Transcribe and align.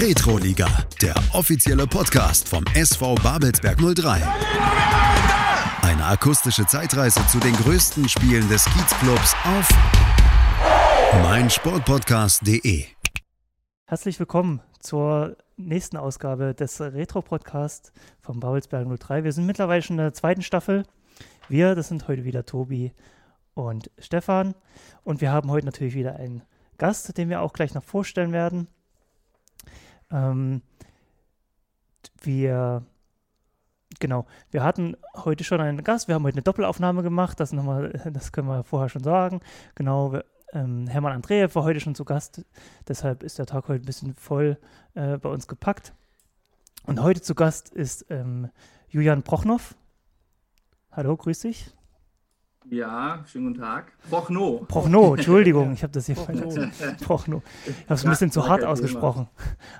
Retroliga, 0.00 0.66
der 1.02 1.14
offizielle 1.34 1.86
Podcast 1.86 2.48
vom 2.48 2.64
SV 2.74 3.16
Babelsberg 3.16 3.76
03. 3.76 4.22
Eine 5.82 6.06
akustische 6.06 6.64
Zeitreise 6.64 7.20
zu 7.26 7.38
den 7.38 7.52
größten 7.52 8.08
Spielen 8.08 8.48
des 8.48 8.64
Kiezclubs 8.64 9.36
auf 9.44 9.68
meinsportpodcast.de. 11.22 12.84
Herzlich 13.84 14.18
willkommen 14.18 14.62
zur 14.78 15.36
nächsten 15.58 15.98
Ausgabe 15.98 16.54
des 16.54 16.80
Retro-Podcasts 16.80 17.92
vom 18.22 18.40
Babelsberg 18.40 18.88
03. 18.98 19.22
Wir 19.24 19.32
sind 19.32 19.44
mittlerweile 19.44 19.82
schon 19.82 19.98
in 19.98 20.04
der 20.04 20.14
zweiten 20.14 20.40
Staffel. 20.40 20.84
Wir, 21.50 21.74
das 21.74 21.88
sind 21.88 22.08
heute 22.08 22.24
wieder 22.24 22.46
Tobi 22.46 22.94
und 23.52 23.90
Stefan. 23.98 24.54
Und 25.04 25.20
wir 25.20 25.30
haben 25.30 25.50
heute 25.50 25.66
natürlich 25.66 25.94
wieder 25.94 26.16
einen 26.16 26.40
Gast, 26.78 27.18
den 27.18 27.28
wir 27.28 27.42
auch 27.42 27.52
gleich 27.52 27.74
noch 27.74 27.84
vorstellen 27.84 28.32
werden. 28.32 28.66
Ähm, 30.10 30.62
wir, 32.22 32.84
genau, 33.98 34.26
wir 34.50 34.62
hatten 34.62 34.96
heute 35.16 35.44
schon 35.44 35.60
einen 35.60 35.82
Gast, 35.84 36.08
wir 36.08 36.14
haben 36.14 36.24
heute 36.24 36.36
eine 36.36 36.42
Doppelaufnahme 36.42 37.02
gemacht, 37.02 37.40
das, 37.40 37.52
nochmal, 37.52 37.92
das 38.12 38.32
können 38.32 38.48
wir 38.48 38.64
vorher 38.64 38.88
schon 38.88 39.02
sagen. 39.02 39.40
Genau, 39.74 40.12
wir, 40.12 40.24
ähm, 40.52 40.86
Hermann 40.86 41.12
Andreev 41.12 41.54
war 41.54 41.64
heute 41.64 41.80
schon 41.80 41.94
zu 41.94 42.04
Gast, 42.04 42.44
deshalb 42.88 43.22
ist 43.22 43.38
der 43.38 43.46
Tag 43.46 43.68
heute 43.68 43.82
ein 43.82 43.86
bisschen 43.86 44.14
voll 44.14 44.58
äh, 44.94 45.16
bei 45.18 45.28
uns 45.28 45.46
gepackt. 45.46 45.94
Und 46.84 47.02
heute 47.02 47.20
zu 47.20 47.34
Gast 47.34 47.68
ist 47.70 48.06
ähm, 48.10 48.50
Julian 48.88 49.22
Prochnow. 49.22 49.74
Hallo, 50.90 51.16
grüß 51.16 51.40
dich. 51.40 51.72
Ja, 52.68 53.24
schönen 53.26 53.48
guten 53.48 53.60
Tag. 53.60 53.92
Prochno. 54.10 54.64
Prochno, 54.68 55.14
Entschuldigung, 55.14 55.72
ich 55.72 55.82
habe 55.82 55.92
das 55.92 56.06
hier 56.06 56.16
falsch. 56.16 56.40
Prochno. 57.02 57.42
Ich 57.66 57.84
habe 57.84 57.94
es 57.94 58.04
ein 58.04 58.10
bisschen 58.10 58.30
zu 58.30 58.46
hart 58.48 58.64
ausgesprochen. 58.64 59.28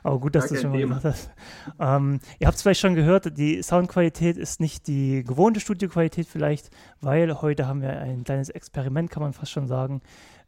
Aber 0.02 0.18
gut, 0.18 0.34
dass 0.34 0.48
du 0.48 0.54
es 0.54 0.62
schon 0.62 0.70
mal 0.70 0.80
gemacht 0.80 1.04
hast. 1.04 1.30
Ähm, 1.78 2.20
ihr 2.38 2.46
habt 2.46 2.56
es 2.56 2.62
vielleicht 2.62 2.80
schon 2.80 2.94
gehört, 2.94 3.36
die 3.36 3.62
Soundqualität 3.62 4.38
ist 4.38 4.60
nicht 4.60 4.86
die 4.86 5.22
gewohnte 5.22 5.60
Studioqualität 5.60 6.26
vielleicht, 6.26 6.70
weil 7.00 7.42
heute 7.42 7.66
haben 7.66 7.82
wir 7.82 7.90
ein 8.00 8.24
kleines 8.24 8.48
Experiment, 8.48 9.10
kann 9.10 9.22
man 9.22 9.34
fast 9.34 9.52
schon 9.52 9.68
sagen. 9.68 10.00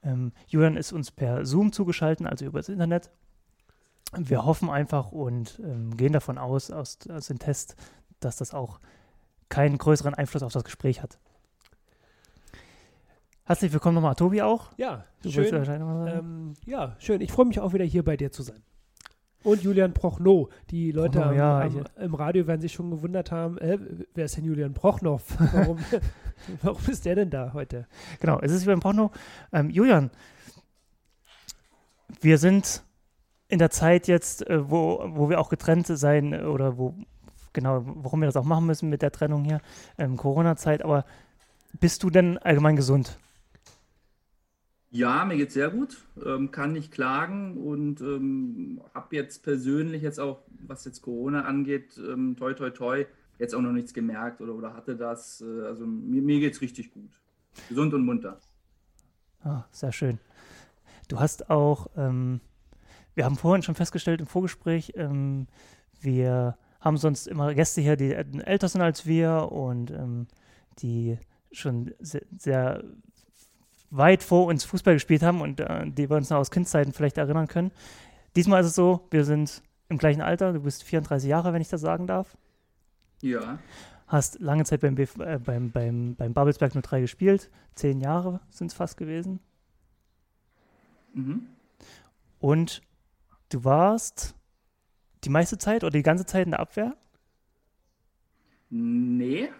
Ähm, 0.03 0.33
Julian 0.47 0.77
ist 0.77 0.93
uns 0.93 1.11
per 1.11 1.45
Zoom 1.45 1.71
zugeschaltet, 1.71 2.27
also 2.27 2.47
über 2.47 2.61
das 2.61 2.71
Internet. 2.71 3.11
Wir 4.17 4.45
hoffen 4.45 4.71
einfach 4.71 5.13
und 5.13 5.61
ähm, 5.63 5.97
gehen 5.97 6.15
davon 6.15 6.39
aus, 6.39 6.71
aus, 6.71 6.99
aus 7.11 7.27
dem 7.27 7.39
Test, 7.39 7.77
dass 8.21 8.37
das 8.37 8.55
auch 8.55 8.81
keinen 9.49 9.77
größeren 9.77 10.15
Einfluss 10.15 10.43
auf 10.43 10.53
das 10.53 10.65
Gespräch 10.65 11.03
hat. 11.03 11.19
Herzlich 13.45 13.73
willkommen 13.73 13.97
nochmal, 13.97 14.15
Tobi 14.15 14.41
auch. 14.41 14.71
Ja, 14.77 15.05
du 15.23 15.31
schön. 15.31 15.53
Ähm, 15.53 16.55
ja, 16.65 16.95
schön. 17.01 17.21
Ich 17.21 17.33
freue 17.33 17.47
mich 17.47 17.59
auch 17.59 17.73
wieder 17.73 17.85
hier 17.85 18.05
bei 18.05 18.17
dir 18.17 18.31
zu 18.31 18.45
sein. 18.45 18.63
Und 19.43 19.63
Julian 19.63 19.93
Prochnow. 19.93 20.49
Die 20.71 20.93
Leute 20.93 21.19
Prochnow, 21.19 21.37
ja, 21.37 21.61
am, 21.63 21.85
im 22.01 22.15
Radio 22.15 22.47
werden 22.47 22.61
sich 22.61 22.73
schon 22.73 22.93
gewundert 22.93 23.33
haben, 23.33 23.59
äh, 23.59 23.79
wer 24.15 24.27
ist 24.27 24.37
denn 24.37 24.45
Julian 24.45 24.75
Prochnow? 24.75 25.21
Warum, 25.53 25.79
warum 26.63 26.81
ist 26.89 27.05
der 27.05 27.17
denn 27.17 27.31
da 27.31 27.53
heute? 27.53 27.89
Genau, 28.21 28.39
es 28.41 28.53
ist 28.53 28.63
Julian 28.63 28.79
Prochnow. 28.79 29.11
Ähm, 29.53 29.71
Julian, 29.71 30.11
wir 32.21 32.39
sind 32.39 32.85
in 33.49 33.59
der 33.59 33.71
Zeit 33.71 34.07
jetzt, 34.07 34.49
äh, 34.49 34.71
wo, 34.71 35.03
wo 35.15 35.29
wir 35.29 35.41
auch 35.41 35.49
getrennt 35.49 35.89
sein 35.89 36.33
äh, 36.33 36.43
oder 36.43 36.79
wo, 36.79 36.95
genau, 37.53 37.83
warum 37.85 38.21
wir 38.21 38.27
das 38.27 38.37
auch 38.37 38.45
machen 38.45 38.67
müssen 38.67 38.89
mit 38.89 39.03
der 39.03 39.11
Trennung 39.11 39.43
hier, 39.45 39.61
ähm, 39.99 40.17
Corona-Zeit, 40.17 40.85
aber 40.85 41.05
bist 41.81 42.05
du 42.05 42.11
denn 42.11 42.39
allgemein 42.39 42.77
gesund? 42.77 43.19
Ja, 44.95 45.25
mir 45.25 45.39
geht 45.39 45.49
es 45.49 45.55
sehr 45.55 45.71
gut, 45.71 46.05
ähm, 46.23 46.51
kann 46.51 46.73
nicht 46.73 46.93
klagen 46.93 47.57
und 47.57 48.03
ähm, 48.03 48.83
habe 48.93 49.17
jetzt 49.17 49.43
persönlich 49.43 50.03
jetzt 50.03 50.21
auch, 50.21 50.43
was 50.67 50.85
jetzt 50.85 51.01
Corona 51.01 51.47
angeht, 51.47 51.99
ähm, 51.99 52.37
toi 52.37 52.53
toi 52.53 52.69
toi, 52.69 53.07
jetzt 53.39 53.55
auch 53.55 53.63
noch 53.63 53.73
nichts 53.73 53.95
gemerkt 53.95 54.43
oder, 54.43 54.55
oder 54.55 54.75
hatte 54.75 54.95
das. 54.95 55.41
Äh, 55.41 55.65
also 55.65 55.87
mir, 55.87 56.21
mir 56.21 56.51
es 56.51 56.61
richtig 56.61 56.93
gut. 56.93 57.11
Gesund 57.71 57.95
und 57.95 58.05
munter. 58.05 58.39
Ah, 59.43 59.65
sehr 59.71 59.93
schön. 59.93 60.19
Du 61.09 61.19
hast 61.19 61.49
auch, 61.49 61.87
ähm, 61.97 62.43
wir 63.15 63.25
haben 63.25 63.37
vorhin 63.37 63.63
schon 63.63 63.75
festgestellt 63.75 64.21
im 64.21 64.27
Vorgespräch, 64.27 64.93
ähm, 64.97 65.47
wir 66.03 66.59
haben 66.81 66.99
sonst 66.99 67.29
immer 67.29 67.55
Gäste 67.55 67.81
hier, 67.81 67.97
die 67.97 68.13
älter 68.13 68.69
sind 68.69 68.83
als 68.83 69.07
wir 69.07 69.53
und 69.53 69.91
ähm, 69.91 70.27
die 70.81 71.17
schon 71.51 71.95
sehr, 71.99 72.23
sehr 72.37 72.85
weit 73.93 74.23
vor 74.23 74.47
uns 74.47 74.65
Fußball 74.65 74.95
gespielt 74.95 75.23
haben 75.23 75.41
und 75.41 75.61
äh, 75.61 75.85
die 75.87 76.09
wir 76.09 76.17
uns 76.17 76.31
noch 76.31 76.39
aus 76.39 76.51
Kindzeiten 76.51 76.93
vielleicht 76.93 77.19
erinnern 77.19 77.47
können. 77.47 77.71
Diesmal 78.35 78.63
ist 78.63 78.69
es 78.69 78.75
so, 78.75 79.07
wir 79.11 79.25
sind 79.25 79.63
im 79.91 79.99
gleichen 79.99 80.23
Alter. 80.23 80.55
Du 80.55 80.61
bist 80.61 80.83
34 80.83 81.29
Jahre, 81.29 81.53
wenn 81.53 81.61
ich 81.61 81.69
das 81.69 81.83
sagen 81.83 82.07
darf. 82.07 82.37
Ja. 83.21 83.59
Hast 84.07 84.41
lange 84.41 84.65
Zeit 84.65 84.81
beim, 84.81 84.95
Bf 84.95 85.19
äh, 85.19 85.39
beim, 85.39 85.71
beim, 85.71 86.15
beim 86.17 86.33
Babelsberg 86.33 86.73
03 86.73 87.03
gespielt. 87.03 87.51
Zehn 87.75 88.01
Jahre 88.01 88.41
sind 88.51 88.69
es 88.69 88.75
fast 88.75 88.97
gewesen. 88.97 89.41
Mhm. 91.13 91.47
Und 92.41 92.81
du 93.51 93.65
warst 93.65 94.35
die 95.25 95.31
meiste 95.31 95.59
Zeit 95.59 95.85
oder 95.85 95.93
die 95.93 96.03
ganze 96.03 96.25
Zeit 96.25 96.47
in 96.47 96.53
der 96.53 96.61
Abwehr? 96.61 96.97
Nee. 98.71 99.51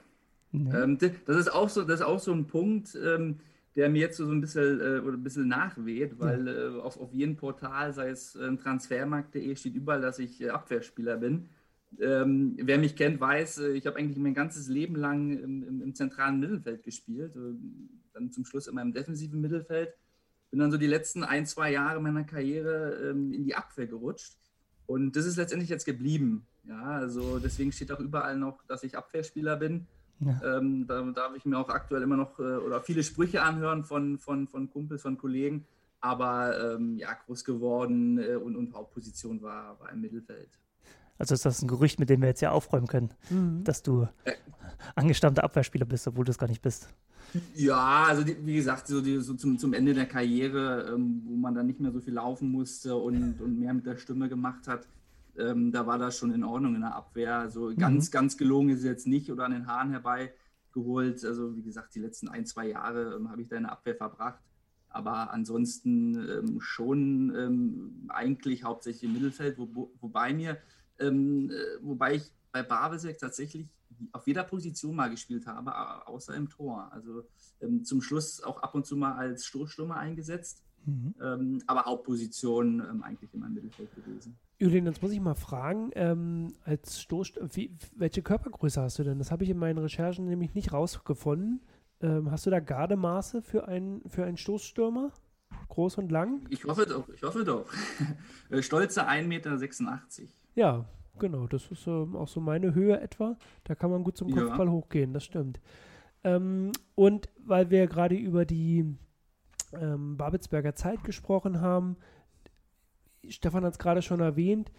nee. 0.53 0.75
Ähm, 0.75 0.99
das, 0.99 1.37
ist 1.37 1.53
auch 1.53 1.69
so, 1.69 1.85
das 1.85 2.01
ist 2.01 2.07
auch 2.07 2.19
so 2.19 2.33
ein 2.33 2.47
Punkt. 2.47 2.95
Ähm, 2.95 3.41
der 3.77 3.89
mir 3.89 4.01
jetzt 4.01 4.19
so 4.19 4.31
ein 4.31 4.41
bisschen, 4.41 4.81
äh, 4.81 5.01
oder 5.01 5.17
ein 5.17 5.23
bisschen 5.23 5.49
nachweht, 5.49 6.19
weil 6.19 6.49
äh, 6.49 6.81
auf, 6.81 7.01
auf 7.01 7.13
jedem 7.13 7.37
Portal, 7.37 7.93
sei 7.93 8.11
es 8.11 8.35
äh, 8.37 8.57
transfermarkt.de, 8.57 9.57
steht 9.57 9.75
überall, 9.75 10.01
dass 10.01 10.19
ich 10.19 10.41
äh, 10.43 10.51
Abwehrspieler 10.51 11.17
bin. 11.17 11.49
Ähm, 12.01 12.57
wer 12.59 12.79
mich 12.79 12.97
kennt, 12.97 13.21
weiß, 13.21 13.59
äh, 13.59 13.73
ich 13.73 13.87
habe 13.87 13.99
eigentlich 13.99 14.19
mein 14.19 14.35
ganzes 14.35 14.69
Leben 14.69 14.97
lang 14.97 15.39
im, 15.39 15.63
im, 15.63 15.83
im 15.83 15.95
zentralen 15.95 16.41
Mittelfeld 16.41 16.83
gespielt, 16.83 17.37
äh, 17.37 17.55
dann 18.13 18.31
zum 18.31 18.45
Schluss 18.45 18.67
immer 18.67 18.83
im 18.83 18.93
defensiven 18.93 19.41
Mittelfeld. 19.41 19.95
Bin 20.51 20.61
dann 20.61 20.71
so 20.71 20.77
die 20.77 20.87
letzten 20.87 21.25
ein, 21.25 21.47
zwei 21.47 21.73
Jahre 21.73 22.01
meiner 22.01 22.25
Karriere 22.25 23.11
ähm, 23.11 23.33
in 23.33 23.45
die 23.45 23.55
Abwehr 23.55 23.87
gerutscht. 23.87 24.37
Und 24.87 25.17
das 25.17 25.25
ist 25.25 25.37
letztendlich 25.37 25.71
jetzt 25.71 25.87
geblieben. 25.87 26.47
Ja, 26.65 26.83
also 26.83 27.39
deswegen 27.39 27.73
steht 27.73 27.91
auch 27.91 28.01
überall 28.01 28.37
noch, 28.37 28.63
dass 28.67 28.85
ich 28.85 28.97
Abwehrspieler 28.97 29.57
bin. 29.57 29.87
Ja. 30.25 30.59
Ähm, 30.59 30.87
da 30.87 31.03
darf 31.13 31.35
ich 31.37 31.45
mir 31.45 31.59
auch 31.59 31.69
aktuell 31.69 32.03
immer 32.03 32.17
noch 32.17 32.39
äh, 32.39 32.43
oder 32.43 32.81
viele 32.81 33.03
Sprüche 33.03 33.43
anhören 33.43 33.85
von, 33.85 34.19
von, 34.19 34.47
von 34.49 34.71
Kumpels, 34.71 35.03
von 35.03 35.19
Kollegen. 35.19 35.65
Aber 36.01 36.75
ähm, 36.75 36.97
ja, 36.97 37.13
groß 37.13 37.45
geworden 37.45 38.19
äh, 38.19 38.35
und, 38.35 38.57
und 38.57 38.75
Hauptposition 38.75 39.41
war, 39.43 39.79
war 39.81 39.91
im 39.93 40.01
Mittelfeld. 40.01 40.59
Also 41.19 41.35
ist 41.35 41.45
das 41.45 41.63
ein 41.63 41.69
Gerücht, 41.69 42.01
mit 42.01 42.11
dem 42.11 42.21
wir 42.21 42.29
jetzt 42.29 42.41
ja 42.41 42.51
aufräumen 42.51 42.89
können, 42.89 43.11
mhm. 43.31 43.63
dass 43.63 43.83
du 43.83 44.09
äh, 44.25 44.33
angestammter 44.97 45.45
Abwehrspieler 45.45 45.85
bist, 45.85 46.09
obwohl 46.09 46.25
du 46.25 46.31
es 46.31 46.39
gar 46.39 46.49
nicht 46.49 46.63
bist. 46.63 46.89
Ja, 47.55 48.05
also 48.09 48.25
die, 48.25 48.37
wie 48.45 48.57
gesagt, 48.57 48.89
so, 48.89 49.01
die, 49.01 49.19
so, 49.19 49.35
zum, 49.35 49.59
zum 49.59 49.73
Ende 49.73 49.95
der 49.95 50.07
Karriere, 50.07 50.93
ähm, 50.93 51.23
wo 51.25 51.37
man 51.37 51.55
dann 51.55 51.67
nicht 51.67 51.81
mehr 51.81 51.93
so 51.93 52.01
viel 52.01 52.15
laufen 52.15 52.51
musste 52.51 52.97
und, 52.97 53.41
und 53.41 53.59
mehr 53.59 53.73
mit 53.73 53.87
der 53.87 53.97
Stimme 53.97 54.29
gemacht 54.29 54.67
hat, 54.67 54.87
ähm, 55.39 55.73
da 55.73 55.87
war 55.87 55.99
das 55.99 56.19
schon 56.19 56.33
in 56.33 56.45
Ordnung 56.45 56.75
in 56.75 56.83
der 56.83 56.95
Abwehr. 56.95 57.39
Also 57.39 57.71
mhm. 57.71 57.77
ganz, 57.77 58.11
ganz 58.11 58.37
gelogen 58.37 58.71
ist 58.71 58.81
es 58.81 58.85
jetzt 58.85 59.07
nicht 59.07 59.31
oder 59.31 59.45
an 59.45 59.53
den 59.53 59.67
Haaren 59.67 59.91
herbeigeholt. 59.91 61.25
Also 61.25 61.57
wie 61.57 61.63
gesagt, 61.63 61.95
die 61.95 62.01
letzten 62.01 62.29
ein, 62.29 62.47
zwei 62.47 62.69
Jahre 62.69 63.17
ähm, 63.17 63.31
habe 63.31 63.43
ich 63.43 63.49
da 63.49 63.57
in 63.57 63.65
der 63.65 63.73
Abwehr 63.73 63.97
verbracht. 63.97 64.43
Aber 64.89 65.33
ansonsten 65.33 66.15
ähm, 66.17 66.61
schon 66.61 67.35
ähm, 67.35 68.05
eigentlich 68.09 68.65
hauptsächlich 68.65 69.05
im 69.05 69.15
Mittelfeld, 69.15 69.57
wo, 69.59 69.91
wobei 70.01 70.35
mir, 70.35 70.59
ähm, 70.99 71.51
äh, 71.51 71.55
wobei 71.81 72.17
ich 72.17 72.31
bei 72.53 72.63
Bavesek 72.63 73.17
tatsächlich 73.19 73.67
auf 74.13 74.27
jeder 74.27 74.45
Position 74.45 74.95
mal 74.95 75.09
gespielt 75.09 75.47
habe, 75.47 75.75
außer 76.07 76.35
im 76.35 76.51
Tor. 76.51 76.93
Also 76.93 77.25
ähm, 77.63 77.85
zum 77.85 78.03
Schluss 78.03 78.43
auch 78.43 78.63
ab 78.63 78.75
und 78.75 78.85
zu 78.85 78.97
mal 78.97 79.15
als 79.15 79.47
Stoßstürmer 79.47 79.97
eingesetzt. 79.97 80.63
Mhm. 80.85 81.63
Aber 81.69 81.85
Hauptposition 81.85 82.81
eigentlich 83.03 83.33
immer 83.33 83.47
im 83.47 83.55
Mittelfeld 83.55 83.95
gewesen. 83.95 84.37
Julian, 84.63 84.87
jetzt 84.87 85.03
muss 85.03 85.11
ich 85.11 85.19
mal 85.19 85.35
fragen, 85.35 85.91
ähm, 85.97 86.53
als 86.65 87.03
Stoß, 87.03 87.33
wie, 87.53 87.77
welche 87.97 88.23
Körpergröße 88.23 88.81
hast 88.81 88.97
du 88.97 89.03
denn? 89.03 89.19
Das 89.19 89.33
habe 89.33 89.43
ich 89.43 89.51
in 89.51 89.59
meinen 89.59 89.79
Recherchen 89.79 90.27
nämlich 90.27 90.55
nicht 90.55 90.73
rausgefunden. 90.73 91.63
Ähm, 92.01 92.31
hast 92.31 92.47
du 92.47 92.51
da 92.51 92.61
Gardemaße 92.61 93.43
für 93.43 93.67
einen, 93.67 94.09
für 94.09 94.25
einen 94.25 94.37
Stoßstürmer? 94.37 95.11
Groß 95.69 95.99
und 95.99 96.13
lang? 96.13 96.47
Ich 96.49 96.65
hoffe 96.65 96.87
doch, 96.87 97.09
ich 97.09 97.25
hoffe 97.25 97.43
doch. 97.45 97.67
Äh, 98.51 98.63
stolze 98.63 99.09
1,86 99.09 99.27
Meter. 99.27 99.59
Ja, 100.55 100.85
genau, 101.19 101.49
das 101.49 101.69
ist 101.73 101.89
ähm, 101.89 102.15
auch 102.15 102.29
so 102.29 102.41
meine 102.41 102.73
Höhe 102.73 103.01
etwa. 103.01 103.37
Da 103.65 103.75
kann 103.75 103.91
man 103.91 104.05
gut 104.05 104.17
zum 104.17 104.31
Kopfball 104.31 104.67
ja. 104.67 104.73
hochgehen, 104.73 105.13
das 105.13 105.25
stimmt. 105.25 105.61
Ähm, 106.23 106.71
und 106.95 107.29
weil 107.45 107.71
wir 107.71 107.89
gerade 107.89 108.15
über 108.15 108.45
die 108.45 108.97
ähm, 109.73 110.17
Babelsberger 110.17 110.77
Zeit 110.77 111.03
gesprochen 111.03 111.61
haben, 111.61 111.97
Stefan 113.29 113.65
hat 113.65 113.73
es 113.73 113.79
gerade 113.79 114.03
schon 114.03 114.21
erwähnt, 114.21 114.73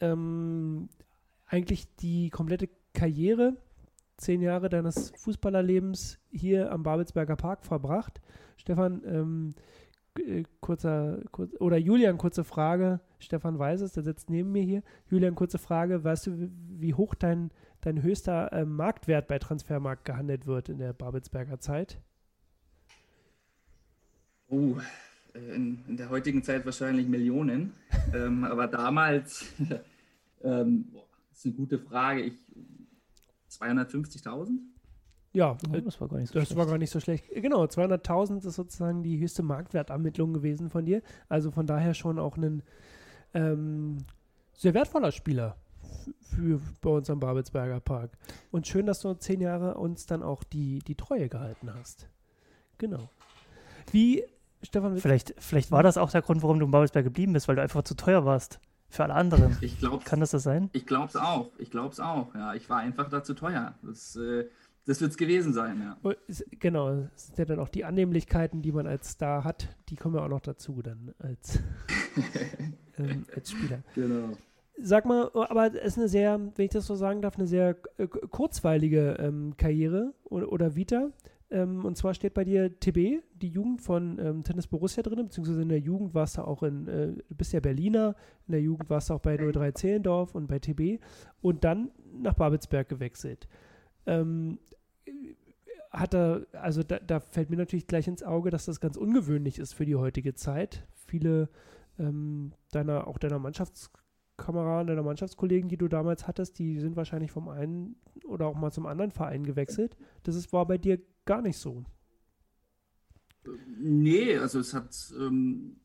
ähm, 0.00 0.88
eigentlich 1.46 1.94
die 1.96 2.30
komplette 2.30 2.68
Karriere, 2.92 3.56
zehn 4.16 4.42
Jahre 4.42 4.68
deines 4.68 5.12
Fußballerlebens 5.16 6.18
hier 6.30 6.72
am 6.72 6.82
Babelsberger 6.82 7.36
Park 7.36 7.64
verbracht. 7.64 8.20
Stefan, 8.56 9.02
ähm, 9.06 9.54
äh, 10.18 10.44
kurzer, 10.60 11.20
kurz, 11.30 11.54
oder 11.60 11.76
Julian, 11.76 12.18
kurze 12.18 12.44
Frage. 12.44 13.00
Stefan 13.18 13.58
weiß 13.58 13.82
es, 13.82 13.92
der 13.92 14.02
sitzt 14.02 14.30
neben 14.30 14.52
mir 14.52 14.62
hier. 14.62 14.82
Julian, 15.10 15.34
kurze 15.34 15.58
Frage. 15.58 16.04
Weißt 16.04 16.26
du, 16.26 16.50
wie 16.68 16.94
hoch 16.94 17.14
dein, 17.14 17.50
dein 17.82 18.02
höchster 18.02 18.52
äh, 18.52 18.64
Marktwert 18.64 19.28
bei 19.28 19.38
Transfermarkt 19.38 20.04
gehandelt 20.04 20.46
wird 20.46 20.68
in 20.68 20.78
der 20.78 20.92
Babelsberger 20.92 21.60
Zeit? 21.60 22.00
Oh, 24.48 24.76
in, 25.54 25.84
in 25.88 25.96
der 25.96 26.10
heutigen 26.10 26.42
Zeit 26.42 26.64
wahrscheinlich 26.64 27.08
Millionen. 27.08 27.74
ähm, 28.14 28.44
aber 28.44 28.66
damals, 28.66 29.46
ähm, 30.42 30.86
boah, 30.92 31.06
das 31.30 31.38
ist 31.38 31.46
eine 31.46 31.54
gute 31.54 31.78
Frage. 31.78 32.22
Ich 32.22 32.34
250.000? 33.50 34.58
Ja, 35.32 35.52
oh, 35.52 35.80
das, 35.80 36.00
war 36.00 36.08
gar, 36.08 36.18
nicht 36.18 36.32
so 36.32 36.38
das 36.38 36.56
war 36.56 36.66
gar 36.66 36.78
nicht 36.78 36.90
so 36.90 36.98
schlecht. 36.98 37.28
Genau, 37.34 37.64
200.000 37.64 38.46
ist 38.46 38.54
sozusagen 38.54 39.02
die 39.02 39.18
höchste 39.18 39.42
Marktwertermittlung 39.42 40.32
gewesen 40.32 40.70
von 40.70 40.86
dir. 40.86 41.02
Also 41.28 41.50
von 41.50 41.66
daher 41.66 41.92
schon 41.92 42.18
auch 42.18 42.36
ein 42.38 42.62
ähm, 43.34 43.98
sehr 44.54 44.72
wertvoller 44.72 45.12
Spieler 45.12 45.56
für, 46.22 46.60
bei 46.80 46.90
uns 46.90 47.10
am 47.10 47.20
Babelsberger 47.20 47.80
Park. 47.80 48.16
Und 48.50 48.66
schön, 48.66 48.86
dass 48.86 49.00
du 49.00 49.12
zehn 49.14 49.40
Jahre 49.42 49.74
uns 49.74 50.06
dann 50.06 50.22
auch 50.22 50.42
die, 50.42 50.78
die 50.78 50.94
Treue 50.94 51.28
gehalten 51.28 51.72
hast. 51.74 52.08
Genau. 52.78 53.10
Wie, 53.92 54.24
Stefan? 54.62 54.96
Vielleicht, 54.96 55.34
vielleicht 55.38 55.70
war 55.70 55.82
das 55.82 55.98
auch 55.98 56.10
der 56.10 56.22
Grund, 56.22 56.42
warum 56.42 56.58
du 56.58 56.66
im 56.66 56.70
Babelsberg 56.70 57.04
geblieben 57.04 57.32
bist, 57.32 57.48
weil 57.48 57.56
du 57.56 57.62
einfach 57.62 57.82
zu 57.82 57.94
teuer 57.94 58.24
warst 58.24 58.58
für 58.88 59.04
alle 59.04 59.14
anderen. 59.14 59.56
Ich 59.60 59.78
glaube, 59.78 60.04
kann 60.04 60.20
das 60.20 60.30
das 60.30 60.42
sein? 60.42 60.70
Ich 60.72 60.86
glaube 60.86 61.08
es 61.08 61.16
auch. 61.16 61.50
Ich 61.58 61.70
glaube 61.70 61.92
es 61.92 62.00
auch. 62.00 62.34
Ja, 62.34 62.54
ich 62.54 62.68
war 62.70 62.78
einfach 62.78 63.08
da 63.08 63.22
zu 63.22 63.34
teuer. 63.34 63.74
Das 63.82 64.16
äh, 64.16 64.46
das 64.86 65.00
wird 65.00 65.10
es 65.10 65.16
gewesen 65.16 65.52
sein, 65.52 65.80
ja. 65.80 66.14
Genau, 66.60 66.94
das 66.94 67.26
sind 67.26 67.38
ja 67.38 67.44
dann 67.44 67.58
auch 67.58 67.68
die 67.68 67.84
Annehmlichkeiten, 67.84 68.62
die 68.62 68.70
man 68.70 68.86
als 68.86 69.10
Star 69.10 69.42
hat, 69.42 69.68
die 69.88 69.96
kommen 69.96 70.14
ja 70.14 70.22
auch 70.22 70.28
noch 70.28 70.40
dazu 70.40 70.80
dann 70.80 71.12
als, 71.18 71.58
ähm, 72.98 73.26
als 73.34 73.50
Spieler. 73.50 73.82
Genau. 73.96 74.30
Sag 74.78 75.04
mal, 75.04 75.28
oh, 75.34 75.44
aber 75.48 75.74
es 75.74 75.92
ist 75.92 75.98
eine 75.98 76.08
sehr, 76.08 76.38
wenn 76.54 76.64
ich 76.66 76.70
das 76.70 76.86
so 76.86 76.94
sagen 76.94 77.20
darf, 77.20 77.36
eine 77.36 77.48
sehr 77.48 77.76
äh, 77.98 78.06
kurzweilige 78.06 79.16
ähm, 79.18 79.54
Karriere 79.56 80.14
oder, 80.24 80.52
oder 80.52 80.76
Vita. 80.76 81.10
Ähm, 81.50 81.84
und 81.84 81.96
zwar 81.96 82.12
steht 82.14 82.34
bei 82.34 82.44
dir 82.44 82.78
TB, 82.80 83.22
die 83.34 83.48
Jugend 83.48 83.80
von 83.80 84.18
ähm, 84.18 84.42
Tennis 84.42 84.66
Borussia 84.66 85.02
drin, 85.02 85.24
beziehungsweise 85.24 85.62
in 85.62 85.68
der 85.68 85.78
Jugend 85.78 86.12
warst 86.12 86.38
du 86.38 86.42
auch 86.42 86.62
in, 86.62 86.88
äh, 86.88 87.12
du 87.12 87.34
bist 87.36 87.52
ja 87.52 87.60
Berliner, 87.60 88.16
in 88.48 88.52
der 88.52 88.62
Jugend 88.62 88.90
warst 88.90 89.10
du 89.10 89.14
auch 89.14 89.20
bei 89.20 89.36
03 89.36 89.72
Zehlendorf 89.72 90.34
und 90.34 90.48
bei 90.48 90.58
TB 90.58 91.00
und 91.40 91.62
dann 91.62 91.92
nach 92.12 92.34
Babelsberg 92.34 92.88
gewechselt. 92.88 93.46
Ähm, 94.06 94.58
hat 95.90 96.14
er, 96.14 96.46
also 96.52 96.82
da, 96.82 96.98
da, 96.98 97.20
fällt 97.20 97.48
mir 97.48 97.56
natürlich 97.56 97.86
gleich 97.86 98.08
ins 98.08 98.22
Auge, 98.24 98.50
dass 98.50 98.66
das 98.66 98.80
ganz 98.80 98.96
ungewöhnlich 98.96 99.58
ist 99.58 99.72
für 99.72 99.86
die 99.86 99.96
heutige 99.96 100.34
Zeit. 100.34 100.86
Viele 100.94 101.48
ähm, 101.98 102.52
deiner, 102.72 103.06
auch 103.06 103.18
deiner 103.18 103.38
Mannschaftskameraden, 103.38 104.88
deiner 104.88 105.04
Mannschaftskollegen, 105.04 105.68
die 105.68 105.76
du 105.76 105.86
damals 105.86 106.26
hattest, 106.26 106.58
die 106.58 106.80
sind 106.80 106.96
wahrscheinlich 106.96 107.30
vom 107.30 107.48
einen 107.48 107.96
oder 108.26 108.46
auch 108.46 108.56
mal 108.56 108.72
zum 108.72 108.86
anderen 108.86 109.12
Verein 109.12 109.44
gewechselt. 109.44 109.96
Das 110.24 110.34
ist, 110.34 110.52
war 110.52 110.66
bei 110.66 110.76
dir 110.76 110.98
gar 111.26 111.42
nicht 111.42 111.58
so. 111.58 111.84
Nee, 113.78 114.38
also 114.38 114.58
es 114.58 114.74
hat, 114.74 114.96
ähm, 115.18 115.76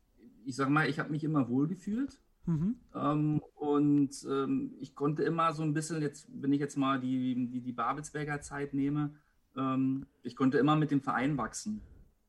ich 0.44 0.56
sag 0.56 0.68
mal, 0.68 0.88
ich 0.88 0.98
habe 0.98 1.10
mich 1.10 1.24
immer 1.24 1.48
wohlgefühlt. 1.48 2.18
Mhm. 2.46 2.76
Ähm, 2.94 3.40
und 3.54 4.26
ähm, 4.28 4.74
ich 4.80 4.94
konnte 4.94 5.22
immer 5.22 5.52
so 5.52 5.62
ein 5.62 5.74
bisschen, 5.74 6.02
jetzt, 6.02 6.26
wenn 6.32 6.52
ich 6.52 6.60
jetzt 6.60 6.76
mal 6.76 6.98
die, 7.00 7.34
die, 7.46 7.60
die 7.60 7.72
Babelsberger 7.72 8.40
Zeit 8.40 8.74
nehme, 8.74 9.14
ähm, 9.56 10.06
ich 10.22 10.34
konnte 10.34 10.58
immer 10.58 10.74
mit 10.74 10.90
dem 10.90 11.00
Verein 11.00 11.36
wachsen. 11.36 11.82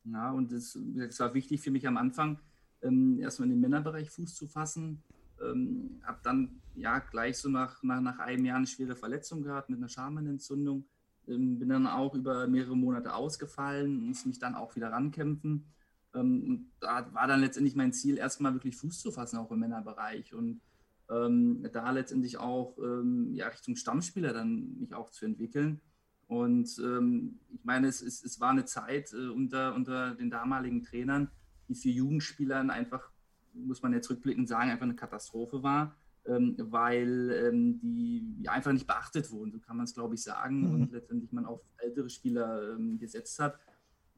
Ja, 0.06 0.32
und 0.32 0.52
es 0.52 0.76
war 1.20 1.34
wichtig 1.34 1.62
für 1.62 1.72
mich 1.72 1.88
am 1.88 1.98
Anfang, 1.98 2.40
ähm, 2.82 3.20
erstmal 3.20 3.48
in 3.48 3.56
den 3.56 3.62
Männerbereich 3.62 4.10
Fuß 4.10 4.36
zu 4.36 4.48
fassen. 4.48 5.02
Ähm, 5.42 6.02
habe 6.04 6.20
dann 6.24 6.62
ja 6.76 7.00
gleich 7.00 7.38
so 7.38 7.50
nach, 7.50 7.82
nach, 7.84 8.02
nach 8.02 8.20
einem 8.20 8.46
Jahr 8.46 8.58
eine 8.58 8.68
schwere 8.68 8.96
Verletzung 8.96 9.42
gehabt 9.42 9.70
mit 9.70 9.80
einer 9.80 9.90
Schambenentzündung. 9.90 10.86
Ähm, 11.28 11.60
bin 11.60 11.70
dann 11.70 11.88
auch 11.88 12.16
über 12.16 12.48
mehrere 12.48 12.76
Monate 12.76 13.14
ausgefallen, 13.14 14.08
muss 14.08 14.26
mich 14.26 14.40
dann 14.40 14.56
auch 14.56 14.76
wieder 14.76 14.92
rankämpfen. 14.92 15.66
Ähm, 16.14 16.68
da 16.80 17.14
war 17.14 17.28
dann 17.28 17.42
letztendlich 17.42 17.76
mein 17.76 17.94
Ziel, 17.94 18.18
erstmal 18.18 18.54
wirklich 18.54 18.76
Fuß 18.78 19.00
zu 19.00 19.12
fassen, 19.12 19.38
auch 19.38 19.52
im 19.52 19.60
Männerbereich. 19.60 20.34
Und 20.34 20.62
ähm, 21.10 21.66
da 21.72 21.92
letztendlich 21.92 22.38
auch 22.38 22.78
ähm, 22.78 23.34
ja, 23.34 23.48
Richtung 23.48 23.76
Stammspieler 23.76 24.34
dann 24.34 24.78
mich 24.80 24.94
auch 24.94 25.10
zu 25.10 25.26
entwickeln. 25.26 25.82
Und 26.28 26.80
ähm, 26.80 27.40
ich 27.54 27.64
meine, 27.64 27.88
es, 27.88 28.02
es, 28.02 28.24
es, 28.24 28.40
war 28.40 28.50
eine 28.50 28.66
Zeit 28.66 29.14
äh, 29.14 29.28
unter, 29.28 29.76
unter 29.76 30.16
den 30.16 30.30
damaligen 30.30 30.84
Trainern, 30.84 31.30
die 31.68 31.76
für 31.76 31.90
Jugendspielern 31.90 32.70
einfach, 32.70 33.12
muss 33.54 33.82
man 33.82 33.94
jetzt 33.94 34.10
rückblickend 34.10 34.48
sagen, 34.48 34.72
einfach 34.72 34.86
eine 34.86 34.96
Katastrophe 34.96 35.62
war, 35.64 35.96
ähm, 36.26 36.56
weil 36.58 37.32
ähm, 37.32 37.80
die 37.80 38.36
ja, 38.40 38.52
einfach 38.52 38.72
nicht 38.72 38.88
beachtet 38.88 39.32
wurden, 39.32 39.52
so 39.52 39.60
kann 39.60 39.78
man 39.78 39.86
es, 39.86 39.94
glaube 39.94 40.16
ich, 40.16 40.24
sagen, 40.24 40.62
mhm. 40.62 40.74
und 40.74 40.92
letztendlich 40.92 41.32
man 41.32 41.46
auf 41.46 41.62
ältere 41.78 42.10
Spieler 42.10 42.74
ähm, 42.74 42.98
gesetzt 42.98 43.40
hat. 43.40 43.60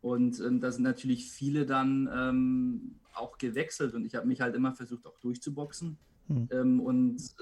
Und 0.01 0.39
ähm, 0.39 0.61
da 0.61 0.71
sind 0.71 0.83
natürlich 0.83 1.31
viele 1.31 1.65
dann 1.65 2.09
ähm, 2.13 2.99
auch 3.15 3.37
gewechselt 3.37 3.95
und 3.95 4.05
ich 4.05 4.13
habe 4.15 4.27
mich 4.27 4.41
halt 4.41 4.55
immer 4.55 4.73
versucht, 4.73 5.05
auch 5.07 5.17
durchzuboxen. 5.19 5.97
Hm. 6.27 6.47
Ähm, 6.51 6.79
und, 6.79 7.35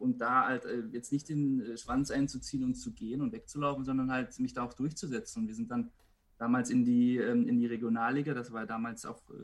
und 0.00 0.18
da 0.18 0.46
halt 0.46 0.64
äh, 0.64 0.84
jetzt 0.92 1.12
nicht 1.12 1.28
den 1.28 1.60
äh, 1.60 1.76
Schwanz 1.76 2.10
einzuziehen 2.10 2.64
und 2.64 2.74
zu 2.74 2.92
gehen 2.92 3.20
und 3.20 3.32
wegzulaufen, 3.32 3.84
sondern 3.84 4.10
halt 4.10 4.38
mich 4.38 4.54
da 4.54 4.64
auch 4.64 4.72
durchzusetzen. 4.72 5.42
Und 5.42 5.48
wir 5.48 5.54
sind 5.54 5.70
dann 5.70 5.90
damals 6.38 6.70
in 6.70 6.84
die, 6.84 7.16
ähm, 7.18 7.46
in 7.48 7.58
die 7.58 7.66
Regionalliga, 7.66 8.34
das 8.34 8.52
war 8.52 8.66
damals 8.66 9.04
auch 9.06 9.22
äh, 9.30 9.34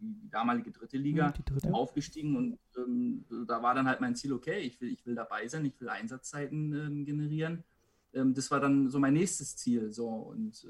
die, 0.00 0.28
damalige 0.30 0.70
dritte 0.70 0.96
Liga, 0.96 1.32
dritte. 1.44 1.72
aufgestiegen. 1.72 2.36
Und 2.36 2.58
ähm, 2.76 3.24
da 3.46 3.62
war 3.62 3.74
dann 3.74 3.86
halt 3.86 4.00
mein 4.00 4.14
Ziel, 4.14 4.32
okay, 4.32 4.58
ich 4.60 4.80
will, 4.80 4.92
ich 4.92 5.04
will 5.06 5.14
dabei 5.14 5.48
sein, 5.48 5.64
ich 5.64 5.80
will 5.80 5.88
Einsatzzeiten 5.88 6.72
ähm, 6.72 7.04
generieren. 7.04 7.64
Ähm, 8.12 8.34
das 8.34 8.50
war 8.50 8.60
dann 8.60 8.88
so 8.88 8.98
mein 8.98 9.14
nächstes 9.14 9.56
Ziel. 9.56 9.92
So. 9.92 10.08
Und 10.08 10.66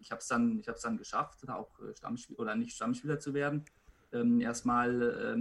ich 0.00 0.10
habe 0.10 0.20
es 0.20 0.28
dann, 0.28 0.62
dann 0.82 0.96
geschafft, 0.96 1.40
da 1.46 1.54
auch 1.54 1.70
Stammspieler 1.96 2.40
oder 2.40 2.56
nicht 2.56 2.74
Stammspieler 2.74 3.20
zu 3.20 3.34
werden. 3.34 3.64
erstmal 4.12 5.36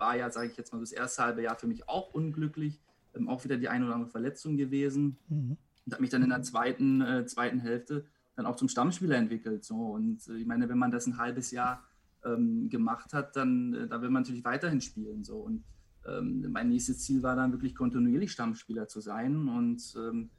war 0.00 0.16
ja, 0.16 0.30
sage 0.30 0.48
ich 0.48 0.56
jetzt 0.56 0.72
mal, 0.72 0.80
das 0.80 0.92
erste 0.92 1.22
halbe 1.22 1.42
Jahr 1.42 1.54
für 1.54 1.68
mich 1.68 1.88
auch 1.88 2.12
unglücklich. 2.12 2.80
Ähm, 3.14 3.28
auch 3.28 3.44
wieder 3.44 3.56
die 3.56 3.68
eine 3.68 3.84
oder 3.84 3.94
andere 3.94 4.10
Verletzung 4.10 4.56
gewesen. 4.56 5.16
Mhm. 5.28 5.56
Und 5.86 5.92
habe 5.92 6.02
mich 6.02 6.10
dann 6.10 6.22
in 6.22 6.30
der 6.30 6.42
zweiten, 6.42 7.00
äh, 7.00 7.26
zweiten 7.26 7.58
Hälfte 7.58 8.04
dann 8.36 8.46
auch 8.46 8.56
zum 8.56 8.68
Stammspieler 8.68 9.16
entwickelt. 9.16 9.64
So. 9.64 9.74
Und 9.74 10.26
äh, 10.28 10.36
ich 10.36 10.46
meine, 10.46 10.68
wenn 10.68 10.78
man 10.78 10.90
das 10.90 11.06
ein 11.06 11.18
halbes 11.18 11.50
Jahr 11.50 11.84
ähm, 12.24 12.68
gemacht 12.68 13.12
hat, 13.12 13.36
dann 13.36 13.74
äh, 13.74 13.88
da 13.88 14.02
will 14.02 14.10
man 14.10 14.22
natürlich 14.22 14.44
weiterhin 14.44 14.80
spielen. 14.80 15.24
So. 15.24 15.38
Und 15.38 15.64
ähm, 16.06 16.46
mein 16.50 16.68
nächstes 16.68 17.00
Ziel 17.00 17.22
war 17.22 17.36
dann 17.36 17.52
wirklich 17.52 17.74
kontinuierlich 17.74 18.32
Stammspieler 18.32 18.88
zu 18.88 19.00
sein. 19.00 19.48
Und 19.48 19.94
ähm, 19.96 20.30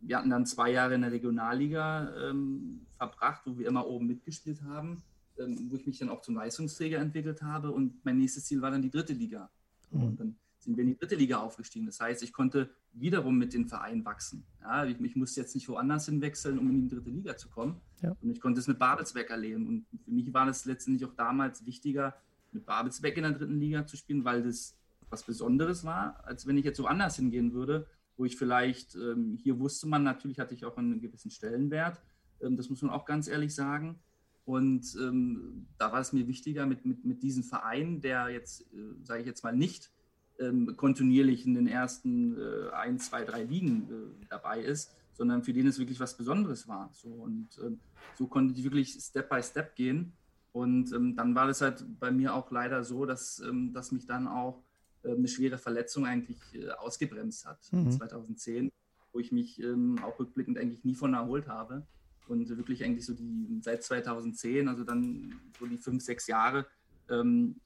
wir 0.00 0.18
hatten 0.18 0.30
dann 0.30 0.46
zwei 0.46 0.70
Jahre 0.70 0.94
in 0.94 1.02
der 1.02 1.12
Regionalliga 1.12 2.30
ähm, 2.30 2.86
verbracht, 2.96 3.42
wo 3.46 3.58
wir 3.58 3.66
immer 3.66 3.86
oben 3.86 4.06
mitgespielt 4.06 4.62
haben 4.62 5.02
ähm, 5.38 5.70
wo 5.70 5.76
ich 5.76 5.86
mich 5.86 5.98
dann 5.98 6.08
auch 6.08 6.20
zum 6.20 6.34
Leistungsträger 6.34 6.98
entwickelt 6.98 7.42
habe. 7.42 7.70
Und 7.70 8.04
mein 8.04 8.18
nächstes 8.18 8.44
Ziel 8.44 8.60
war 8.60 8.70
dann 8.70 8.82
die 8.82 8.90
dritte 8.90 9.12
Liga. 9.12 9.50
Mhm. 9.90 10.02
Und 10.02 10.20
dann 10.20 10.36
sind 10.58 10.76
wir 10.76 10.84
in 10.84 10.90
die 10.90 10.96
dritte 10.96 11.14
Liga 11.14 11.38
aufgestiegen. 11.38 11.86
Das 11.86 12.00
heißt, 12.00 12.22
ich 12.22 12.32
konnte 12.32 12.70
wiederum 12.92 13.38
mit 13.38 13.54
dem 13.54 13.68
Verein 13.68 14.04
wachsen. 14.04 14.44
Ja, 14.60 14.84
ich, 14.84 15.00
ich 15.00 15.16
musste 15.16 15.40
jetzt 15.40 15.54
nicht 15.54 15.68
woanders 15.68 16.06
hinwechseln, 16.06 16.58
um 16.58 16.68
in 16.70 16.82
die 16.82 16.88
dritte 16.88 17.10
Liga 17.10 17.36
zu 17.36 17.48
kommen. 17.48 17.80
Ja. 18.02 18.16
Und 18.20 18.30
ich 18.30 18.40
konnte 18.40 18.60
es 18.60 18.66
mit 18.66 18.78
Babelsberg 18.78 19.30
erleben. 19.30 19.66
Und 19.66 19.86
für 20.04 20.10
mich 20.10 20.32
war 20.32 20.48
es 20.48 20.64
letztendlich 20.64 21.08
auch 21.08 21.14
damals 21.14 21.64
wichtiger, 21.64 22.14
mit 22.52 22.66
Babelsberg 22.66 23.16
in 23.16 23.22
der 23.22 23.32
dritten 23.32 23.60
Liga 23.60 23.86
zu 23.86 23.96
spielen, 23.96 24.24
weil 24.24 24.42
das 24.42 24.74
was 25.10 25.22
Besonderes 25.24 25.84
war, 25.84 26.22
als 26.24 26.46
wenn 26.46 26.58
ich 26.58 26.64
jetzt 26.64 26.80
woanders 26.80 27.16
hingehen 27.16 27.52
würde, 27.52 27.86
wo 28.16 28.24
ich 28.24 28.36
vielleicht, 28.36 28.94
ähm, 28.94 29.38
hier 29.42 29.58
wusste 29.58 29.88
man, 29.88 30.02
natürlich 30.02 30.38
hatte 30.38 30.54
ich 30.54 30.64
auch 30.64 30.76
einen 30.76 31.00
gewissen 31.00 31.30
Stellenwert, 31.30 32.02
ähm, 32.40 32.56
das 32.56 32.68
muss 32.68 32.82
man 32.82 32.90
auch 32.90 33.06
ganz 33.06 33.28
ehrlich 33.28 33.54
sagen, 33.54 33.98
und 34.44 34.96
ähm, 34.98 35.66
da 35.76 35.92
war 35.92 36.00
es 36.00 36.14
mir 36.14 36.26
wichtiger, 36.26 36.64
mit, 36.64 36.86
mit, 36.86 37.04
mit 37.04 37.22
diesem 37.22 37.44
Verein, 37.44 38.00
der 38.00 38.30
jetzt, 38.30 38.62
äh, 38.72 38.94
sage 39.02 39.20
ich 39.20 39.26
jetzt 39.26 39.44
mal, 39.44 39.54
nicht 39.54 39.92
ähm, 40.38 40.76
kontinuierlich 40.76 41.46
in 41.46 41.54
den 41.54 41.66
ersten 41.66 42.36
äh, 42.38 42.70
ein, 42.72 42.98
zwei, 42.98 43.24
drei 43.24 43.42
Ligen 43.42 43.88
äh, 43.90 44.26
dabei 44.28 44.60
ist, 44.60 44.94
sondern 45.12 45.42
für 45.42 45.52
den 45.52 45.66
es 45.66 45.78
wirklich 45.78 46.00
was 46.00 46.16
Besonderes 46.16 46.68
war. 46.68 46.90
So, 46.92 47.08
und 47.08 47.48
ähm, 47.64 47.80
so 48.16 48.26
konnte 48.26 48.54
ich 48.54 48.64
wirklich 48.64 48.92
Step 48.92 49.28
by 49.28 49.42
Step 49.42 49.74
gehen. 49.74 50.12
Und 50.52 50.92
ähm, 50.92 51.14
dann 51.14 51.34
war 51.34 51.46
das 51.46 51.60
halt 51.60 51.84
bei 52.00 52.10
mir 52.10 52.34
auch 52.34 52.50
leider 52.50 52.82
so, 52.84 53.04
dass, 53.04 53.40
ähm, 53.40 53.72
dass 53.72 53.92
mich 53.92 54.06
dann 54.06 54.26
auch 54.26 54.62
äh, 55.02 55.12
eine 55.12 55.28
schwere 55.28 55.58
Verletzung 55.58 56.06
eigentlich 56.06 56.38
äh, 56.54 56.70
ausgebremst 56.70 57.46
hat, 57.46 57.60
mhm. 57.72 57.90
2010, 57.90 58.72
wo 59.12 59.18
ich 59.18 59.32
mich 59.32 59.62
ähm, 59.62 59.98
auch 60.02 60.18
rückblickend 60.18 60.58
eigentlich 60.58 60.84
nie 60.84 60.94
von 60.94 61.14
erholt 61.14 61.48
habe 61.48 61.86
und 62.28 62.48
wirklich 62.56 62.84
eigentlich 62.84 63.06
so 63.06 63.14
die 63.14 63.60
seit 63.62 63.82
2010, 63.82 64.68
also 64.68 64.84
dann 64.84 65.34
so 65.58 65.66
die 65.66 65.78
fünf, 65.78 66.02
sechs 66.02 66.26
Jahre, 66.26 66.66
ähm, 67.08 67.56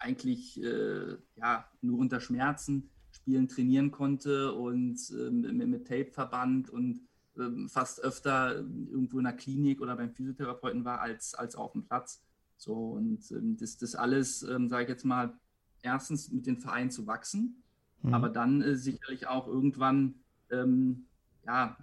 eigentlich 0.00 0.60
äh, 0.62 1.16
ja, 1.36 1.68
nur 1.82 1.98
unter 1.98 2.20
Schmerzen 2.20 2.90
spielen, 3.12 3.48
trainieren 3.48 3.90
konnte 3.90 4.52
und 4.52 4.98
ähm, 5.12 5.42
mit, 5.42 5.68
mit 5.68 5.86
Tape-Verband 5.86 6.70
und 6.70 7.00
ähm, 7.38 7.68
fast 7.68 8.02
öfter 8.02 8.56
irgendwo 8.56 9.18
in 9.18 9.24
der 9.24 9.34
Klinik 9.34 9.80
oder 9.80 9.96
beim 9.96 10.10
Physiotherapeuten 10.10 10.84
war 10.84 11.00
als, 11.00 11.34
als 11.34 11.54
auf 11.54 11.72
dem 11.72 11.84
Platz. 11.84 12.22
So, 12.56 12.92
und 12.92 13.30
ähm, 13.30 13.56
das, 13.56 13.76
das 13.78 13.94
alles, 13.94 14.42
ähm, 14.42 14.68
sage 14.68 14.84
ich 14.84 14.88
jetzt 14.88 15.04
mal, 15.04 15.38
erstens 15.82 16.30
mit 16.30 16.46
den 16.46 16.58
Vereinen 16.58 16.90
zu 16.90 17.06
wachsen, 17.06 17.62
mhm. 18.02 18.14
aber 18.14 18.28
dann 18.28 18.62
äh, 18.62 18.76
sicherlich 18.76 19.26
auch 19.26 19.46
irgendwann, 19.46 20.14
ähm, 20.50 21.06
ja, 21.46 21.76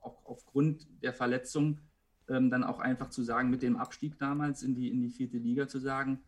auch 0.00 0.24
aufgrund 0.24 0.86
der 1.02 1.12
Verletzung, 1.12 1.80
ähm, 2.28 2.50
dann 2.50 2.64
auch 2.64 2.78
einfach 2.78 3.10
zu 3.10 3.22
sagen, 3.22 3.50
mit 3.50 3.62
dem 3.62 3.76
Abstieg 3.76 4.18
damals 4.18 4.62
in 4.62 4.74
die, 4.74 4.88
in 4.88 5.02
die 5.02 5.10
vierte 5.10 5.38
Liga 5.38 5.66
zu 5.66 5.78
sagen, 5.78 6.20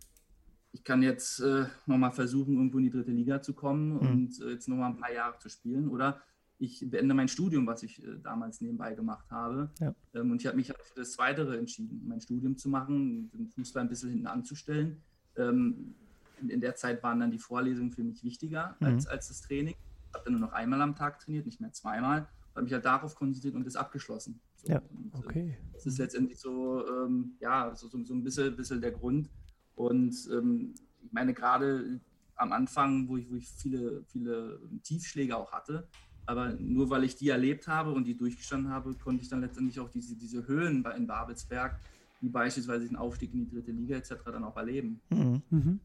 ich 0.72 0.84
kann 0.84 1.02
jetzt 1.02 1.40
äh, 1.40 1.66
nochmal 1.86 2.12
versuchen, 2.12 2.54
irgendwo 2.54 2.78
in 2.78 2.84
die 2.84 2.90
dritte 2.90 3.10
Liga 3.10 3.42
zu 3.42 3.54
kommen 3.54 3.94
mhm. 3.94 3.98
und 3.98 4.40
äh, 4.40 4.50
jetzt 4.52 4.68
nochmal 4.68 4.90
ein 4.90 4.96
paar 4.96 5.12
Jahre 5.12 5.38
zu 5.38 5.48
spielen. 5.48 5.88
Oder 5.88 6.22
ich 6.58 6.88
beende 6.88 7.14
mein 7.14 7.28
Studium, 7.28 7.66
was 7.66 7.82
ich 7.82 8.02
äh, 8.02 8.18
damals 8.22 8.60
nebenbei 8.60 8.94
gemacht 8.94 9.30
habe. 9.30 9.70
Ja. 9.80 9.94
Ähm, 10.14 10.30
und 10.30 10.40
ich 10.40 10.46
habe 10.46 10.56
mich 10.56 10.70
halt 10.70 10.80
für 10.82 11.00
das 11.00 11.18
Weitere 11.18 11.58
entschieden, 11.58 12.02
mein 12.06 12.20
Studium 12.20 12.56
zu 12.56 12.68
machen, 12.68 13.30
den 13.32 13.48
Fußball 13.48 13.82
ein 13.82 13.88
bisschen 13.88 14.10
hinten 14.10 14.26
anzustellen. 14.26 15.02
Ähm, 15.36 15.94
in, 16.40 16.48
in, 16.48 16.60
der 16.60 16.74
Zeit 16.74 17.02
waren 17.02 17.20
dann 17.20 17.30
die 17.30 17.38
Vorlesungen 17.38 17.92
für 17.92 18.02
mich 18.02 18.24
wichtiger 18.24 18.76
mhm. 18.80 18.86
als, 18.86 19.06
als 19.06 19.28
das 19.28 19.42
Training. 19.42 19.74
Ich 19.74 20.14
habe 20.14 20.24
dann 20.24 20.32
nur 20.32 20.48
noch 20.48 20.52
einmal 20.52 20.80
am 20.80 20.94
Tag 20.94 21.18
trainiert, 21.18 21.46
nicht 21.46 21.60
mehr 21.60 21.72
zweimal. 21.72 22.28
Habe 22.54 22.64
mich 22.64 22.72
halt 22.72 22.84
darauf 22.84 23.14
konzentriert 23.14 23.54
und 23.54 23.66
das 23.66 23.76
abgeschlossen. 23.76 24.40
So, 24.56 24.72
ja, 24.72 24.82
und, 24.90 25.14
äh, 25.14 25.18
okay. 25.18 25.58
das 25.72 25.86
ist 25.86 25.98
letztendlich 25.98 26.38
so, 26.38 26.86
ähm, 26.86 27.36
ja, 27.40 27.74
so, 27.74 27.88
so, 27.88 28.02
so, 28.04 28.14
ein 28.14 28.22
bisschen, 28.22 28.54
bisschen 28.56 28.80
der 28.80 28.92
Grund. 28.92 29.28
Und 29.74 30.14
ähm, 30.32 30.74
ich 31.02 31.12
meine, 31.12 31.34
gerade 31.34 32.00
am 32.36 32.52
Anfang, 32.52 33.08
wo 33.08 33.16
ich, 33.16 33.30
wo 33.30 33.36
ich 33.36 33.48
viele, 33.48 34.04
viele 34.04 34.60
Tiefschläge 34.82 35.36
auch 35.36 35.52
hatte, 35.52 35.88
aber 36.26 36.52
nur 36.58 36.90
weil 36.90 37.04
ich 37.04 37.16
die 37.16 37.28
erlebt 37.28 37.68
habe 37.68 37.92
und 37.92 38.04
die 38.04 38.16
durchgestanden 38.16 38.70
habe, 38.70 38.94
konnte 38.94 39.22
ich 39.22 39.28
dann 39.28 39.40
letztendlich 39.40 39.80
auch 39.80 39.90
diese, 39.90 40.16
diese 40.16 40.46
Höhen 40.46 40.84
in 40.96 41.06
Babelsberg, 41.06 41.78
wie 42.20 42.28
beispielsweise 42.28 42.86
den 42.86 42.96
Aufstieg 42.96 43.32
in 43.34 43.40
die 43.40 43.50
dritte 43.50 43.72
Liga 43.72 43.96
etc., 43.96 44.14
dann 44.26 44.44
auch 44.44 44.56
erleben. 44.56 45.00
Mhm. 45.10 45.42
Mhm. 45.50 45.80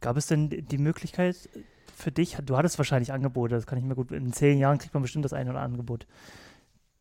Gab 0.00 0.16
es 0.16 0.26
denn 0.26 0.50
die 0.50 0.78
Möglichkeit 0.78 1.48
für 1.94 2.10
dich, 2.10 2.36
du 2.44 2.56
hattest 2.56 2.78
wahrscheinlich 2.78 3.12
Angebote, 3.12 3.54
das 3.54 3.66
kann 3.66 3.78
ich 3.78 3.84
mir 3.84 3.94
gut, 3.94 4.10
in 4.10 4.32
zehn 4.32 4.58
Jahren 4.58 4.78
kriegt 4.78 4.94
man 4.94 5.02
bestimmt 5.02 5.24
das 5.24 5.32
eine 5.32 5.50
oder 5.50 5.60
andere 5.60 5.80
Angebot. 5.80 6.06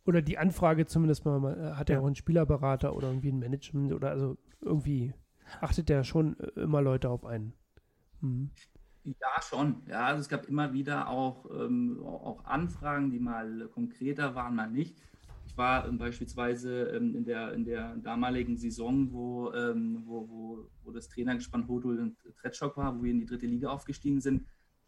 Oder 0.06 0.22
die 0.22 0.38
Anfrage 0.38 0.86
zumindest 0.86 1.26
mal, 1.26 1.40
man 1.40 1.78
hat 1.78 1.90
ja, 1.90 1.96
ja 1.96 2.02
auch 2.02 2.06
einen 2.06 2.16
Spielerberater 2.16 2.96
oder 2.96 3.08
irgendwie 3.08 3.32
ein 3.32 3.40
Management 3.40 3.94
oder 3.94 4.12
also 4.12 4.38
irgendwie 4.62 5.14
achtet 5.60 5.90
der 5.90 6.04
schon 6.04 6.36
immer 6.56 6.82
Leute 6.82 7.10
auf 7.10 7.26
einen. 7.26 7.54
Mhm. 8.22 8.52
Ja, 9.04 9.42
schon. 9.42 9.82
Ja, 9.88 10.06
also 10.06 10.22
es 10.22 10.30
gab 10.30 10.48
immer 10.48 10.74
wieder 10.74 11.10
auch, 11.10 11.50
ähm, 11.50 12.04
auch 12.04 12.46
Anfragen, 12.46 13.10
die 13.10 13.20
mal 13.20 13.68
konkreter 13.74 14.36
waren, 14.36 14.56
mal 14.56 14.70
nicht. 14.70 14.96
Ich 15.48 15.58
war 15.58 15.88
ähm, 15.88 15.98
beispielsweise 15.98 16.84
ähm, 16.96 17.16
in, 17.16 17.26
der, 17.26 17.54
in 17.54 17.66
der 17.66 17.96
damaligen 17.98 18.58
Saison, 18.58 19.12
wo, 19.12 19.52
ähm, 19.54 20.04
wo, 20.06 20.30
wo, 20.30 20.70
wo 20.84 20.92
das 20.92 21.10
Trainergespann 21.10 21.68
Hodul 21.68 22.00
und 22.00 22.18
Tretschok 22.38 22.78
war, 22.78 22.98
wo 22.98 23.04
wir 23.04 23.12
in 23.12 23.20
die 23.20 23.26
dritte 23.26 23.48
Liga 23.48 23.70
aufgestiegen 23.70 24.22
sind. 24.22 24.46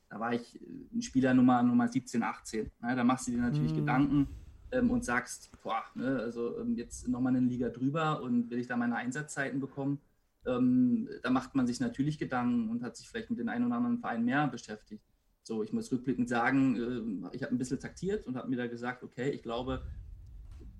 Da 0.09 0.19
war 0.19 0.33
ich 0.33 0.61
äh, 0.61 0.95
ein 0.95 1.01
Spieler 1.01 1.33
Nummer, 1.33 1.63
Nummer 1.63 1.87
17, 1.87 2.21
18. 2.21 2.71
Ja, 2.83 2.95
da 2.95 3.03
machst 3.03 3.27
du 3.27 3.31
dir 3.31 3.41
natürlich 3.41 3.73
mhm. 3.73 3.77
Gedanken 3.77 4.27
ähm, 4.71 4.91
und 4.91 5.03
sagst, 5.03 5.51
boah, 5.63 5.83
ne, 5.95 6.19
also 6.19 6.59
ähm, 6.59 6.75
jetzt 6.75 7.07
nochmal 7.07 7.35
eine 7.35 7.47
Liga 7.47 7.69
drüber 7.69 8.21
und 8.21 8.51
will 8.51 8.59
ich 8.59 8.67
da 8.67 8.77
meine 8.77 8.95
Einsatzzeiten 8.95 9.59
bekommen? 9.59 9.99
Ähm, 10.45 11.09
da 11.21 11.29
macht 11.29 11.55
man 11.55 11.67
sich 11.67 11.79
natürlich 11.79 12.17
Gedanken 12.17 12.69
und 12.69 12.83
hat 12.83 12.97
sich 12.97 13.07
vielleicht 13.07 13.29
mit 13.29 13.39
den 13.39 13.49
einen 13.49 13.65
oder 13.65 13.75
anderen 13.75 13.99
Verein 13.99 14.23
mehr 14.23 14.47
beschäftigt. 14.47 15.03
So, 15.43 15.63
ich 15.63 15.73
muss 15.73 15.91
rückblickend 15.91 16.29
sagen, 16.29 17.29
äh, 17.31 17.35
ich 17.35 17.43
habe 17.43 17.53
ein 17.53 17.57
bisschen 17.57 17.79
taktiert 17.79 18.25
und 18.25 18.37
habe 18.37 18.49
mir 18.49 18.57
da 18.57 18.67
gesagt, 18.67 19.03
okay, 19.03 19.29
ich 19.29 19.43
glaube, 19.43 19.83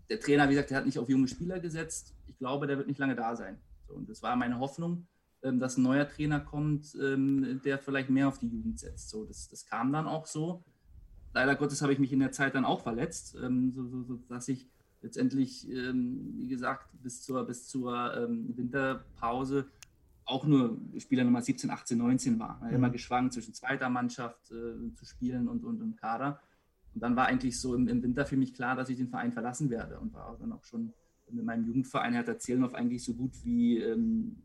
der 0.10 0.20
Trainer, 0.20 0.46
wie 0.48 0.54
gesagt, 0.54 0.70
der 0.70 0.78
hat 0.78 0.86
nicht 0.86 1.00
auf 1.00 1.10
junge 1.10 1.28
Spieler 1.28 1.60
gesetzt. 1.60 2.16
Ich 2.28 2.38
glaube, 2.38 2.68
der 2.68 2.78
wird 2.78 2.88
nicht 2.88 3.00
lange 3.00 3.16
da 3.16 3.36
sein. 3.36 3.58
So, 3.88 3.94
und 3.94 4.10
das 4.10 4.22
war 4.22 4.36
meine 4.36 4.60
Hoffnung, 4.60 5.08
ähm, 5.42 5.60
dass 5.60 5.78
ein 5.78 5.84
neuer 5.84 6.08
Trainer 6.08 6.40
kommt, 6.40 6.96
ähm, 7.02 7.62
der 7.64 7.80
vielleicht 7.80 8.10
mehr 8.10 8.28
auf 8.28 8.40
die 8.40 8.48
Jugend 8.48 8.80
setzt. 8.80 9.10
So, 9.10 9.26
das, 9.26 9.50
das 9.50 9.66
kam 9.66 9.92
dann 9.92 10.08
auch 10.08 10.26
so. 10.26 10.64
Leider 11.34 11.56
Gottes 11.56 11.82
habe 11.82 11.94
ich 11.94 12.00
mich 12.00 12.14
in 12.14 12.20
der 12.20 12.32
Zeit 12.32 12.56
dann 12.56 12.64
auch 12.64 12.82
verletzt, 12.82 13.36
ähm, 13.42 13.72
so, 13.72 13.88
so, 13.88 14.04
so 14.04 14.16
dass 14.30 14.48
ich 14.48 14.70
letztendlich, 15.04 15.70
ähm, 15.70 16.34
wie 16.38 16.48
gesagt, 16.48 16.90
bis 17.04 17.22
zur, 17.22 17.46
bis 17.46 17.68
zur 17.68 18.16
ähm, 18.16 18.58
Winterpause 18.58 19.68
auch 20.26 20.46
nur 20.46 20.80
Spieler 20.98 21.26
Nummer 21.26 21.42
17, 21.42 21.70
18, 21.70 21.98
19 21.98 22.40
war. 22.40 22.58
Er 22.62 22.68
hat 22.68 22.74
immer 22.74 22.88
mhm. 22.88 22.94
geschwankt 22.94 23.34
zwischen 23.34 23.54
zweiter 23.54 23.90
Mannschaft 23.90 24.52
äh, 24.52 24.96
zu 24.96 25.06
spielen 25.06 25.50
und, 25.50 25.66
und 25.66 25.82
im 25.82 25.96
Kader. 25.96 26.40
Und 26.94 27.02
dann 27.02 27.16
war 27.16 27.26
eigentlich 27.26 27.60
so 27.60 27.76
im, 27.76 27.88
im, 27.88 28.02
Winter 28.02 28.26
für 28.26 28.38
mich 28.38 28.54
klar, 28.54 28.76
dass 28.76 28.90
ich 28.90 28.98
den 28.98 29.10
Verein 29.10 29.34
verlassen 29.34 29.70
werde 29.70 30.00
und 30.00 30.14
war 30.14 30.38
dann 30.40 30.54
auch 30.54 30.64
schon 30.64 30.94
mit 31.30 31.44
meinem 31.44 31.66
Jugendverein 31.66 32.14
Hertha 32.14 32.38
Zielenhoff 32.38 32.74
eigentlich 32.74 33.04
so 33.04 33.14
gut 33.16 33.32
wie, 33.44 33.80
ähm, 33.80 34.38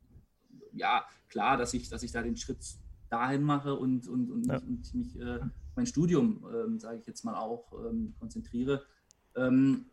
ja, 0.72 1.04
klar, 1.28 1.56
dass 1.56 1.74
ich, 1.74 1.88
dass 1.88 2.02
ich 2.02 2.10
da 2.10 2.22
den 2.22 2.36
Schritt 2.36 2.64
dahin 3.10 3.42
mache 3.42 3.74
und, 3.74 4.08
und, 4.08 4.30
und, 4.30 4.46
ja. 4.46 4.54
mich, 4.54 4.62
und 4.64 4.94
mich 4.94 5.20
äh, 5.20 5.40
mein 5.76 5.86
Studium, 5.86 6.44
ähm, 6.52 6.80
sage 6.80 6.98
ich 6.98 7.06
jetzt 7.06 7.24
mal 7.24 7.36
auch, 7.36 7.72
ähm, 7.88 8.14
konzentriere. 8.18 8.82
Ähm, 9.36 9.86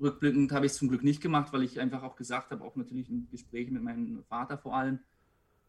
Rückblickend 0.00 0.52
habe 0.52 0.66
ich 0.66 0.72
es 0.72 0.78
zum 0.78 0.88
Glück 0.88 1.04
nicht 1.04 1.20
gemacht, 1.20 1.52
weil 1.52 1.62
ich 1.62 1.78
einfach 1.80 2.02
auch 2.02 2.16
gesagt 2.16 2.50
habe, 2.50 2.64
auch 2.64 2.76
natürlich 2.76 3.10
im 3.10 3.28
Gespräch 3.30 3.70
mit 3.70 3.82
meinem 3.82 4.22
Vater 4.28 4.56
vor 4.56 4.76
allem, 4.76 5.00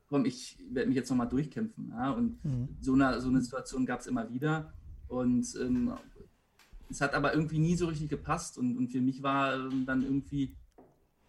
komm, 0.08 0.26
ich 0.26 0.58
werde 0.70 0.90
mich 0.90 0.98
jetzt 0.98 1.10
nochmal 1.10 1.30
durchkämpfen. 1.30 1.90
Ja? 1.90 2.12
Und 2.12 2.44
mhm. 2.44 2.70
so, 2.80 2.94
eine, 2.94 3.20
so 3.22 3.30
eine 3.30 3.42
Situation 3.42 3.86
gab 3.86 4.02
es 4.02 4.08
immer 4.08 4.30
wieder. 4.32 4.74
Und 5.08 5.48
ähm, 5.60 5.94
es 6.90 7.02
hat 7.02 7.14
aber 7.14 7.34
irgendwie 7.34 7.60
nie 7.60 7.76
so 7.76 7.88
richtig 7.88 8.10
gepasst. 8.10 8.58
Und, 8.58 8.78
und 8.78 8.90
für 8.90 9.02
mich 9.02 9.24
war 9.24 9.56
ähm, 9.56 9.86
dann 9.86 10.04
irgendwie, 10.04 10.56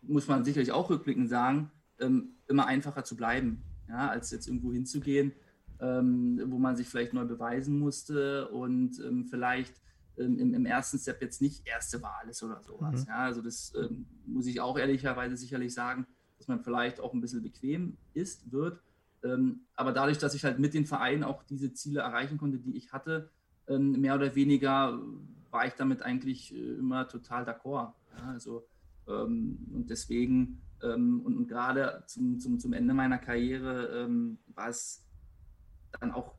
muss 0.03 0.29
man 0.29 0.45
sicherlich 0.45 0.73
auch 0.73 0.91
rückblickend 0.91 1.29
sagen, 1.29 1.71
ähm, 2.01 2.31
immer 2.49 2.67
einfacher 2.67 3.05
zu 3.05 3.17
bleiben, 3.17 3.63
ja? 3.89 4.09
als 4.09 4.31
jetzt 4.31 4.47
irgendwo 4.49 4.73
hinzugehen, 4.73 5.33
ähm, 5.81 6.41
wo 6.47 6.59
man 6.59 6.77
sich 6.77 6.89
vielleicht 6.89 7.15
neu 7.15 7.25
beweisen 7.25 7.79
musste 7.79 8.49
und 8.49 8.99
ähm, 9.01 9.25
vielleicht 9.25 9.81
ähm, 10.19 10.39
im, 10.39 10.55
im, 10.55 10.67
ersten 10.67 10.99
Step 10.99 11.23
jetzt 11.23 11.41
nicht 11.41 11.67
erste 11.67 12.03
Wahl 12.03 12.29
ist 12.29 12.43
oder 12.43 12.63
sowas. 12.63 13.03
Mhm. 13.03 13.09
Ja, 13.09 13.19
also 13.19 13.43
das 13.43 13.73
ähm, 13.75 14.07
muss 14.27 14.47
ich 14.47 14.61
auch 14.61 14.79
ehrlicherweise 14.79 15.37
sicherlich 15.37 15.73
sagen, 15.73 16.07
dass 16.39 16.49
man 16.49 16.63
vielleicht 16.63 17.01
auch 17.01 17.15
ein 17.15 17.21
bisschen 17.21 17.43
bequem 17.43 17.97
ist, 18.13 18.53
wird. 18.53 18.81
Ähm, 19.25 19.61
aber 19.77 19.93
dadurch, 19.93 20.19
dass 20.19 20.35
ich 20.35 20.45
halt 20.45 20.59
mit 20.59 20.75
den 20.75 20.87
Vereinen 20.87 21.25
auch 21.25 21.45
diese 21.45 21.73
Ziele 21.73 22.01
erreichen 22.01 22.39
konnte, 22.39 22.59
die 22.59 22.77
ich 22.77 22.93
hatte, 22.93 23.31
ähm, 23.69 23.93
mehr 24.01 24.15
oder 24.15 24.35
weniger 24.35 25.01
war 25.51 25.67
ich 25.67 25.75
damit 25.75 26.03
eigentlich 26.03 26.55
äh, 26.55 26.75
immer 26.75 27.09
total 27.09 27.45
d'accord. 27.45 27.93
Ja, 28.19 28.25
also, 28.29 28.67
ähm, 29.09 29.59
und 29.73 29.91
deswegen, 29.91 30.63
und, 30.83 31.25
und 31.25 31.47
gerade 31.47 32.03
zum, 32.09 32.41
zum, 32.41 32.59
zum 32.59 32.73
Ende 32.73 32.93
meiner 32.93 33.19
Karriere 33.19 34.09
war 34.53 34.69
es 34.69 35.07
dann 36.01 36.11
auch 36.11 36.35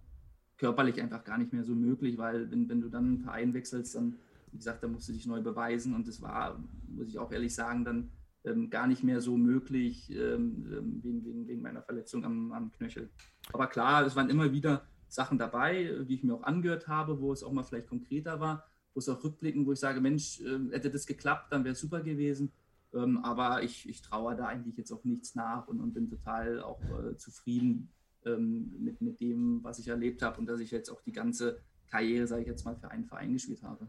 körperlich 0.64 1.02
einfach 1.02 1.26
gar 1.26 1.38
nicht 1.38 1.52
mehr 1.52 1.66
so 1.66 1.76
möglich, 1.76 2.18
weil 2.18 2.50
wenn, 2.50 2.70
wenn 2.70 2.80
du 2.80 2.88
dann 2.88 3.06
einen 3.06 3.20
Verein 3.20 3.54
wechselst, 3.54 3.96
dann, 3.96 4.16
wie 4.50 4.58
gesagt, 4.60 4.82
da 4.82 4.88
musst 4.88 5.10
du 5.10 5.12
dich 5.12 5.28
neu 5.28 5.42
beweisen 5.42 5.94
und 5.94 6.08
das 6.08 6.22
war, 6.22 6.58
muss 6.88 7.10
ich 7.10 7.20
auch 7.20 7.34
ehrlich 7.34 7.54
sagen, 7.54 7.84
dann 7.84 8.12
ähm, 8.46 8.70
gar 8.70 8.88
nicht 8.88 9.04
mehr 9.04 9.20
so 9.20 9.36
möglich 9.36 10.10
ähm, 10.12 10.66
ähm, 10.72 11.04
wegen, 11.04 11.26
wegen, 11.26 11.48
wegen 11.50 11.62
meiner 11.62 11.82
Verletzung 11.82 12.24
am, 12.24 12.54
am 12.54 12.72
Knöchel. 12.72 13.10
Aber 13.52 13.68
klar, 13.68 14.06
es 14.06 14.16
waren 14.16 14.30
immer 14.30 14.54
wieder 14.54 14.86
Sachen 15.10 15.38
dabei, 15.38 16.06
die 16.08 16.14
ich 16.14 16.24
mir 16.24 16.34
auch 16.34 16.44
angehört 16.44 16.88
habe, 16.88 17.20
wo 17.20 17.34
es 17.34 17.44
auch 17.44 17.52
mal 17.52 17.64
vielleicht 17.64 17.90
konkreter 17.90 18.40
war, 18.40 18.64
wo 18.94 19.00
es 19.00 19.10
auch 19.10 19.22
rückblicken, 19.22 19.66
wo 19.66 19.74
ich 19.74 19.80
sage, 19.80 20.00
Mensch, 20.00 20.40
äh, 20.40 20.72
hätte 20.72 20.92
das 20.92 21.06
geklappt, 21.06 21.52
dann 21.52 21.66
wäre 21.66 21.74
es 21.74 21.82
super 21.82 22.00
gewesen. 22.00 22.54
Ähm, 22.94 23.18
aber 23.18 23.64
ich, 23.64 23.90
ich 23.90 24.02
traue 24.02 24.38
da 24.38 24.46
eigentlich 24.46 24.78
jetzt 24.78 24.94
auch 24.94 25.04
nichts 25.04 25.36
nach 25.36 25.68
und, 25.68 25.82
und 25.82 25.94
bin 25.94 26.10
total 26.10 26.62
auch 26.62 26.80
äh, 26.84 27.18
zufrieden 27.18 27.90
ähm, 28.26 28.74
mit, 28.80 29.02
mit 29.02 29.20
dem, 29.20 29.64
was 29.64 29.80
ich 29.80 29.88
erlebt 29.88 30.22
habe 30.22 30.40
und 30.40 30.46
dass 30.46 30.60
ich 30.60 30.72
jetzt 30.72 30.90
auch 30.90 31.02
die 31.02 31.12
ganze 31.12 31.60
Karriere, 31.90 32.28
sage 32.28 32.42
ich 32.42 32.48
jetzt 32.48 32.66
mal, 32.66 32.76
für 32.76 32.90
einen 32.90 33.06
Verein 33.06 33.34
gespielt 33.34 33.64
habe. 33.64 33.88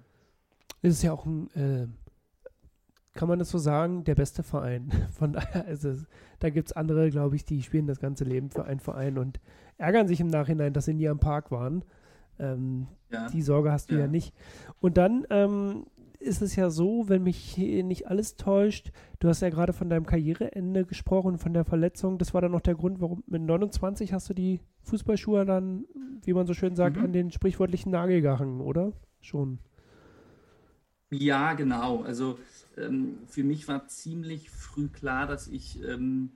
Es 0.83 0.95
ist 0.95 1.03
ja 1.03 1.13
auch 1.13 1.25
ein, 1.25 1.51
äh, 1.55 1.87
kann 3.15 3.29
man 3.29 3.39
das 3.39 3.51
so 3.51 3.59
sagen, 3.59 4.05
der 4.05 4.15
beste 4.15 4.43
Verein. 4.43 4.91
Von 5.13 5.33
daher 5.33 5.67
ist 5.69 5.85
es, 5.85 6.07
da 6.41 6.51
gibt 6.51 6.69
es 6.69 6.73
andere, 6.77 7.11
glaube 7.11 7.37
ich, 7.37 7.45
die 7.45 7.63
spielen 7.63 7.87
das 7.87 8.01
ganze 8.01 8.25
Leben 8.25 8.51
für 8.51 8.65
einen 8.65 8.81
Verein 8.81 9.19
und 9.19 9.41
ärgern 9.79 10.09
sich 10.09 10.21
im 10.21 10.29
Nachhinein, 10.29 10.73
dass 10.73 10.85
sie 10.85 10.95
nie 10.95 11.09
am 11.09 11.21
Park 11.21 11.51
waren. 11.51 11.85
Ähm, 12.39 12.89
ja. 13.11 13.29
Die 13.29 13.43
Sorge 13.43 13.71
hast 13.71 13.91
du 13.91 13.95
ja, 13.95 14.03
ja 14.03 14.07
nicht. 14.09 14.35
Und 14.81 14.99
dann 14.99 15.25
ähm, 15.31 15.87
ist 16.19 16.43
es 16.43 16.57
ja 16.57 16.71
so, 16.71 17.09
wenn 17.09 17.23
mich 17.23 17.57
nicht 17.57 18.09
alles 18.09 18.37
täuscht, 18.37 18.93
du 19.21 19.29
hast 19.29 19.43
ja 19.43 19.51
gerade 19.51 19.73
von 19.73 19.91
deinem 19.91 20.07
Karriereende 20.07 20.85
gesprochen, 20.85 21.39
von 21.39 21.53
der 21.53 21.65
Verletzung. 21.65 22.19
Das 22.19 22.35
war 22.35 22.41
dann 22.41 22.53
noch 22.53 22.61
der 22.61 22.75
Grund, 22.75 23.01
warum 23.01 23.23
mit 23.27 23.43
29 23.43 24.13
hast 24.13 24.29
du 24.31 24.35
die 24.35 24.61
Fußballschuhe 24.83 25.45
dann, 25.45 25.85
wie 26.23 26.33
man 26.33 26.47
so 26.47 26.55
schön 26.55 26.77
sagt, 26.77 26.97
mhm. 26.97 27.05
an 27.05 27.13
den 27.13 27.31
sprichwörtlichen 27.31 27.93
Nagel 27.93 28.21
gehangen, 28.21 28.61
oder? 28.61 28.93
Schon. 29.21 29.59
Ja, 31.11 31.55
genau. 31.55 32.03
Also 32.03 32.39
ähm, 32.77 33.19
für 33.27 33.45
mich 33.45 33.69
war 33.69 33.87
ziemlich 33.87 34.51
früh 34.51 34.89
klar, 34.89 35.27
dass 35.27 35.49
ich 35.49 35.83
ähm, 35.83 36.31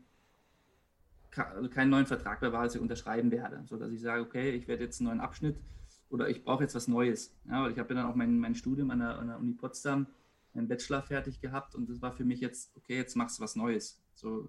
also 1.37 1.69
keinen 1.69 1.91
neuen 1.91 2.07
Vertrag 2.07 2.41
bei 2.41 2.53
Walsee 2.53 2.79
unterschreiben 2.79 3.31
werde, 3.31 3.63
sodass 3.67 3.93
ich 3.93 4.01
sage, 4.01 4.23
okay, 4.23 4.51
ich 4.51 4.69
werde 4.69 4.85
jetzt 4.85 5.01
einen 5.01 5.09
neuen 5.09 5.21
Abschnitt 5.21 5.57
oder 6.11 6.29
ich 6.29 6.45
brauche 6.45 6.63
jetzt 6.63 6.75
was 6.75 6.89
Neues. 6.89 7.35
Ja, 7.49 7.63
weil 7.63 7.73
ich 7.73 7.79
habe 7.79 7.95
ja 7.95 8.01
dann 8.01 8.11
auch 8.11 8.15
mein, 8.15 8.39
mein 8.39 8.55
Studium 8.55 8.91
an 8.91 9.01
der, 9.01 9.19
an 9.19 9.29
der 9.29 9.39
Uni 9.39 9.53
Potsdam, 9.53 10.07
meinen 10.55 10.69
Bachelor 10.69 11.03
fertig 11.03 11.41
gehabt 11.41 11.75
und 11.75 11.89
das 11.89 12.01
war 12.03 12.13
für 12.13 12.25
mich 12.25 12.41
jetzt, 12.41 12.77
okay, 12.77 12.97
jetzt 12.97 13.17
machst 13.17 13.39
du 13.39 13.43
was 13.43 13.57
Neues. 13.57 14.01
So, 14.15 14.49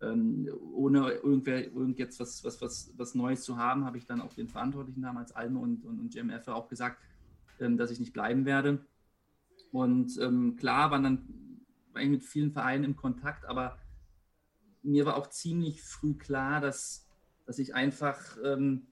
ähm, 0.00 0.48
ohne 0.74 1.12
irgendwer, 1.12 1.64
irgend 1.64 1.98
jetzt 1.98 2.18
was, 2.18 2.42
was, 2.44 2.60
was, 2.60 2.92
was 2.96 3.14
Neues 3.14 3.44
zu 3.44 3.56
haben, 3.56 3.84
habe 3.84 3.98
ich 3.98 4.06
dann 4.06 4.20
auch 4.20 4.34
den 4.34 4.48
Verantwortlichen 4.48 5.02
damals, 5.02 5.32
Alme 5.32 5.60
und, 5.60 5.84
und, 5.84 6.00
und 6.00 6.12
GMF, 6.12 6.48
auch 6.48 6.68
gesagt, 6.68 7.00
ähm, 7.60 7.76
dass 7.76 7.90
ich 7.90 8.00
nicht 8.00 8.12
bleiben 8.12 8.44
werde. 8.44 8.84
Und 9.70 10.18
ähm, 10.20 10.56
klar 10.56 10.90
waren 10.90 11.04
dann 11.04 11.28
war 11.92 12.02
ich 12.02 12.08
mit 12.08 12.24
vielen 12.24 12.52
Vereinen 12.52 12.84
im 12.84 12.96
Kontakt, 12.96 13.44
aber 13.44 13.78
mir 14.82 15.06
war 15.06 15.16
auch 15.16 15.28
ziemlich 15.28 15.82
früh 15.82 16.14
klar, 16.14 16.60
dass, 16.60 17.06
dass 17.46 17.58
ich 17.58 17.74
einfach, 17.74 18.36
ähm, 18.44 18.88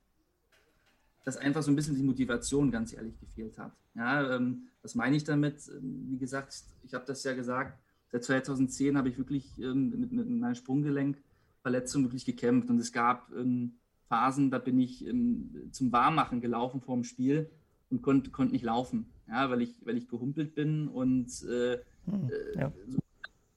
dass 1.24 1.36
einfach 1.36 1.62
so 1.62 1.70
ein 1.70 1.76
bisschen 1.76 1.96
die 1.96 2.02
Motivation 2.02 2.70
ganz 2.70 2.92
ehrlich 2.92 3.18
gefehlt 3.18 3.58
hat. 3.58 3.72
Ja, 3.94 4.36
ähm, 4.36 4.68
was 4.82 4.94
meine 4.94 5.16
ich 5.16 5.24
damit? 5.24 5.68
Ähm, 5.68 6.06
wie 6.08 6.18
gesagt, 6.18 6.54
ich 6.82 6.94
habe 6.94 7.04
das 7.06 7.22
ja 7.24 7.34
gesagt, 7.34 7.78
seit 8.10 8.24
2010 8.24 8.96
habe 8.96 9.08
ich 9.08 9.18
wirklich 9.18 9.58
ähm, 9.58 9.90
mit, 9.90 10.12
mit 10.12 10.28
meiner 10.28 10.54
Sprunggelenkverletzung 10.54 12.04
wirklich 12.04 12.24
gekämpft 12.24 12.70
und 12.70 12.78
es 12.78 12.92
gab 12.92 13.30
ähm, 13.36 13.74
Phasen, 14.08 14.50
da 14.50 14.58
bin 14.58 14.80
ich 14.80 15.06
ähm, 15.06 15.68
zum 15.72 15.92
Warmmachen 15.92 16.40
gelaufen 16.40 16.80
vor 16.80 16.96
dem 16.96 17.04
Spiel 17.04 17.50
und 17.90 18.02
konnte 18.02 18.30
konnt 18.30 18.52
nicht 18.52 18.64
laufen, 18.64 19.06
ja, 19.28 19.50
weil, 19.50 19.62
ich, 19.62 19.84
weil 19.84 19.96
ich 19.96 20.08
gehumpelt 20.08 20.54
bin 20.54 20.88
und 20.88 21.28
äh, 21.44 21.78
hm, 22.06 22.30
äh, 22.30 22.58
ja. 22.58 22.72
so 22.88 22.98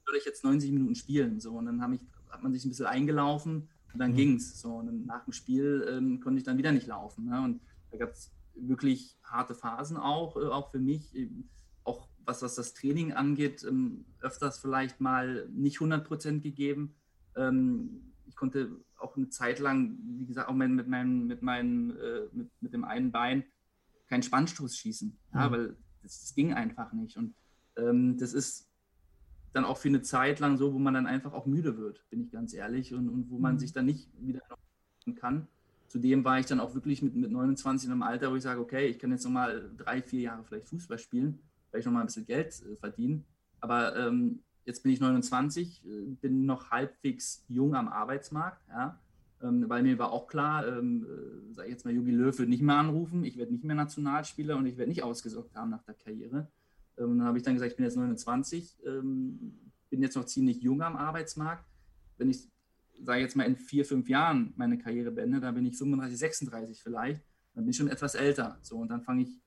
würde 0.05 0.17
ich 0.19 0.25
jetzt 0.25 0.43
90 0.43 0.71
Minuten 0.71 0.95
spielen. 0.95 1.39
So, 1.39 1.53
und 1.53 1.65
dann 1.65 1.93
ich, 1.93 2.01
hat 2.29 2.43
man 2.43 2.53
sich 2.53 2.65
ein 2.65 2.69
bisschen 2.69 2.85
eingelaufen 2.85 3.69
und 3.93 3.99
dann 3.99 4.11
mhm. 4.11 4.15
ging 4.15 4.35
es. 4.35 4.59
So, 4.59 4.75
und 4.75 5.05
nach 5.05 5.23
dem 5.23 5.33
Spiel 5.33 5.87
ähm, 5.89 6.19
konnte 6.19 6.39
ich 6.39 6.43
dann 6.43 6.57
wieder 6.57 6.71
nicht 6.71 6.87
laufen. 6.87 7.25
Ne? 7.25 7.41
Und 7.41 7.61
da 7.91 7.97
gab 7.97 8.11
es 8.11 8.31
wirklich 8.55 9.17
harte 9.23 9.55
Phasen 9.55 9.97
auch, 9.97 10.35
äh, 10.35 10.45
auch 10.45 10.71
für 10.71 10.79
mich. 10.79 11.15
Auch 11.83 12.07
was, 12.25 12.41
was 12.41 12.55
das 12.55 12.73
Training 12.73 13.13
angeht, 13.13 13.63
ähm, 13.63 14.05
öfters 14.21 14.57
vielleicht 14.59 15.01
mal 15.01 15.47
nicht 15.51 15.77
100 15.77 16.05
Prozent 16.07 16.43
gegeben. 16.43 16.95
Ähm, 17.35 18.13
ich 18.25 18.35
konnte 18.35 18.71
auch 18.97 19.17
eine 19.17 19.29
Zeit 19.29 19.59
lang, 19.59 19.97
wie 20.17 20.25
gesagt, 20.25 20.49
auch 20.49 20.53
mit, 20.53 20.87
meinem, 20.87 21.27
mit, 21.27 21.41
meinem, 21.41 21.91
äh, 21.91 22.21
mit, 22.31 22.49
mit 22.61 22.73
dem 22.73 22.85
einen 22.85 23.11
Bein 23.11 23.43
keinen 24.07 24.23
Spannstoß 24.23 24.77
schießen, 24.77 25.09
mhm. 25.09 25.39
ja, 25.39 25.51
weil 25.51 25.77
das, 26.01 26.21
das, 26.21 26.35
ging 26.35 26.53
einfach 26.53 26.93
nicht. 26.93 27.17
Und 27.17 27.35
ähm, 27.75 28.17
das 28.17 28.33
ist 28.33 28.69
dann 29.53 29.65
auch 29.65 29.77
für 29.77 29.87
eine 29.87 30.01
Zeit 30.01 30.39
lang 30.39 30.57
so, 30.57 30.73
wo 30.73 30.79
man 30.79 30.93
dann 30.93 31.07
einfach 31.07 31.33
auch 31.33 31.45
müde 31.45 31.77
wird, 31.77 32.03
bin 32.09 32.21
ich 32.21 32.31
ganz 32.31 32.53
ehrlich, 32.53 32.93
und, 32.93 33.07
und 33.07 33.29
wo 33.29 33.37
man 33.37 33.55
mhm. 33.55 33.59
sich 33.59 33.71
dann 33.71 33.85
nicht 33.85 34.09
wieder 34.19 34.41
noch 34.49 34.57
kann. 35.15 35.47
Zudem 35.87 36.25
war 36.25 36.39
ich 36.39 36.47
dann 36.47 36.59
auch 36.59 36.73
wirklich 36.73 37.03
mit, 37.03 37.15
mit 37.15 37.31
29 37.31 37.85
in 37.85 37.91
einem 37.91 38.01
Alter, 38.01 38.31
wo 38.31 38.35
ich 38.35 38.43
sage, 38.43 38.59
okay, 38.59 38.87
ich 38.87 38.97
kann 38.97 39.11
jetzt 39.11 39.23
nochmal 39.25 39.69
drei, 39.77 40.01
vier 40.01 40.21
Jahre 40.21 40.43
vielleicht 40.43 40.67
Fußball 40.67 40.97
spielen, 40.97 41.39
vielleicht 41.69 41.85
nochmal 41.85 42.01
ein 42.01 42.07
bisschen 42.07 42.25
Geld 42.25 42.47
äh, 42.47 42.75
verdienen. 42.77 43.25
Aber 43.59 43.95
ähm, 43.95 44.39
jetzt 44.65 44.81
bin 44.81 44.91
ich 44.91 44.99
29, 44.99 45.85
äh, 45.85 45.89
bin 46.19 46.45
noch 46.45 46.71
halbwegs 46.71 47.45
jung 47.47 47.75
am 47.75 47.87
Arbeitsmarkt, 47.87 48.61
ja, 48.69 48.99
ähm, 49.43 49.69
weil 49.69 49.83
mir 49.83 49.99
war 49.99 50.11
auch 50.11 50.27
klar, 50.27 50.65
ähm, 50.67 51.05
äh, 51.05 51.53
sage 51.53 51.67
ich 51.67 51.73
jetzt 51.73 51.85
mal, 51.85 51.93
Jogi 51.93 52.11
Löw 52.11 52.37
wird 52.39 52.49
nicht 52.49 52.63
mehr 52.63 52.77
anrufen, 52.77 53.23
ich 53.23 53.37
werde 53.37 53.51
nicht 53.51 53.63
mehr 53.63 53.75
Nationalspieler 53.75 54.57
und 54.57 54.65
ich 54.65 54.77
werde 54.77 54.89
nicht 54.89 55.03
ausgesorgt 55.03 55.55
haben 55.55 55.69
nach 55.69 55.83
der 55.83 55.95
Karriere. 55.95 56.47
Ähm, 56.97 57.17
dann 57.17 57.27
habe 57.27 57.37
ich 57.37 57.43
dann 57.43 57.53
gesagt, 57.53 57.71
ich 57.71 57.77
bin 57.77 57.85
jetzt 57.85 57.97
29, 57.97 58.77
ähm, 58.85 59.71
bin 59.89 60.01
jetzt 60.01 60.15
noch 60.15 60.25
ziemlich 60.25 60.61
jung 60.61 60.81
am 60.81 60.95
Arbeitsmarkt. 60.95 61.65
Wenn 62.17 62.29
ich, 62.29 62.49
sage 63.03 63.21
jetzt 63.21 63.35
mal, 63.35 63.43
in 63.43 63.55
vier, 63.55 63.85
fünf 63.85 64.09
Jahren 64.09 64.53
meine 64.55 64.77
Karriere 64.77 65.11
beende, 65.11 65.39
dann 65.39 65.55
bin 65.55 65.65
ich 65.65 65.77
35, 65.77 66.17
36 66.17 66.81
vielleicht, 66.81 67.21
dann 67.53 67.63
bin 67.63 67.71
ich 67.71 67.77
schon 67.77 67.87
etwas 67.87 68.15
älter. 68.15 68.57
So, 68.61 68.77
und 68.77 68.89
dann 68.89 69.01
fange 69.01 69.23
ich, 69.23 69.41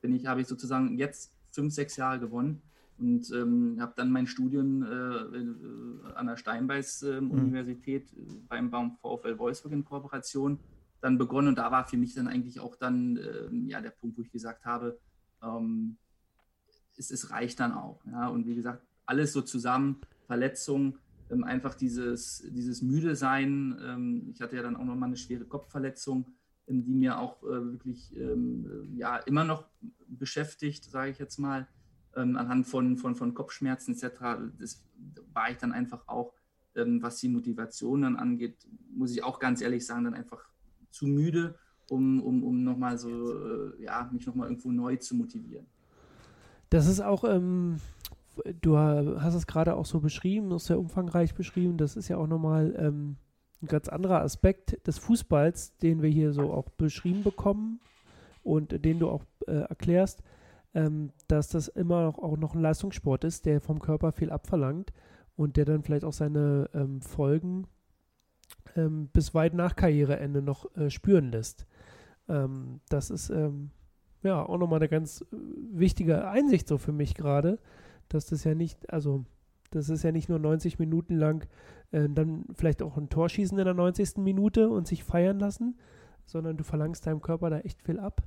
bin 0.00 0.12
ich, 0.12 0.26
habe 0.26 0.40
ich 0.40 0.46
sozusagen 0.46 0.96
jetzt 0.96 1.32
fünf, 1.52 1.74
sechs 1.74 1.96
Jahre 1.96 2.20
gewonnen 2.20 2.62
und 2.98 3.30
ähm, 3.32 3.78
habe 3.80 3.94
dann 3.96 4.10
mein 4.10 4.26
Studium 4.26 4.82
äh, 4.82 4.86
äh 4.86 6.14
an 6.14 6.26
der 6.26 6.36
Steinbeis-Universität 6.36 8.12
ähm, 8.12 8.18
äh, 8.18 8.32
mhm. 8.32 8.46
beim, 8.48 8.70
beim 8.70 8.96
VfL 8.98 9.38
Wolfsburg 9.38 9.72
in 9.72 9.84
Kooperation 9.84 10.58
dann 11.00 11.16
begonnen 11.16 11.48
und 11.48 11.58
da 11.58 11.70
war 11.70 11.84
für 11.84 11.96
mich 11.96 12.14
dann 12.14 12.28
eigentlich 12.28 12.60
auch 12.60 12.76
dann 12.76 13.16
äh, 13.16 13.48
ja 13.68 13.80
der 13.80 13.90
Punkt, 13.90 14.18
wo 14.18 14.22
ich 14.22 14.30
gesagt 14.30 14.64
habe, 14.66 14.98
ähm, 15.42 15.96
es, 17.00 17.10
es 17.10 17.30
reicht 17.30 17.58
dann 17.58 17.72
auch. 17.72 18.04
Ja? 18.06 18.28
Und 18.28 18.46
wie 18.46 18.54
gesagt, 18.54 18.84
alles 19.06 19.32
so 19.32 19.42
zusammen, 19.42 20.00
Verletzung, 20.26 20.98
ähm, 21.30 21.42
einfach 21.42 21.74
dieses, 21.74 22.44
dieses 22.48 22.82
müde 22.82 23.16
sein. 23.16 23.76
Ähm, 23.82 24.28
ich 24.32 24.40
hatte 24.40 24.56
ja 24.56 24.62
dann 24.62 24.76
auch 24.76 24.84
nochmal 24.84 25.08
eine 25.08 25.16
schwere 25.16 25.44
Kopfverletzung, 25.44 26.26
ähm, 26.68 26.84
die 26.84 26.94
mir 26.94 27.18
auch 27.18 27.42
äh, 27.42 27.72
wirklich 27.72 28.14
ähm, 28.16 28.92
ja, 28.94 29.16
immer 29.16 29.44
noch 29.44 29.66
beschäftigt, 30.06 30.84
sage 30.84 31.10
ich 31.10 31.18
jetzt 31.18 31.38
mal, 31.38 31.66
ähm, 32.14 32.36
anhand 32.36 32.66
von, 32.66 32.96
von, 32.98 33.14
von 33.16 33.34
Kopfschmerzen 33.34 33.94
etc. 33.94 34.52
Das 34.58 34.84
war 35.32 35.50
ich 35.50 35.56
dann 35.56 35.72
einfach 35.72 36.06
auch, 36.06 36.34
ähm, 36.76 37.02
was 37.02 37.16
die 37.16 37.28
Motivation 37.28 38.02
dann 38.02 38.16
angeht, 38.16 38.56
muss 38.92 39.12
ich 39.12 39.24
auch 39.24 39.40
ganz 39.40 39.60
ehrlich 39.60 39.86
sagen, 39.86 40.04
dann 40.04 40.14
einfach 40.14 40.44
zu 40.90 41.06
müde, 41.06 41.56
um, 41.88 42.20
um, 42.20 42.44
um 42.44 42.62
nochmal 42.62 42.98
so, 42.98 43.32
äh, 43.32 43.82
ja, 43.82 44.08
mich 44.12 44.26
nochmal 44.26 44.48
irgendwo 44.48 44.70
neu 44.70 44.96
zu 44.96 45.16
motivieren. 45.16 45.66
Das 46.70 46.86
ist 46.86 47.00
auch, 47.00 47.24
ähm, 47.24 47.80
du 48.60 48.78
hast 48.78 49.34
es 49.34 49.46
gerade 49.46 49.74
auch 49.74 49.86
so 49.86 50.00
beschrieben, 50.00 50.52
ist 50.52 50.66
sehr 50.66 50.78
umfangreich 50.78 51.34
beschrieben. 51.34 51.76
Das 51.76 51.96
ist 51.96 52.08
ja 52.08 52.16
auch 52.16 52.28
nochmal 52.28 52.74
ähm, 52.78 53.16
ein 53.62 53.66
ganz 53.66 53.88
anderer 53.88 54.22
Aspekt 54.22 54.86
des 54.86 54.98
Fußballs, 54.98 55.76
den 55.78 56.00
wir 56.00 56.08
hier 56.08 56.32
so 56.32 56.52
auch 56.52 56.70
beschrieben 56.70 57.22
bekommen 57.22 57.80
und 58.42 58.84
den 58.84 59.00
du 59.00 59.10
auch 59.10 59.24
äh, 59.46 59.52
erklärst, 59.52 60.22
ähm, 60.74 61.10
dass 61.28 61.48
das 61.48 61.68
immer 61.68 62.04
noch, 62.04 62.18
auch 62.18 62.36
noch 62.36 62.54
ein 62.54 62.62
Leistungssport 62.62 63.24
ist, 63.24 63.46
der 63.46 63.60
vom 63.60 63.80
Körper 63.80 64.12
viel 64.12 64.30
abverlangt 64.30 64.92
und 65.36 65.56
der 65.56 65.64
dann 65.64 65.82
vielleicht 65.82 66.04
auch 66.04 66.12
seine 66.12 66.70
ähm, 66.72 67.02
Folgen 67.02 67.66
ähm, 68.76 69.08
bis 69.12 69.34
weit 69.34 69.54
nach 69.54 69.76
Karriereende 69.76 70.40
noch 70.40 70.74
äh, 70.76 70.88
spüren 70.88 71.32
lässt. 71.32 71.66
Ähm, 72.28 72.80
das 72.88 73.10
ist 73.10 73.30
ähm, 73.30 73.70
ja, 74.22 74.42
auch 74.42 74.58
nochmal 74.58 74.78
eine 74.78 74.88
ganz 74.88 75.22
äh, 75.22 75.36
wichtige 75.72 76.28
Einsicht 76.28 76.68
so 76.68 76.78
für 76.78 76.92
mich 76.92 77.14
gerade, 77.14 77.58
dass 78.08 78.26
das 78.26 78.44
ja 78.44 78.54
nicht, 78.54 78.92
also 78.92 79.24
das 79.70 79.88
ist 79.88 80.02
ja 80.02 80.12
nicht 80.12 80.28
nur 80.28 80.38
90 80.38 80.78
Minuten 80.78 81.16
lang 81.16 81.46
äh, 81.92 82.08
dann 82.08 82.44
vielleicht 82.54 82.82
auch 82.82 82.96
ein 82.96 83.08
Tor 83.08 83.28
schießen 83.28 83.58
in 83.58 83.64
der 83.64 83.74
90. 83.74 84.18
Minute 84.18 84.68
und 84.68 84.86
sich 84.86 85.04
feiern 85.04 85.38
lassen, 85.38 85.78
sondern 86.24 86.56
du 86.56 86.64
verlangst 86.64 87.06
deinem 87.06 87.22
Körper 87.22 87.50
da 87.50 87.60
echt 87.60 87.82
viel 87.82 87.98
ab. 87.98 88.22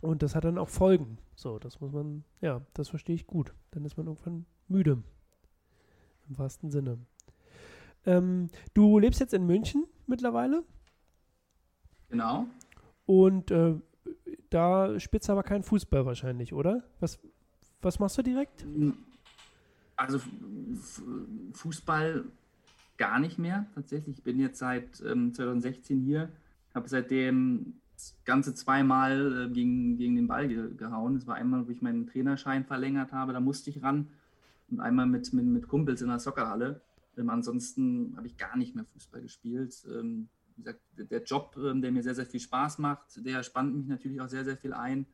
Und 0.00 0.22
das 0.22 0.34
hat 0.34 0.44
dann 0.44 0.58
auch 0.58 0.68
Folgen. 0.68 1.18
So, 1.34 1.58
das 1.58 1.80
muss 1.80 1.92
man, 1.92 2.24
ja, 2.40 2.62
das 2.74 2.88
verstehe 2.88 3.14
ich 3.14 3.26
gut. 3.26 3.54
Dann 3.70 3.84
ist 3.84 3.96
man 3.96 4.06
irgendwann 4.06 4.46
müde. 4.68 5.02
Im 6.28 6.38
wahrsten 6.38 6.70
Sinne. 6.70 6.98
Ähm, 8.04 8.48
du 8.74 8.98
lebst 8.98 9.20
jetzt 9.20 9.34
in 9.34 9.46
München 9.46 9.84
mittlerweile. 10.06 10.64
Genau. 12.08 12.46
Und 13.04 13.50
äh, 13.50 13.74
da 14.56 14.98
du 15.28 15.32
aber 15.32 15.42
keinen 15.42 15.62
Fußball 15.62 16.06
wahrscheinlich, 16.06 16.54
oder? 16.54 16.82
Was, 16.98 17.18
was 17.82 17.98
machst 17.98 18.16
du 18.16 18.22
direkt? 18.22 18.66
Also 19.96 20.18
Fußball 21.52 22.24
gar 22.96 23.18
nicht 23.18 23.38
mehr 23.38 23.66
tatsächlich. 23.74 24.16
Ich 24.18 24.24
bin 24.24 24.40
jetzt 24.40 24.58
seit 24.58 25.02
ähm, 25.02 25.34
2016 25.34 26.00
hier, 26.00 26.30
habe 26.74 26.88
seitdem 26.88 27.74
ganze 28.24 28.54
zweimal 28.54 29.46
äh, 29.46 29.52
gegen, 29.52 29.98
gegen 29.98 30.16
den 30.16 30.26
Ball 30.26 30.48
ge 30.48 30.74
gehauen. 30.74 31.16
Es 31.16 31.26
war 31.26 31.34
einmal, 31.34 31.66
wo 31.66 31.70
ich 31.70 31.82
meinen 31.82 32.06
Trainerschein 32.06 32.64
verlängert 32.64 33.12
habe, 33.12 33.34
da 33.34 33.40
musste 33.40 33.68
ich 33.68 33.82
ran. 33.82 34.08
Und 34.70 34.80
einmal 34.80 35.06
mit, 35.06 35.32
mit, 35.34 35.44
mit 35.44 35.68
Kumpels 35.68 36.00
in 36.00 36.08
der 36.08 36.18
Soccerhalle. 36.18 36.80
Ähm, 37.18 37.28
ansonsten 37.28 38.14
habe 38.16 38.26
ich 38.26 38.38
gar 38.38 38.56
nicht 38.56 38.74
mehr 38.74 38.86
Fußball 38.86 39.20
gespielt. 39.20 39.86
Ähm, 39.86 40.28
wie 40.56 40.62
gesagt, 40.62 40.80
der 40.96 41.22
Job, 41.22 41.56
ähm, 41.56 41.82
der 41.82 41.92
mir 41.92 42.02
sehr, 42.02 42.14
sehr 42.14 42.26
viel 42.26 42.40
Spaß 42.40 42.78
macht, 42.78 43.24
der 43.24 43.42
spannt 43.42 43.76
mich 43.76 43.86
natürlich 43.86 44.20
auch 44.20 44.28
sehr, 44.28 44.44
sehr 44.44 44.56
viel 44.56 44.72
ein. 44.72 45.06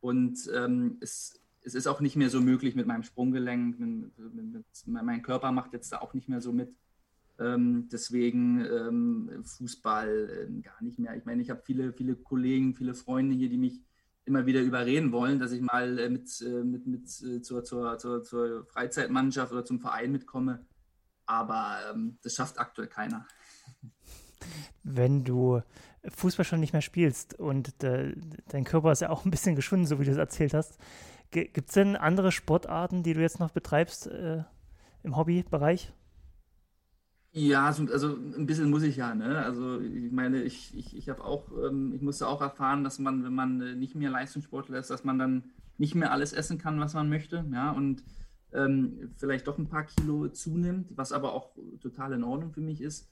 Und 0.00 0.38
ähm, 0.54 0.98
es, 1.00 1.40
es 1.62 1.74
ist 1.74 1.86
auch 1.86 2.00
nicht 2.00 2.16
mehr 2.16 2.30
so 2.30 2.40
möglich 2.40 2.74
mit 2.74 2.86
meinem 2.86 3.02
Sprunggelenk. 3.02 3.78
Mit, 3.78 4.18
mit, 4.18 4.52
mit, 4.52 4.64
mein 4.86 5.22
Körper 5.22 5.50
macht 5.52 5.72
jetzt 5.72 5.90
da 5.92 5.98
auch 5.98 6.12
nicht 6.12 6.28
mehr 6.28 6.40
so 6.40 6.52
mit. 6.52 6.76
Ähm, 7.38 7.88
deswegen 7.90 8.64
ähm, 8.64 9.42
Fußball 9.42 10.48
äh, 10.48 10.60
gar 10.60 10.80
nicht 10.82 10.98
mehr. 10.98 11.16
Ich 11.16 11.24
meine, 11.24 11.42
ich 11.42 11.50
habe 11.50 11.62
viele, 11.64 11.92
viele 11.92 12.14
Kollegen, 12.14 12.74
viele 12.74 12.94
Freunde 12.94 13.34
hier, 13.34 13.48
die 13.48 13.58
mich 13.58 13.80
immer 14.26 14.46
wieder 14.46 14.60
überreden 14.62 15.10
wollen, 15.10 15.38
dass 15.38 15.52
ich 15.52 15.60
mal 15.60 15.98
äh, 15.98 16.10
mit, 16.10 16.28
äh, 16.42 16.62
mit, 16.62 16.86
mit 16.86 17.04
äh, 17.22 17.40
zur, 17.40 17.64
zur, 17.64 17.98
zur, 17.98 18.22
zur 18.22 18.66
Freizeitmannschaft 18.66 19.52
oder 19.52 19.64
zum 19.64 19.80
Verein 19.80 20.12
mitkomme. 20.12 20.64
Aber 21.26 21.78
ähm, 21.90 22.18
das 22.22 22.34
schafft 22.34 22.58
aktuell 22.58 22.88
keiner 22.88 23.26
wenn 24.82 25.24
du 25.24 25.62
Fußball 26.08 26.44
schon 26.44 26.60
nicht 26.60 26.72
mehr 26.72 26.82
spielst 26.82 27.38
und 27.38 27.82
äh, 27.82 28.14
dein 28.48 28.64
Körper 28.64 28.92
ist 28.92 29.00
ja 29.00 29.10
auch 29.10 29.24
ein 29.24 29.30
bisschen 29.30 29.56
geschunden, 29.56 29.86
so 29.86 29.98
wie 30.00 30.04
du 30.04 30.10
es 30.10 30.18
erzählt 30.18 30.54
hast, 30.54 30.78
gibt 31.30 31.68
es 31.68 31.74
denn 31.74 31.96
andere 31.96 32.30
Sportarten, 32.30 33.02
die 33.02 33.14
du 33.14 33.20
jetzt 33.20 33.40
noch 33.40 33.50
betreibst 33.50 34.06
äh, 34.06 34.44
im 35.02 35.16
Hobbybereich? 35.16 35.92
Ja, 37.36 37.66
also, 37.66 38.16
ein 38.16 38.46
bisschen 38.46 38.70
muss 38.70 38.84
ich 38.84 38.94
ja, 38.94 39.12
ne? 39.12 39.38
Also 39.38 39.80
ich 39.80 40.12
meine, 40.12 40.42
ich, 40.44 40.72
ich, 40.78 40.96
ich 40.96 41.08
habe 41.08 41.24
auch, 41.24 41.50
ähm, 41.66 41.92
ich 41.92 42.00
musste 42.00 42.28
auch 42.28 42.40
erfahren, 42.40 42.84
dass 42.84 43.00
man, 43.00 43.24
wenn 43.24 43.34
man 43.34 43.60
äh, 43.60 43.74
nicht 43.74 43.96
mehr 43.96 44.10
Leistungssportler 44.10 44.78
ist, 44.78 44.90
dass 44.90 45.02
man 45.02 45.18
dann 45.18 45.42
nicht 45.76 45.96
mehr 45.96 46.12
alles 46.12 46.32
essen 46.32 46.58
kann, 46.58 46.78
was 46.78 46.94
man 46.94 47.08
möchte. 47.08 47.44
Ja, 47.52 47.72
und 47.72 48.04
ähm, 48.52 49.10
vielleicht 49.16 49.48
doch 49.48 49.58
ein 49.58 49.68
paar 49.68 49.82
Kilo 49.82 50.28
zunimmt, 50.28 50.96
was 50.96 51.10
aber 51.10 51.32
auch 51.32 51.50
total 51.80 52.12
in 52.12 52.22
Ordnung 52.22 52.52
für 52.52 52.60
mich 52.60 52.80
ist, 52.80 53.10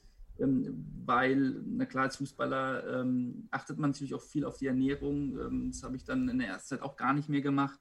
weil, 1.04 1.62
na 1.66 1.86
klar, 1.86 2.04
als 2.04 2.16
Fußballer 2.16 3.00
ähm, 3.00 3.48
achtet 3.50 3.78
man 3.78 3.90
natürlich 3.90 4.14
auch 4.14 4.22
viel 4.22 4.44
auf 4.44 4.56
die 4.58 4.66
Ernährung. 4.66 5.38
Ähm, 5.38 5.70
das 5.70 5.82
habe 5.82 5.96
ich 5.96 6.04
dann 6.04 6.28
in 6.28 6.38
der 6.38 6.48
ersten 6.48 6.68
Zeit 6.68 6.82
auch 6.82 6.96
gar 6.96 7.12
nicht 7.12 7.28
mehr 7.28 7.42
gemacht. 7.42 7.78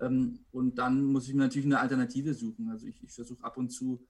Ähm, 0.00 0.40
und 0.50 0.78
dann 0.78 1.04
muss 1.04 1.28
ich 1.28 1.34
mir 1.34 1.42
natürlich 1.42 1.66
eine 1.66 1.80
Alternative 1.80 2.34
suchen. 2.34 2.68
Also 2.70 2.86
ich, 2.86 3.02
ich 3.02 3.12
versuche 3.12 3.44
ab 3.44 3.56
und 3.56 3.70
zu 3.70 4.00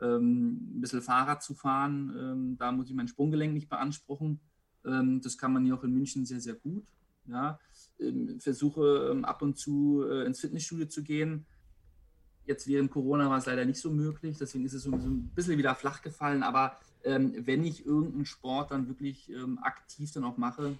ähm, 0.00 0.76
ein 0.76 0.80
bisschen 0.80 1.02
Fahrrad 1.02 1.42
zu 1.42 1.54
fahren. 1.54 2.56
da 2.58 2.72
muss 2.72 2.88
ich 2.88 2.94
mein 2.94 3.08
Sprunggelenk 3.08 3.52
nicht 3.52 3.68
beanspruchen. 3.68 4.40
das 4.82 5.36
kann 5.36 5.52
man 5.52 5.64
hier 5.66 5.74
auch 5.74 5.84
in 5.84 5.92
München 5.92 6.24
sehr, 6.24 6.40
sehr 6.40 6.54
gut. 6.54 6.86
Ja. 7.26 7.58
versuche 8.38 9.20
ab 9.22 9.42
und 9.42 9.58
zu 9.58 10.04
äh, 10.08 10.24
ins 10.24 10.40
Fitnessstudio 10.40 10.86
zu 10.86 11.02
gehen 11.02 11.44
Jetzt 12.50 12.66
während 12.66 12.90
Corona 12.90 13.30
war 13.30 13.38
es 13.38 13.46
leider 13.46 13.64
nicht 13.64 13.78
so 13.78 13.92
möglich, 13.92 14.36
deswegen 14.36 14.64
ist 14.64 14.72
es 14.72 14.82
so, 14.82 14.90
ein 14.90 15.30
bisschen 15.36 15.56
wieder 15.56 15.76
flach 15.76 16.02
gefallen. 16.02 16.42
Aber 16.42 16.76
ähm, 17.04 17.32
wenn 17.46 17.62
ich 17.62 17.86
irgendeinen 17.86 18.24
Sport 18.24 18.72
dann 18.72 18.88
wirklich 18.88 19.30
ähm, 19.30 19.60
aktiv 19.62 20.10
dann 20.10 20.24
auch 20.24 20.36
mache, 20.36 20.76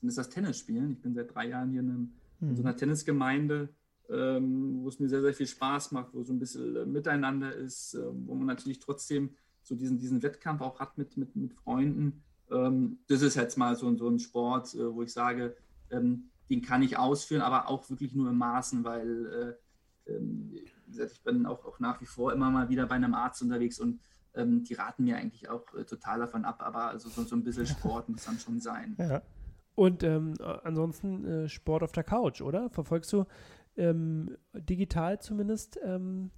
dann 0.00 0.08
ist 0.08 0.18
das 0.18 0.30
Tennisspielen. 0.30 0.90
Ich 0.90 1.00
bin 1.00 1.14
seit 1.14 1.32
drei 1.32 1.46
Jahren 1.46 1.70
hier 1.70 1.78
in, 1.78 1.90
einem, 1.90 2.12
in 2.40 2.56
so 2.56 2.62
einer 2.62 2.72
hm. 2.72 2.78
Tennisgemeinde, 2.78 3.68
ähm, 4.08 4.82
wo 4.82 4.88
es 4.88 4.98
mir 4.98 5.08
sehr, 5.08 5.20
sehr 5.20 5.32
viel 5.32 5.46
Spaß 5.46 5.92
macht, 5.92 6.12
wo 6.12 6.24
so 6.24 6.32
ein 6.32 6.40
bisschen 6.40 6.74
äh, 6.74 6.84
Miteinander 6.84 7.54
ist, 7.54 7.94
äh, 7.94 8.02
wo 8.26 8.34
man 8.34 8.48
natürlich 8.48 8.80
trotzdem 8.80 9.30
so 9.62 9.76
diesen, 9.76 9.96
diesen 9.96 10.24
Wettkampf 10.24 10.60
auch 10.60 10.80
hat 10.80 10.98
mit, 10.98 11.16
mit, 11.16 11.36
mit 11.36 11.54
Freunden. 11.54 12.24
Ähm, 12.50 12.98
das 13.06 13.22
ist 13.22 13.36
jetzt 13.36 13.56
mal 13.56 13.76
so, 13.76 13.96
so 13.96 14.08
ein 14.08 14.18
Sport, 14.18 14.74
äh, 14.74 14.92
wo 14.92 15.02
ich 15.02 15.12
sage, 15.12 15.54
ähm, 15.92 16.30
den 16.50 16.62
kann 16.62 16.82
ich 16.82 16.98
ausführen, 16.98 17.42
aber 17.42 17.68
auch 17.68 17.88
wirklich 17.90 18.12
nur 18.12 18.28
im 18.28 18.38
Maßen, 18.38 18.82
weil 18.82 19.56
äh, 20.06 20.10
ähm, 20.10 20.52
gesagt, 20.90 21.12
ich 21.12 21.22
bin 21.22 21.46
auch, 21.46 21.64
auch 21.64 21.78
nach 21.78 22.00
wie 22.00 22.06
vor 22.06 22.32
immer 22.32 22.50
mal 22.50 22.68
wieder 22.68 22.86
bei 22.86 22.96
einem 22.96 23.14
Arzt 23.14 23.42
unterwegs 23.42 23.80
und 23.80 24.00
ähm, 24.34 24.62
die 24.62 24.74
raten 24.74 25.04
mir 25.04 25.16
eigentlich 25.16 25.48
auch 25.48 25.74
äh, 25.74 25.84
total 25.84 26.20
davon 26.20 26.44
ab, 26.44 26.62
aber 26.62 26.88
also 26.88 27.08
so, 27.08 27.22
so 27.22 27.34
ein 27.34 27.42
bisschen 27.42 27.66
Sport 27.66 28.08
muss 28.08 28.24
dann 28.24 28.38
schon 28.38 28.60
sein. 28.60 28.96
Ja. 28.98 29.22
Und 29.74 30.02
ähm, 30.02 30.34
ansonsten 30.64 31.24
äh, 31.24 31.48
Sport 31.48 31.82
auf 31.82 31.92
der 31.92 32.04
Couch, 32.04 32.42
oder? 32.42 32.68
Verfolgst 32.70 33.12
du 33.12 33.24
ähm, 33.76 34.36
digital 34.52 35.20
zumindest 35.20 35.78
ähm, 35.82 36.30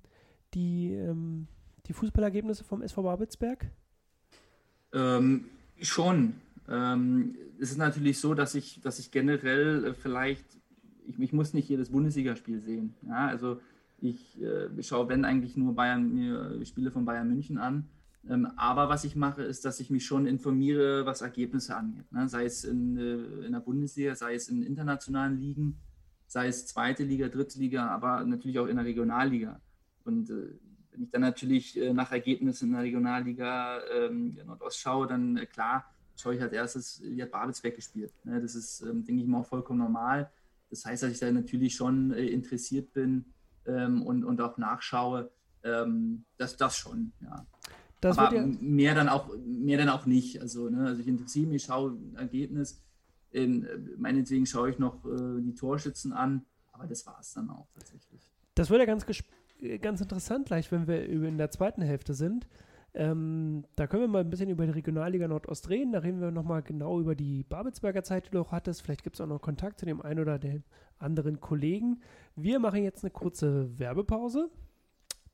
die, 0.54 0.94
ähm, 0.94 1.48
die 1.86 1.92
Fußballergebnisse 1.92 2.64
vom 2.64 2.82
SV 2.82 3.02
Babelsberg? 3.02 3.70
schon. 5.80 6.34
es 6.66 7.70
ist 7.70 7.78
natürlich 7.78 8.20
so, 8.20 8.34
dass 8.34 8.54
ich, 8.54 8.82
dass 8.82 8.98
ich 8.98 9.10
generell 9.10 9.86
äh, 9.86 9.94
vielleicht 9.94 10.44
ich, 11.06 11.18
ich 11.18 11.32
muss 11.32 11.54
nicht 11.54 11.68
jedes 11.68 11.90
Bundesligaspiel 11.90 12.60
sehen. 12.60 12.94
Ja, 13.06 13.26
also 13.26 13.60
ich, 14.02 14.40
äh, 14.42 14.82
schaue, 14.82 15.08
wenn 15.08 15.24
eigentlich 15.24 15.56
nur 15.56 15.74
Bayern, 15.74 16.12
mir 16.12 16.64
Spiele 16.64 16.90
von 16.90 17.04
Bayern 17.04 17.28
München 17.28 17.58
an. 17.58 17.88
Ähm, 18.28 18.46
aber 18.56 18.88
was 18.88 19.04
ich 19.04 19.16
mache, 19.16 19.42
ist, 19.42 19.64
dass 19.64 19.80
ich 19.80 19.90
mich 19.90 20.04
schon 20.04 20.26
informiere, 20.26 21.06
was 21.06 21.22
Ergebnisse 21.22 21.76
angeht. 21.76 22.10
Ne? 22.12 22.28
Sei 22.28 22.44
es 22.44 22.64
in, 22.64 22.96
äh, 22.96 23.46
in 23.46 23.52
der 23.52 23.60
Bundesliga, 23.60 24.14
sei 24.14 24.34
es 24.34 24.48
in 24.48 24.62
internationalen 24.62 25.38
Ligen, 25.38 25.78
sei 26.26 26.48
es 26.48 26.66
zweite 26.66 27.04
Liga, 27.04 27.28
dritte 27.28 27.58
Liga, 27.58 27.88
aber 27.88 28.24
natürlich 28.24 28.58
auch 28.58 28.66
in 28.66 28.76
der 28.76 28.84
Regionalliga. 28.84 29.60
Und 30.04 30.30
äh, 30.30 30.58
wenn 30.92 31.02
ich 31.02 31.10
dann 31.10 31.22
natürlich 31.22 31.80
äh, 31.80 31.92
nach 31.92 32.12
Ergebnissen 32.12 32.68
in 32.68 32.74
der 32.74 32.82
Regionalliga 32.82 33.80
ähm, 33.92 34.38
Nordost 34.46 34.78
schaue, 34.78 35.06
dann 35.06 35.36
äh, 35.36 35.46
klar, 35.46 35.84
schaue 36.16 36.36
ich 36.36 36.42
als 36.42 36.52
erstes, 36.52 37.02
wie 37.04 37.22
hat 37.22 37.32
Babelsberg 37.32 37.74
gespielt. 37.74 38.12
Ne? 38.24 38.40
Das 38.40 38.54
ist, 38.54 38.82
ähm, 38.82 39.04
denke 39.04 39.22
ich 39.22 39.28
mal, 39.28 39.40
auch 39.40 39.46
vollkommen 39.46 39.80
normal. 39.80 40.30
Das 40.70 40.84
heißt, 40.84 41.02
dass 41.02 41.10
ich 41.10 41.18
da 41.18 41.30
natürlich 41.30 41.74
schon 41.74 42.12
äh, 42.12 42.26
interessiert 42.26 42.92
bin 42.92 43.31
ähm, 43.66 44.02
und, 44.02 44.24
und 44.24 44.40
auch 44.40 44.58
nachschaue, 44.58 45.30
ähm, 45.64 46.24
dass 46.36 46.56
das 46.56 46.76
schon, 46.76 47.12
ja. 47.20 47.46
Das 48.00 48.18
Aber 48.18 48.34
ja 48.34 48.44
mehr 48.44 48.96
dann 48.96 49.08
auch 49.08 49.30
mehr 49.46 49.78
dann 49.78 49.88
auch 49.88 50.06
nicht. 50.06 50.40
Also, 50.40 50.68
ne, 50.68 50.86
also 50.86 51.00
ich 51.00 51.06
interessiere 51.06 51.46
mich, 51.46 51.62
schaue 51.62 51.96
Ergebnis. 52.16 52.82
In, 53.30 53.64
äh, 53.64 53.78
meinetwegen 53.96 54.44
schaue 54.44 54.70
ich 54.70 54.78
noch 54.78 55.04
äh, 55.04 55.40
die 55.40 55.54
Torschützen 55.54 56.12
an, 56.12 56.44
aber 56.72 56.86
das 56.86 57.06
war 57.06 57.18
es 57.20 57.32
dann 57.32 57.48
auch 57.48 57.68
tatsächlich. 57.72 58.28
Das 58.56 58.70
wird 58.70 58.80
ja 58.80 58.86
ganz, 58.86 59.06
ganz 59.80 60.00
interessant 60.00 60.46
gleich, 60.46 60.70
wenn 60.72 60.88
wir 60.88 61.08
in 61.08 61.38
der 61.38 61.50
zweiten 61.50 61.80
Hälfte 61.80 62.12
sind. 62.12 62.46
Ähm, 62.94 63.64
da 63.76 63.86
können 63.86 64.02
wir 64.02 64.08
mal 64.08 64.20
ein 64.20 64.28
bisschen 64.28 64.50
über 64.50 64.66
die 64.66 64.72
Regionalliga 64.72 65.26
Nordost 65.26 65.70
reden. 65.70 65.92
Da 65.92 66.00
reden 66.00 66.20
wir 66.20 66.30
nochmal 66.30 66.62
genau 66.62 67.00
über 67.00 67.14
die 67.14 67.42
Babelsberger 67.44 68.02
Zeit, 68.02 68.26
die 68.26 68.30
du 68.32 68.40
auch 68.40 68.52
hattest. 68.52 68.82
Vielleicht 68.82 69.02
gibt 69.02 69.16
es 69.16 69.20
auch 69.20 69.26
noch 69.26 69.40
Kontakt 69.40 69.78
zu 69.78 69.86
dem 69.86 70.02
einen 70.02 70.20
oder 70.20 70.38
dem 70.38 70.64
anderen 71.02 71.40
Kollegen. 71.40 72.00
Wir 72.36 72.58
machen 72.58 72.82
jetzt 72.82 73.04
eine 73.04 73.10
kurze 73.10 73.78
Werbepause. 73.78 74.50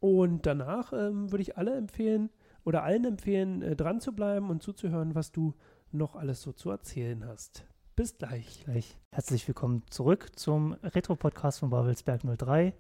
Und 0.01 0.47
danach 0.47 0.93
ähm, 0.93 1.31
würde 1.33 1.43
ich 1.43 1.57
alle 1.57 1.75
empfehlen 1.75 2.31
oder 2.65 2.85
allen 2.85 3.05
empfehlen, 3.05 3.63
äh, 3.63 3.75
dran 3.75 4.01
zu 4.01 4.15
bleiben 4.15 4.51
und 4.51 4.63
zuzuhören, 4.63 5.15
was 5.15 5.33
du 5.33 5.55
noch 5.91 6.15
alles 6.15 6.43
so 6.43 6.53
zu 6.53 6.71
erzählen 6.71 7.25
hast. 7.27 7.65
Bis 7.97 8.17
gleich. 8.17 8.63
gleich. 8.65 8.97
Herzlich 9.11 9.49
willkommen 9.49 9.83
zurück 9.91 10.29
zum 10.37 10.75
Retro-Podcast 10.85 11.59
von 11.59 11.71
Babelsberg 11.71 12.23
03. 12.39 12.75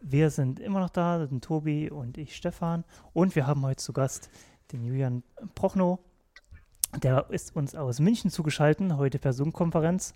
Wir 0.00 0.30
sind 0.30 0.58
immer 0.58 0.80
noch 0.80 0.90
da, 0.90 1.24
sind 1.26 1.44
Tobi 1.44 1.90
und 1.90 2.18
ich, 2.18 2.34
Stefan. 2.34 2.84
Und 3.12 3.36
wir 3.36 3.46
haben 3.46 3.62
heute 3.62 3.76
zu 3.76 3.92
Gast 3.92 4.30
den 4.72 4.84
Julian 4.84 5.22
Prochnow. 5.54 6.00
Der 7.02 7.30
ist 7.30 7.54
uns 7.54 7.74
aus 7.74 8.00
München 8.00 8.30
zugeschaltet, 8.30 8.96
heute 8.96 9.18
per 9.18 9.32
Zoom-Konferenz. 9.32 10.14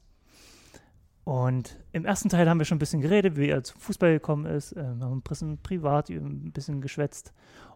Und 1.25 1.79
im 1.93 2.05
ersten 2.05 2.29
Teil 2.29 2.49
haben 2.49 2.59
wir 2.59 2.65
schon 2.65 2.77
ein 2.77 2.81
bisschen 2.81 3.01
geredet, 3.01 3.37
wie 3.37 3.49
er 3.49 3.63
zum 3.63 3.81
Fußball 3.81 4.13
gekommen 4.13 4.47
ist. 4.47 4.75
Wir 4.75 4.85
haben 4.85 5.03
ein 5.03 5.23
bisschen 5.23 5.59
privat 5.59 6.11
ein 6.11 6.51
bisschen 6.53 6.81
geschwätzt. 6.81 7.33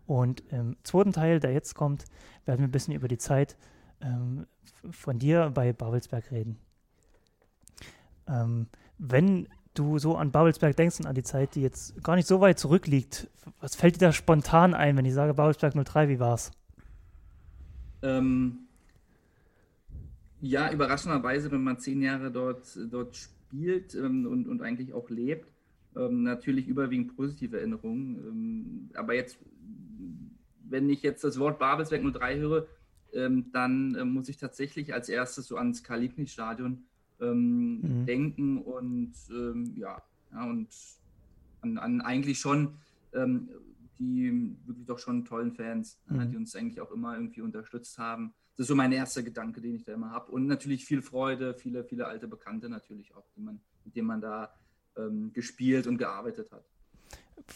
Und 0.06 0.42
im 0.50 0.76
zweiten 0.82 1.12
Teil, 1.12 1.38
der 1.38 1.52
jetzt 1.52 1.74
kommt, 1.74 2.04
werden 2.44 2.60
wir 2.60 2.68
ein 2.68 2.72
bisschen 2.72 2.94
über 2.94 3.08
die 3.08 3.18
Zeit 3.18 3.56
ähm, 4.00 4.46
von 4.90 5.18
dir 5.18 5.50
bei 5.54 5.72
Babelsberg 5.72 6.30
reden. 6.32 6.58
Ähm, 8.26 8.66
wenn 8.98 9.48
du 9.74 9.98
so 9.98 10.16
an 10.16 10.32
Babelsberg 10.32 10.74
denkst 10.74 11.00
und 11.00 11.06
an 11.06 11.14
die 11.14 11.22
Zeit, 11.22 11.54
die 11.54 11.62
jetzt 11.62 12.02
gar 12.02 12.16
nicht 12.16 12.26
so 12.26 12.40
weit 12.40 12.58
zurückliegt, 12.58 13.30
was 13.60 13.76
fällt 13.76 13.96
dir 13.96 14.06
da 14.06 14.12
spontan 14.12 14.74
ein, 14.74 14.96
wenn 14.96 15.04
ich 15.04 15.14
sage 15.14 15.34
Babelsberg 15.34 15.74
03, 15.84 16.08
wie 16.08 16.18
war's? 16.18 16.50
Ähm, 18.02 18.66
ja, 20.40 20.70
überraschenderweise, 20.70 21.50
wenn 21.52 21.62
man 21.62 21.78
zehn 21.78 22.02
Jahre 22.02 22.30
dort, 22.30 22.76
dort 22.90 23.16
spielt 23.16 23.35
ähm, 23.52 24.26
und, 24.26 24.48
und 24.48 24.62
eigentlich 24.62 24.92
auch 24.92 25.10
lebt, 25.10 25.50
ähm, 25.96 26.22
natürlich 26.22 26.68
überwiegend 26.68 27.16
positive 27.16 27.58
Erinnerungen. 27.58 28.16
Ähm, 28.16 28.90
aber 28.94 29.14
jetzt, 29.14 29.38
wenn 30.68 30.90
ich 30.90 31.02
jetzt 31.02 31.24
das 31.24 31.38
Wort 31.38 31.58
Babelsberg 31.58 32.02
03 32.02 32.38
höre, 32.38 32.66
ähm, 33.12 33.46
dann 33.52 33.94
äh, 33.94 34.04
muss 34.04 34.28
ich 34.28 34.36
tatsächlich 34.36 34.92
als 34.92 35.08
erstes 35.08 35.46
so 35.46 35.56
ans 35.56 35.82
Karl-Liebknecht-Stadion 35.82 36.84
ähm, 37.20 37.80
mhm. 37.80 38.06
denken 38.06 38.58
und 38.58 39.14
ähm, 39.30 39.72
ja, 39.76 40.02
ja, 40.32 40.50
und 40.50 40.68
an, 41.62 41.78
an 41.78 42.00
eigentlich 42.02 42.38
schon 42.38 42.74
ähm, 43.14 43.48
die 43.98 44.56
wirklich 44.66 44.86
doch 44.86 44.98
schon 44.98 45.24
tollen 45.24 45.52
Fans, 45.52 45.98
mhm. 46.08 46.30
die 46.30 46.36
uns 46.36 46.54
eigentlich 46.54 46.80
auch 46.80 46.90
immer 46.90 47.14
irgendwie 47.14 47.40
unterstützt 47.40 47.98
haben. 47.98 48.34
Das 48.56 48.64
ist 48.64 48.68
so 48.68 48.74
mein 48.74 48.92
erster 48.92 49.22
Gedanke, 49.22 49.60
den 49.60 49.74
ich 49.74 49.84
da 49.84 49.92
immer 49.92 50.10
habe. 50.10 50.32
Und 50.32 50.46
natürlich 50.46 50.84
viel 50.86 51.02
Freude, 51.02 51.54
viele, 51.54 51.84
viele 51.84 52.06
alte 52.06 52.26
Bekannte 52.26 52.70
natürlich 52.70 53.14
auch, 53.14 53.26
die 53.36 53.40
man, 53.40 53.60
mit 53.84 53.94
denen 53.94 54.06
man 54.06 54.20
da 54.20 54.54
ähm, 54.96 55.30
gespielt 55.34 55.86
und 55.86 55.98
gearbeitet 55.98 56.50
hat. 56.50 56.64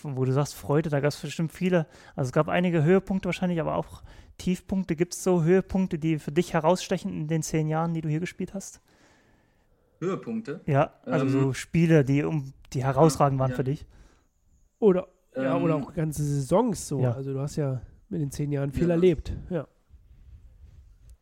Wo 0.02 0.24
du 0.26 0.32
sagst 0.32 0.54
Freude, 0.54 0.90
da 0.90 1.00
gab 1.00 1.08
es 1.08 1.20
bestimmt 1.20 1.52
viele. 1.52 1.86
Also 2.14 2.28
es 2.28 2.32
gab 2.32 2.48
einige 2.48 2.84
Höhepunkte 2.84 3.26
wahrscheinlich, 3.26 3.60
aber 3.60 3.76
auch 3.76 4.02
Tiefpunkte. 4.36 4.94
Gibt 4.94 5.14
es 5.14 5.24
so 5.24 5.42
Höhepunkte, 5.42 5.98
die 5.98 6.18
für 6.18 6.32
dich 6.32 6.52
herausstechen 6.52 7.12
in 7.12 7.28
den 7.28 7.42
zehn 7.42 7.66
Jahren, 7.66 7.94
die 7.94 8.02
du 8.02 8.08
hier 8.10 8.20
gespielt 8.20 8.52
hast? 8.52 8.82
Höhepunkte. 10.00 10.60
Ja, 10.66 10.94
also 11.04 11.24
ähm, 11.24 11.32
so 11.32 11.52
Spiele, 11.54 12.04
die, 12.04 12.24
um, 12.24 12.52
die 12.74 12.84
herausragend 12.84 13.38
waren 13.38 13.50
ja. 13.50 13.56
für 13.56 13.64
dich. 13.64 13.86
Oder, 14.78 15.08
ähm, 15.34 15.44
ja, 15.44 15.58
oder 15.58 15.76
auch 15.76 15.94
ganze 15.94 16.24
Saisons 16.24 16.88
so. 16.88 17.00
Ja. 17.00 17.12
Also 17.12 17.32
du 17.32 17.40
hast 17.40 17.56
ja 17.56 17.80
mit 18.10 18.20
den 18.20 18.30
zehn 18.30 18.52
Jahren 18.52 18.72
viel 18.72 18.88
ja. 18.88 18.94
erlebt. 18.94 19.32
Ja. 19.48 19.66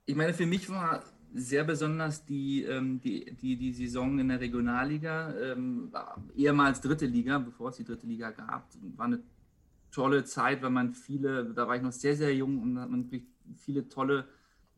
Ich 0.09 0.17
meine, 0.17 0.33
für 0.33 0.47
mich 0.47 0.71
war 0.71 1.03
sehr 1.35 1.65
besonders 1.65 2.25
die, 2.25 2.63
ähm, 2.63 2.99
die, 2.99 3.27
die, 3.37 3.59
die 3.59 3.75
Saison 3.75 4.19
in 4.19 4.29
der 4.29 4.41
Regionalliga, 4.41 5.35
ähm, 5.35 5.93
ehemals 6.35 6.81
dritte 6.81 7.05
Liga, 7.05 7.39
bevor 7.39 7.69
es 7.69 7.77
die 7.77 7.85
dritte 7.85 8.07
Liga 8.07 8.31
gab. 8.31 8.71
War 8.97 9.05
eine 9.05 9.23
tolle 9.91 10.25
Zeit, 10.25 10.63
weil 10.63 10.71
man 10.71 10.95
viele, 10.95 11.53
da 11.53 11.69
war 11.69 11.77
ich 11.77 11.83
noch 11.83 11.93
sehr, 11.93 12.17
sehr 12.17 12.35
jung 12.35 12.63
und 12.63 12.79
hat 12.81 12.89
man 12.89 13.11
viele 13.57 13.87
tolle 13.91 14.25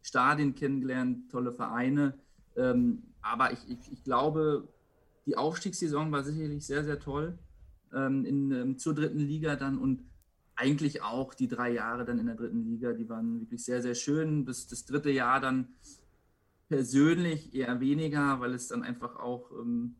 Stadien 0.02 0.56
kennengelernt, 0.56 1.30
tolle 1.30 1.52
Vereine. 1.52 2.14
Ähm, 2.56 3.04
aber 3.22 3.52
ich, 3.52 3.60
ich, 3.68 3.92
ich, 3.92 4.02
glaube, 4.02 4.66
die 5.26 5.36
Aufstiegssaison 5.36 6.10
war 6.10 6.24
sicherlich 6.24 6.66
sehr, 6.66 6.82
sehr 6.82 6.98
toll 6.98 7.38
ähm, 7.94 8.24
in, 8.24 8.50
ähm, 8.50 8.78
zur 8.78 8.96
dritten 8.96 9.20
Liga 9.20 9.54
dann 9.54 9.78
und 9.78 10.09
eigentlich 10.60 11.02
auch 11.02 11.34
die 11.34 11.48
drei 11.48 11.72
Jahre 11.72 12.04
dann 12.04 12.18
in 12.18 12.26
der 12.26 12.36
dritten 12.36 12.62
Liga, 12.62 12.92
die 12.92 13.08
waren 13.08 13.40
wirklich 13.40 13.64
sehr, 13.64 13.82
sehr 13.82 13.94
schön. 13.94 14.44
Bis 14.44 14.66
das 14.66 14.84
dritte 14.84 15.10
Jahr 15.10 15.40
dann 15.40 15.68
persönlich 16.68 17.54
eher 17.54 17.80
weniger, 17.80 18.40
weil 18.40 18.54
es 18.54 18.68
dann 18.68 18.82
einfach 18.82 19.16
auch, 19.16 19.50
ähm, 19.52 19.96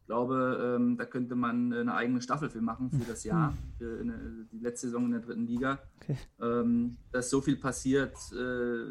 ich 0.00 0.06
glaube, 0.06 0.76
ähm, 0.76 0.96
da 0.96 1.04
könnte 1.04 1.34
man 1.34 1.72
eine 1.72 1.94
eigene 1.94 2.20
Staffel 2.20 2.50
für 2.50 2.60
machen 2.60 2.90
für 2.90 3.04
das 3.10 3.24
Jahr, 3.24 3.50
hm. 3.50 3.56
für 3.78 4.00
eine, 4.00 4.46
die 4.52 4.58
letzte 4.58 4.88
Saison 4.88 5.06
in 5.06 5.12
der 5.12 5.20
dritten 5.20 5.46
Liga. 5.46 5.78
Okay. 6.00 6.16
Ähm, 6.40 6.96
dass 7.10 7.30
so 7.30 7.40
viel 7.40 7.56
passiert, 7.56 8.16
äh, 8.32 8.86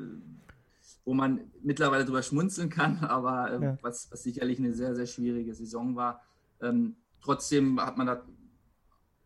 wo 1.06 1.14
man 1.14 1.40
mittlerweile 1.64 2.06
drüber 2.06 2.24
schmunzeln 2.24 2.70
kann, 2.70 2.98
aber 3.04 3.52
äh, 3.52 3.64
ja. 3.64 3.78
was, 3.82 4.12
was, 4.12 4.24
sicherlich 4.24 4.60
eine 4.60 4.74
sehr, 4.74 4.96
sehr 4.96 5.06
schwierige 5.06 5.54
Saison 5.54 5.96
war. 5.96 6.22
Ähm, 6.62 6.96
trotzdem 7.22 7.80
hat 7.80 7.98
man 7.98 8.08
da 8.08 8.24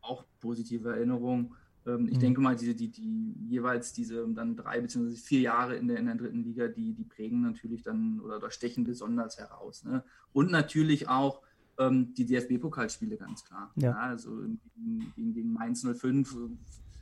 auch 0.02 0.26
positive 0.40 0.90
Erinnerungen. 0.90 1.56
Ähm, 1.86 2.08
ich 2.08 2.16
mhm. 2.16 2.22
denke 2.22 2.42
mal, 2.42 2.56
die, 2.56 2.76
die, 2.76 2.90
die, 2.90 3.34
jeweils 3.48 3.94
diese 3.94 4.28
dann 4.30 4.56
drei 4.56 4.82
beziehungsweise 4.82 5.22
vier 5.22 5.42
Jahre 5.42 5.76
in 5.76 5.88
der, 5.88 5.98
in 5.98 6.06
der 6.06 6.16
dritten 6.16 6.44
Liga, 6.44 6.68
die, 6.68 6.94
die 6.94 7.04
prägen 7.04 7.42
natürlich 7.42 7.84
dann 7.84 8.20
oder, 8.22 8.38
oder 8.38 8.52
stechen 8.52 8.84
besonders 8.84 9.38
heraus. 9.38 9.84
Ne? 9.84 10.04
Und 10.34 10.52
natürlich 10.52 11.08
auch 11.08 11.42
ähm, 11.78 12.14
die 12.14 12.26
DFB-Pokalspiele, 12.26 13.18
ganz 13.18 13.44
klar. 13.44 13.72
Ja. 13.76 13.92
ja 13.92 13.98
also 13.98 14.32
gegen, 14.76 15.34
gegen, 15.34 15.54
Mainz 15.54 15.86
05, 15.86 16.36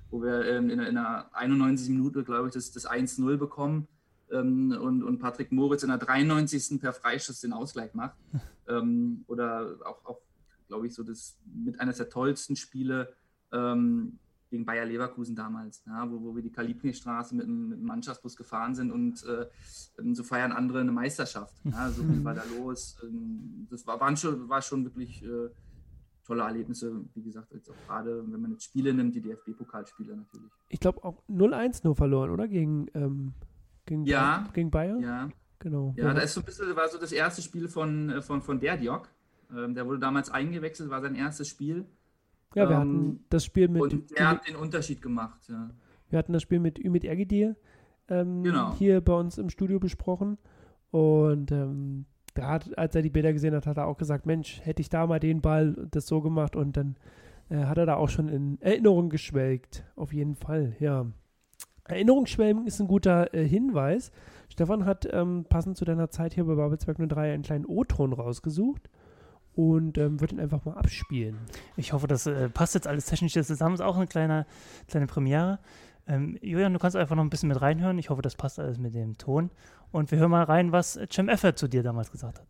wo 0.10 0.22
wir 0.22 0.46
ähm, 0.46 0.70
in, 0.70 0.80
in 0.80 0.98
einer 0.98 1.34
91. 1.34 1.90
Minute, 1.90 2.24
glaube 2.24 2.48
ich, 2.48 2.54
das, 2.54 2.72
das 2.72 2.90
1-0 2.90 3.38
bekommen 3.38 3.88
ähm, 4.32 4.78
und, 4.80 5.04
und 5.04 5.20
Patrick 5.20 5.52
Moritz 5.52 5.84
in 5.84 5.90
der 5.90 5.98
93. 5.98 6.80
per 6.82 6.94
Freischuss 6.94 7.40
den 7.40 7.54
Ausgleich 7.54 7.94
macht. 7.94 8.18
ähm, 8.68 9.24
oder 9.28 9.78
auch, 9.86 10.04
auch 10.06 10.20
glaube 10.68 10.88
ich, 10.88 10.94
so 10.94 11.04
das 11.04 11.38
mit 11.46 11.80
eines 11.80 11.98
der 11.98 12.10
tollsten 12.10 12.56
Spiele 12.56 13.14
ähm, 13.52 14.20
gegen 14.54 14.66
Bayer 14.66 14.86
Leverkusen 14.86 15.36
damals, 15.36 15.84
ja, 15.88 16.08
wo, 16.12 16.22
wo 16.22 16.36
wir 16.36 16.44
die 16.44 16.52
Kalibni-Straße 16.52 17.36
mit, 17.36 17.48
mit, 17.48 17.80
einem 17.80 17.88
Mannschaftsbus 17.88 18.36
gefahren 18.36 18.76
sind 18.76 18.92
und 18.92 19.26
äh, 19.26 19.48
so 20.14 20.22
feiern 20.22 20.52
andere 20.52 20.82
eine 20.82 20.92
Meisterschaft. 20.92 21.56
Ja, 21.64 21.90
so 21.90 22.04
viel 22.04 22.24
war 22.24 22.36
da 22.36 22.44
los. 22.56 22.96
Ähm, 23.04 23.66
das 23.72 23.88
war, 23.88 24.00
waren 24.00 24.16
schon, 24.16 24.48
war 24.48 24.62
schon 24.62 24.86
wirklich 24.86 25.24
äh, 25.24 25.50
tolle 26.24 26.44
Erlebnisse, 26.44 27.04
wie 27.16 27.24
gesagt, 27.24 27.52
jetzt 27.52 27.68
auch 27.72 27.88
gerade, 27.88 28.24
wenn 28.32 28.42
man 28.42 28.52
jetzt 28.52 28.66
Spiele 28.66 28.94
nimmt, 28.94 29.16
die 29.16 29.22
DFB-Pokalspiele 29.22 30.16
natürlich. 30.16 30.52
Ich 30.70 30.80
glaube 30.80 31.04
auch 31.04 31.24
0-1 31.28 31.82
nur 31.84 31.96
verloren, 31.96 32.30
oder? 32.30 32.48
Gegen, 32.48 32.86
ähm, 32.94 33.34
gegen, 33.88 34.06
ja, 34.06 34.48
gegen 34.54 34.70
Bayern? 34.70 35.02
Ja. 35.02 35.30
Genau. 35.58 35.96
Ja, 35.98 36.10
ja, 36.10 36.14
da 36.14 36.22
ist 36.22 36.36
so 36.36 36.42
ein 36.42 36.46
bisschen, 36.46 36.76
war 36.76 36.88
so 36.90 37.00
das 37.00 37.12
erste 37.12 37.42
Spiel 37.42 37.68
von, 37.68 38.12
äh, 38.12 38.22
von, 38.22 38.44
von 38.44 38.60
der 38.60 38.78
Diok. 38.78 39.10
Ähm, 39.52 39.74
der 39.74 39.88
wurde 39.88 39.98
damals 39.98 40.30
eingewechselt, 40.30 40.92
war 40.92 41.02
sein 41.02 41.16
erstes 41.16 41.48
Spiel. 41.48 41.88
Ja, 42.56 42.70
wir 42.70 42.76
ähm, 42.76 42.82
hatten 42.82 43.26
das 43.30 43.46
Spiel 43.46 43.68
mit. 43.68 43.82
Und 43.82 44.18
der 44.18 44.30
hat 44.30 44.48
den 44.48 44.56
Unterschied 44.56 45.02
gemacht, 45.02 45.40
ja. 45.50 45.70
Wir 46.10 46.20
hatten 46.20 46.34
das 46.34 46.44
Spiel 46.44 46.60
mit 46.60 46.78
Ümit 46.78 47.06
Ergidir 47.06 47.56
ähm, 48.08 48.44
genau. 48.44 48.74
hier 48.76 49.02
bei 49.02 49.14
uns 49.14 49.38
im 49.38 49.50
Studio 49.50 49.80
besprochen. 49.80 50.38
Und 50.92 51.52
ähm, 51.52 52.06
da 52.36 52.50
hat, 52.50 52.78
als 52.78 52.96
er 52.96 53.02
die 53.02 53.10
Bilder 53.10 53.34
gesehen 53.34 53.56
hat, 53.56 53.66
hat 53.66 53.78
er 53.78 53.88
auch 53.88 53.98
gesagt: 53.98 54.26
Mensch, 54.26 54.62
hätte 54.64 54.82
ich 54.82 54.90
da 54.90 55.08
mal 55.08 55.20
den 55.20 55.42
Ball 55.42 55.88
das 55.92 56.08
so 56.08 56.22
gemacht 56.22 56.56
und 56.56 56.78
dann 56.78 56.96
äh, 57.50 57.66
hat 57.66 57.78
er 57.78 57.86
da 57.86 57.96
auch 57.96 58.10
schon 58.10 58.30
in 58.30 58.62
Erinnerung 58.62 59.10
geschwelgt. 59.10 59.86
Auf 59.96 60.14
jeden 60.14 60.36
Fall, 60.36 60.76
ja. 60.80 61.08
Erinnerungsschwelgen 61.86 62.66
ist 62.66 62.80
ein 62.80 62.88
guter 62.88 63.34
äh, 63.34 63.46
Hinweis. 63.46 64.12
Stefan 64.50 64.86
hat 64.86 65.08
ähm, 65.12 65.46
passend 65.50 65.78
zu 65.78 65.84
deiner 65.84 66.10
Zeit 66.10 66.34
hier 66.34 66.46
bei 66.46 66.56
Babelsberg 66.56 66.98
03 66.98 67.34
einen 67.34 67.44
kleinen 67.44 67.66
O-Ton 67.66 68.14
rausgesucht 68.14 68.90
und 69.56 69.98
ähm, 69.98 70.20
würde 70.20 70.36
ihn 70.36 70.40
einfach 70.40 70.66
mal 70.66 70.74
abspielen. 70.74 71.38
Ich 71.78 71.94
hoffe, 71.94 72.08
das 72.08 72.26
äh, 72.26 72.50
passt 72.50 72.74
jetzt 72.76 72.88
alles 72.88 73.06
technisch 73.06 73.34
zusammen. 73.34 73.76
Ist 73.76 73.82
auch 73.82 73.96
eine 73.96 74.08
kleine, 74.08 74.46
kleine 74.88 75.08
Premiere. 75.08 75.60
Ähm, 76.08 76.38
Julian, 76.42 76.74
du 76.74 76.80
kannst 76.80 76.96
einfach 76.98 77.16
noch 77.16 77.24
ein 77.24 77.30
bisschen 77.30 77.50
mit 77.50 77.62
reinhören. 77.62 77.98
Ich 77.98 78.10
hoffe, 78.10 78.22
das 78.22 78.36
passt 78.36 78.60
alles 78.60 78.78
mit 78.78 78.94
dem 78.94 79.18
Ton. 79.18 79.52
Und 79.92 80.12
wir 80.12 80.18
hören 80.18 80.32
mal 80.32 80.44
rein, 80.44 80.72
was 80.72 81.00
Cem 81.12 81.30
Effert 81.30 81.58
zu 81.58 81.68
dir 81.68 81.84
damals 81.84 82.12
gesagt 82.12 82.40
hat. 82.40 82.48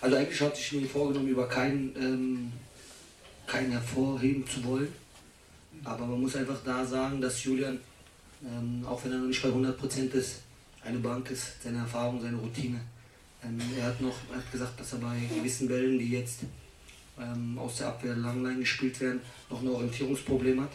Also 0.00 0.16
eigentlich 0.16 0.40
hatte 0.40 0.58
ich 0.60 0.72
mir 0.72 0.86
vorgenommen, 0.86 1.28
über 1.28 1.48
keinen, 1.48 1.94
ähm, 1.96 2.52
keinen 3.46 3.72
hervorheben 3.72 4.46
zu 4.46 4.64
wollen. 4.64 4.88
Aber 5.84 6.06
man 6.06 6.20
muss 6.20 6.36
einfach 6.36 6.58
da 6.64 6.84
sagen, 6.84 7.20
dass 7.20 7.42
Julian, 7.42 7.78
ähm, 8.44 8.84
auch 8.86 9.04
wenn 9.04 9.12
er 9.12 9.18
noch 9.18 9.26
nicht 9.26 9.42
bei 9.42 9.48
100% 9.48 10.12
ist, 10.12 10.42
eine 10.84 10.98
Bank 10.98 11.30
ist, 11.30 11.62
seine 11.62 11.78
Erfahrung, 11.78 12.20
seine 12.20 12.36
Routine 12.36 12.80
ähm, 13.46 13.60
er 13.78 13.86
hat 13.86 14.00
noch 14.00 14.16
hat 14.34 14.50
gesagt, 14.50 14.80
dass 14.80 14.92
er 14.92 14.98
bei 14.98 15.18
gewissen 15.34 15.68
Bällen, 15.68 15.98
die 15.98 16.10
jetzt 16.10 16.40
ähm, 17.18 17.58
aus 17.58 17.76
der 17.76 17.88
Abwehr 17.88 18.16
Langlein 18.16 18.60
gespielt 18.60 19.00
werden, 19.00 19.20
noch 19.50 19.62
ein 19.62 19.68
Orientierungsproblem 19.68 20.62
hat. 20.62 20.72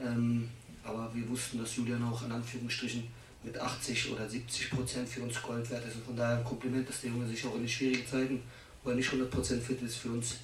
Ähm, 0.00 0.48
aber 0.84 1.10
wir 1.14 1.28
wussten, 1.28 1.58
dass 1.58 1.76
Julian 1.76 2.04
auch 2.04 2.22
in 2.22 2.32
Anführungsstrichen 2.32 3.04
mit 3.42 3.58
80 3.58 4.12
oder 4.12 4.28
70 4.28 4.70
Prozent 4.70 5.08
für 5.08 5.22
uns 5.22 5.40
Gold 5.42 5.68
wert 5.70 5.86
ist. 5.86 5.96
Und 5.96 6.06
von 6.06 6.16
daher 6.16 6.38
ein 6.38 6.44
Kompliment, 6.44 6.88
dass 6.88 7.00
der 7.00 7.10
Junge 7.10 7.26
sich 7.26 7.44
auch 7.44 7.54
in 7.54 7.60
den 7.60 7.68
schwierigen 7.68 8.06
Zeiten, 8.06 8.42
wo 8.82 8.90
er 8.90 8.96
nicht 8.96 9.06
100 9.06 9.30
Prozent 9.30 9.62
fit 9.62 9.80
ist, 9.82 9.96
für 9.96 10.10
uns 10.10 10.36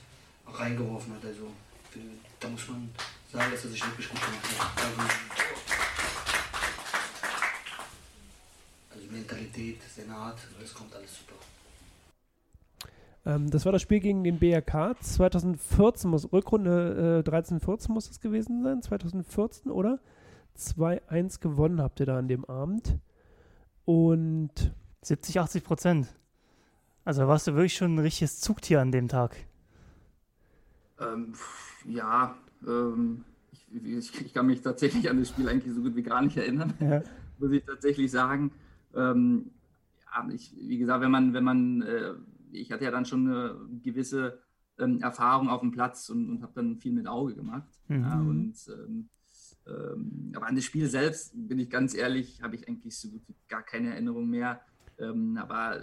reingeworfen 0.46 1.14
hat. 1.14 1.24
Also 1.24 1.52
für, 1.90 2.00
da 2.40 2.48
muss 2.48 2.68
man 2.68 2.90
sagen, 3.32 3.50
dass 3.52 3.64
er 3.64 3.70
sich 3.70 3.84
wirklich 3.84 4.08
gut 4.08 4.20
gemacht 4.20 4.58
hat. 4.58 4.84
Also, 4.84 5.00
also 8.94 9.06
Mentalität, 9.10 9.80
seine 9.94 10.14
Art, 10.14 10.38
das 10.60 10.74
kommt 10.74 10.94
alles 10.94 11.10
super. 11.18 11.51
Ähm, 13.24 13.50
das 13.50 13.64
war 13.64 13.72
das 13.72 13.82
Spiel 13.82 14.00
gegen 14.00 14.24
den 14.24 14.38
BRK 14.38 14.96
2014, 15.00 16.10
muss, 16.10 16.32
Rückrunde 16.32 17.20
äh, 17.20 17.22
13, 17.22 17.60
14 17.60 17.94
muss 17.94 18.10
es 18.10 18.20
gewesen 18.20 18.62
sein, 18.62 18.82
2014, 18.82 19.70
oder? 19.70 20.00
2-1 20.58 21.40
gewonnen 21.40 21.80
habt 21.80 22.00
ihr 22.00 22.06
da 22.06 22.18
an 22.18 22.28
dem 22.28 22.44
Abend. 22.44 22.98
Und 23.84 24.74
70, 25.02 25.40
80 25.40 25.64
Prozent. 25.64 26.08
Also 27.04 27.26
warst 27.26 27.46
du 27.46 27.54
wirklich 27.54 27.74
schon 27.74 27.94
ein 27.94 27.98
richtiges 27.98 28.40
Zugtier 28.40 28.80
an 28.80 28.92
dem 28.92 29.08
Tag. 29.08 29.36
Ähm, 31.00 31.32
ja, 31.84 32.36
ähm, 32.66 33.24
ich, 33.50 33.66
ich, 33.84 34.20
ich, 34.20 34.34
kann 34.34 34.46
mich 34.46 34.62
tatsächlich 34.62 35.10
an 35.10 35.18
das 35.18 35.30
Spiel 35.30 35.48
eigentlich 35.48 35.74
so 35.74 35.82
gut 35.82 35.96
wie 35.96 36.02
gar 36.02 36.22
nicht 36.22 36.36
erinnern, 36.36 36.74
ja. 36.78 37.02
muss 37.38 37.50
ich 37.50 37.64
tatsächlich 37.64 38.10
sagen. 38.10 38.52
Ähm, 38.94 39.50
ja, 40.04 40.28
ich, 40.32 40.54
wie 40.56 40.78
gesagt, 40.78 41.00
wenn 41.00 41.10
man, 41.10 41.34
wenn 41.34 41.44
man 41.44 41.82
äh, 41.82 42.12
ich 42.52 42.70
hatte 42.72 42.84
ja 42.84 42.90
dann 42.90 43.04
schon 43.04 43.26
eine 43.26 43.56
gewisse 43.82 44.38
ähm, 44.78 45.00
Erfahrung 45.00 45.48
auf 45.48 45.60
dem 45.60 45.70
Platz 45.70 46.08
und, 46.08 46.28
und 46.30 46.42
habe 46.42 46.52
dann 46.54 46.78
viel 46.78 46.92
mit 46.92 47.06
Auge 47.06 47.34
gemacht. 47.34 47.68
Mhm. 47.88 48.02
Ja, 48.02 48.20
und, 48.20 48.54
ähm, 48.68 49.08
ähm, 49.66 50.32
aber 50.34 50.46
an 50.46 50.56
das 50.56 50.64
Spiel 50.64 50.88
selbst, 50.88 51.32
bin 51.34 51.58
ich 51.58 51.70
ganz 51.70 51.94
ehrlich, 51.94 52.42
habe 52.42 52.56
ich 52.56 52.68
eigentlich 52.68 52.98
so 52.98 53.10
gut 53.10 53.22
wie 53.28 53.36
gar 53.48 53.62
keine 53.62 53.90
Erinnerung 53.90 54.28
mehr. 54.28 54.60
Ähm, 54.98 55.36
aber 55.36 55.82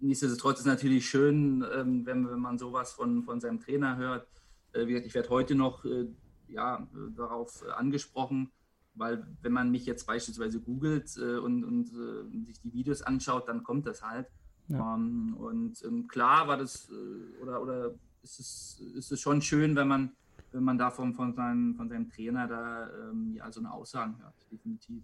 nichtsdestotrotz 0.00 0.60
ist 0.60 0.60
es 0.60 0.66
natürlich 0.66 1.08
schön, 1.08 1.64
ähm, 1.74 2.06
wenn, 2.06 2.28
wenn 2.28 2.40
man 2.40 2.58
sowas 2.58 2.92
von, 2.92 3.22
von 3.22 3.40
seinem 3.40 3.60
Trainer 3.60 3.96
hört. 3.96 4.28
Äh, 4.72 4.86
wie 4.86 4.92
gesagt, 4.92 5.06
ich 5.06 5.14
werde 5.14 5.28
heute 5.30 5.54
noch 5.54 5.84
äh, 5.84 6.06
ja, 6.48 6.86
darauf 7.16 7.64
äh, 7.66 7.70
angesprochen, 7.70 8.50
weil 8.94 9.26
wenn 9.42 9.52
man 9.52 9.70
mich 9.70 9.86
jetzt 9.86 10.06
beispielsweise 10.06 10.60
googelt 10.60 11.16
äh, 11.16 11.38
und, 11.38 11.64
und 11.64 11.90
äh, 11.92 12.44
sich 12.44 12.60
die 12.60 12.72
Videos 12.72 13.02
anschaut, 13.02 13.48
dann 13.48 13.62
kommt 13.62 13.86
das 13.86 14.02
halt. 14.02 14.26
Ja. 14.70 14.94
Ähm, 14.94 15.34
und 15.38 15.82
ähm, 15.84 16.06
klar 16.08 16.48
war 16.48 16.56
das, 16.56 16.88
äh, 16.90 17.42
oder, 17.42 17.62
oder 17.62 17.90
ist, 18.22 18.40
es, 18.40 18.82
ist 18.94 19.12
es 19.12 19.20
schon 19.20 19.42
schön, 19.42 19.76
wenn 19.76 19.88
man, 19.88 20.12
wenn 20.52 20.62
man 20.62 20.78
da 20.78 20.90
von, 20.90 21.14
von, 21.14 21.34
seinem, 21.34 21.74
von 21.74 21.88
seinem 21.88 22.08
Trainer 22.08 22.46
da 22.46 22.88
ähm, 23.10 23.34
ja, 23.34 23.50
so 23.50 23.60
eine 23.60 23.72
Aussagen 23.72 24.16
hört, 24.20 24.34
definitiv. 24.50 25.02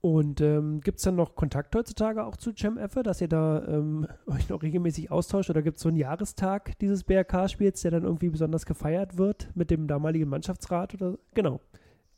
Und 0.00 0.42
ähm, 0.42 0.82
gibt 0.82 0.98
es 0.98 1.04
dann 1.04 1.16
noch 1.16 1.34
Kontakt 1.34 1.74
heutzutage 1.74 2.24
auch 2.24 2.36
zu 2.36 2.52
Cem 2.52 2.76
Effe, 2.76 3.02
dass 3.02 3.22
ihr 3.22 3.28
da 3.28 3.66
ähm, 3.66 4.06
euch 4.26 4.50
noch 4.50 4.62
regelmäßig 4.62 5.10
austauscht? 5.10 5.48
Oder 5.48 5.62
gibt 5.62 5.78
es 5.78 5.82
so 5.82 5.88
einen 5.88 5.96
Jahrestag 5.96 6.78
dieses 6.78 7.04
BRK-Spiels, 7.04 7.80
der 7.80 7.92
dann 7.92 8.02
irgendwie 8.02 8.28
besonders 8.28 8.66
gefeiert 8.66 9.16
wird 9.16 9.48
mit 9.54 9.70
dem 9.70 9.86
damaligen 9.86 10.28
Mannschaftsrat? 10.28 10.92
Oder 10.92 11.16
genau. 11.32 11.58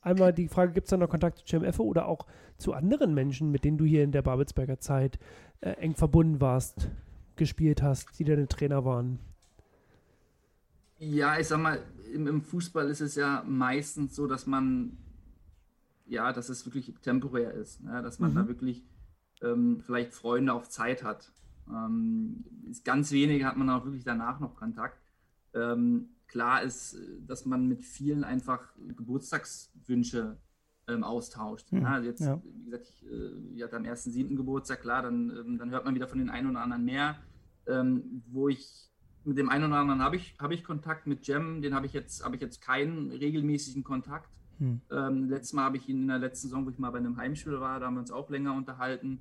Einmal 0.07 0.33
die 0.33 0.47
Frage, 0.47 0.73
gibt 0.73 0.87
es 0.87 0.91
da 0.91 0.97
noch 0.97 1.09
Kontakt 1.09 1.49
zu 1.49 1.57
Effe 1.57 1.83
oder 1.83 2.07
auch 2.07 2.29
zu 2.59 2.75
anderen 2.75 3.13
Menschen, 3.13 3.51
mit 3.51 3.65
denen 3.65 3.77
du 3.77 3.85
hier 3.85 4.05
in 4.05 4.13
der 4.13 4.23
Babelsberger 4.23 4.79
Zeit 4.79 5.19
äh, 5.63 5.71
eng 5.71 5.97
verbunden 5.97 6.41
warst, 6.41 6.89
gespielt 7.35 7.83
hast, 7.83 8.17
die 8.17 8.23
deine 8.23 8.47
Trainer 8.47 8.85
waren? 8.85 9.19
Ja, 11.01 11.41
ich 11.41 11.49
sag 11.49 11.59
mal, 11.59 11.83
im, 12.15 12.29
im, 12.29 12.41
Fußball 12.41 12.89
ist 12.89 13.01
es 13.01 13.17
ja 13.17 13.43
meistens 13.49 14.15
so, 14.15 14.29
dass 14.29 14.47
man, 14.47 14.97
ja, 16.07 16.33
dass 16.33 16.51
es 16.51 16.65
wirklich 16.65 16.95
temporär 17.03 17.51
ist, 17.51 17.83
ne? 17.83 18.01
dass 18.01 18.21
man 18.21 18.31
mhm. 18.31 18.35
da 18.37 18.47
wirklich 18.47 18.85
ähm, 19.43 19.81
vielleicht 19.85 20.13
Freunde 20.13 20.53
auf 20.53 20.69
Zeit 20.69 21.03
hat. 21.03 21.33
Ähm, 21.69 22.45
ganz 22.85 23.11
wenige 23.11 23.45
hat 23.45 23.57
man 23.57 23.69
auch 23.71 23.85
wirklich 23.85 24.05
danach 24.05 24.39
noch 24.39 24.55
Kontakt. 24.55 25.01
Ähm, 25.53 26.11
klar 26.29 26.63
ist, 26.63 26.99
dass 27.27 27.47
man 27.47 27.67
mit 27.67 27.85
vielen 27.85 28.25
einfach 28.25 28.75
Geburtstagswünsche 28.97 30.39
ähm, 30.89 31.05
austauscht. 31.05 31.71
Hm, 31.71 31.83
ja, 31.83 31.99
jetzt, 32.01 32.21
ja. 32.21 32.41
wie 32.45 32.65
gesagt, 32.65 32.89
ich, 32.89 33.07
äh, 33.07 33.55
ich 33.55 33.63
hatte 33.63 33.77
am 33.77 33.85
1.7. 33.85 34.37
Geburtstag, 34.37 34.81
klar, 34.81 35.03
dann, 35.03 35.31
ähm, 35.31 35.59
dann 35.59 35.71
hört 35.71 35.85
man 35.85 35.95
wieder 35.95 36.09
von 36.09 36.19
den 36.19 36.31
einen 36.31 36.51
oder 36.51 36.61
anderen 36.61 36.85
mehr. 36.85 37.17
Ähm, 37.67 38.23
wo 38.29 38.49
ich 38.49 38.93
mit 39.25 39.39
dem 39.39 39.49
einen 39.49 39.65
oder 39.65 39.81
anderen 39.81 40.03
habe 40.03 40.17
ich, 40.17 40.37
hab 40.39 40.53
ich 40.53 40.63
Kontakt 40.63 41.09
mit 41.09 41.27
Jem, 41.27 41.61
den 41.61 41.75
habe 41.75 41.87
ich 41.87 41.93
jetzt, 41.93 42.25
habe 42.25 42.37
ich 42.37 42.41
jetzt 42.41 42.61
keinen 42.61 43.11
regelmäßigen 43.11 43.83
Kontakt. 43.83 44.31
Hm. 44.59 44.81
Ähm, 44.91 45.29
letztes 45.29 45.53
Mal 45.53 45.65
habe 45.65 45.77
ich 45.77 45.89
ihn 45.89 46.03
in 46.03 46.09
der 46.09 46.19
letzten 46.19 46.49
Saison, 46.49 46.65
wo 46.65 46.71
ich 46.71 46.79
mal 46.79 46.91
bei 46.91 46.99
einem 46.99 47.17
Heimspiel 47.17 47.61
war, 47.61 47.81
da 47.81 47.87
haben 47.87 47.95
wir 47.95 48.01
uns 48.01 48.13
auch 48.13 48.31
länger 48.31 48.55
unterhalten. 48.55 49.21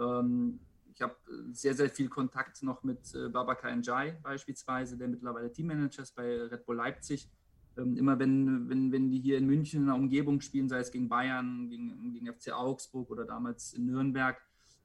Ähm, 0.00 0.60
ich 0.94 1.02
habe 1.02 1.16
sehr, 1.52 1.74
sehr 1.74 1.88
viel 1.88 2.08
Kontakt 2.08 2.62
noch 2.62 2.82
mit 2.82 3.14
äh, 3.14 3.28
Babacar 3.28 3.74
Njai 3.74 4.18
beispielsweise, 4.22 4.96
der 4.96 5.08
mittlerweile 5.08 5.52
Teammanager 5.52 6.02
ist 6.02 6.14
bei 6.14 6.42
Red 6.42 6.66
Bull 6.66 6.76
Leipzig. 6.76 7.28
Ähm, 7.76 7.96
immer 7.96 8.18
wenn, 8.18 8.68
wenn, 8.68 8.92
wenn 8.92 9.08
die 9.08 9.18
hier 9.18 9.38
in 9.38 9.46
München 9.46 9.82
in 9.82 9.86
der 9.86 9.94
Umgebung 9.94 10.40
spielen, 10.40 10.68
sei 10.68 10.80
es 10.80 10.90
gegen 10.90 11.08
Bayern, 11.08 11.70
gegen, 11.70 12.12
gegen 12.12 12.26
FC 12.32 12.52
Augsburg 12.52 13.10
oder 13.10 13.24
damals 13.24 13.72
in 13.72 13.86
Nürnberg, 13.86 14.36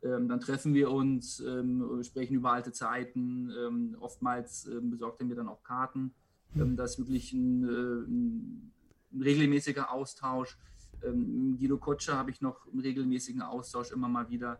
ähm, 0.04 0.28
dann 0.28 0.40
treffen 0.40 0.74
wir 0.74 0.92
uns, 0.92 1.40
ähm, 1.40 2.02
sprechen 2.04 2.36
über 2.36 2.52
alte 2.52 2.72
Zeiten. 2.72 3.52
Ähm, 3.52 3.98
oftmals 4.00 4.68
ähm, 4.68 4.92
besorgt 4.92 5.20
er 5.20 5.26
mir 5.26 5.36
dann 5.36 5.50
auch 5.50 5.64
Karten. 5.64 6.14
Ähm, 6.56 6.76
das 6.76 6.92
ist 6.92 7.00
wirklich 7.00 7.34
ein, 7.34 7.64
äh, 7.64 8.08
ein, 8.08 8.72
regelmäßiger 9.20 9.92
Austausch. 9.92 10.58
Guido 11.00 11.78
Kotscher 11.78 12.18
habe 12.18 12.32
ich 12.32 12.42
noch 12.42 12.68
einen 12.68 12.80
regelmäßigen 12.80 13.42
Austausch 13.44 13.92
immer 13.92 14.10
mal 14.10 14.30
wieder. 14.30 14.60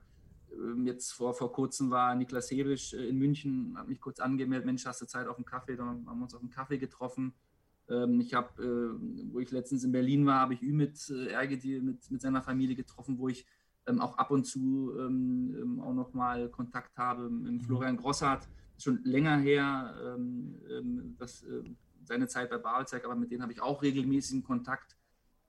Jetzt 0.84 1.12
vor, 1.12 1.34
vor 1.34 1.52
kurzem 1.52 1.90
war 1.90 2.16
Niklas 2.16 2.50
Hebisch 2.50 2.94
äh, 2.94 3.10
in 3.10 3.18
München, 3.18 3.76
hat 3.78 3.88
mich 3.88 4.02
kurz 4.02 4.20
angemeldet, 4.20 4.66
Mensch, 4.66 4.86
hast 4.86 5.02
du 5.02 5.06
Zeit 5.06 5.28
auf 5.28 5.38
einen 5.38 5.46
Kaffee? 5.46 5.76
Dann 5.76 6.06
haben 6.08 6.20
wir 6.20 6.24
uns 6.24 6.34
auf 6.34 6.42
einen 6.42 6.50
Kaffee 6.50 6.78
getroffen. 6.78 7.34
Ich 8.20 8.34
habe, 8.34 8.62
äh, 8.62 9.32
wo 9.32 9.40
ich 9.40 9.50
letztens 9.52 9.86
in 9.86 9.94
Berlin 9.94 10.26
war, 10.26 10.42
habe 10.42 10.54
ich 10.54 10.62
Ümit 10.62 11.10
Ergedi 11.10 11.80
mit, 11.80 12.12
mit 12.12 12.20
seiner 12.20 12.42
Familie 12.42 12.76
getroffen, 12.76 13.18
wo 13.18 13.30
ich 13.30 13.46
ähm, 13.88 14.02
auch 14.02 14.18
ab 14.18 14.32
und 14.32 14.46
zu 14.46 14.94
ähm, 15.00 15.56
ähm 15.58 15.80
auch 15.80 15.94
nochmal 15.94 16.50
Kontakt 16.50 16.98
habe. 16.98 17.30
Mit 17.30 17.54
mhm. 17.54 17.62
Florian 17.62 17.98
Grossart, 17.98 18.48
schon 18.78 19.02
länger 19.04 19.38
her, 19.38 19.96
ähm, 20.04 20.62
ähm 20.70 21.16
das, 21.18 21.44
äh, 21.44 21.64
seine 22.04 22.28
Zeit 22.28 22.50
bei 22.50 22.58
Babelzeig, 22.58 23.06
aber 23.06 23.16
mit 23.16 23.32
denen 23.32 23.42
habe 23.42 23.54
ich 23.54 23.62
auch 23.62 23.82
regelmäßigen 23.82 24.44
Kontakt. 24.44 24.96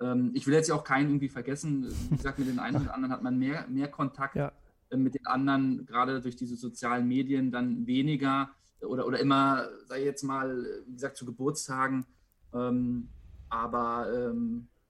Ähm, 0.00 0.30
ich 0.34 0.46
will 0.46 0.54
jetzt 0.54 0.68
ja 0.68 0.74
auch 0.74 0.84
keinen 0.84 1.08
irgendwie 1.08 1.28
vergessen. 1.28 1.86
Wie 2.10 2.16
gesagt, 2.16 2.38
mit 2.38 2.48
den 2.48 2.58
einen 2.58 2.82
oder 2.82 2.94
anderen 2.94 3.12
hat 3.12 3.22
man 3.22 3.38
mehr, 3.38 3.66
mehr 3.68 3.88
Kontakt. 3.88 4.36
Ja. 4.36 4.52
Äh, 4.90 4.96
mit 4.96 5.14
den 5.14 5.26
anderen, 5.26 5.86
gerade 5.86 6.20
durch 6.20 6.36
diese 6.36 6.56
sozialen 6.56 7.06
Medien, 7.06 7.50
dann 7.50 7.86
weniger 7.86 8.50
oder, 8.80 9.06
oder 9.06 9.18
immer, 9.18 9.68
sei 9.86 10.04
jetzt 10.04 10.22
mal, 10.22 10.64
wie 10.86 10.92
gesagt, 10.92 11.16
zu 11.16 11.26
Geburtstagen. 11.26 12.06
aber 12.52 14.32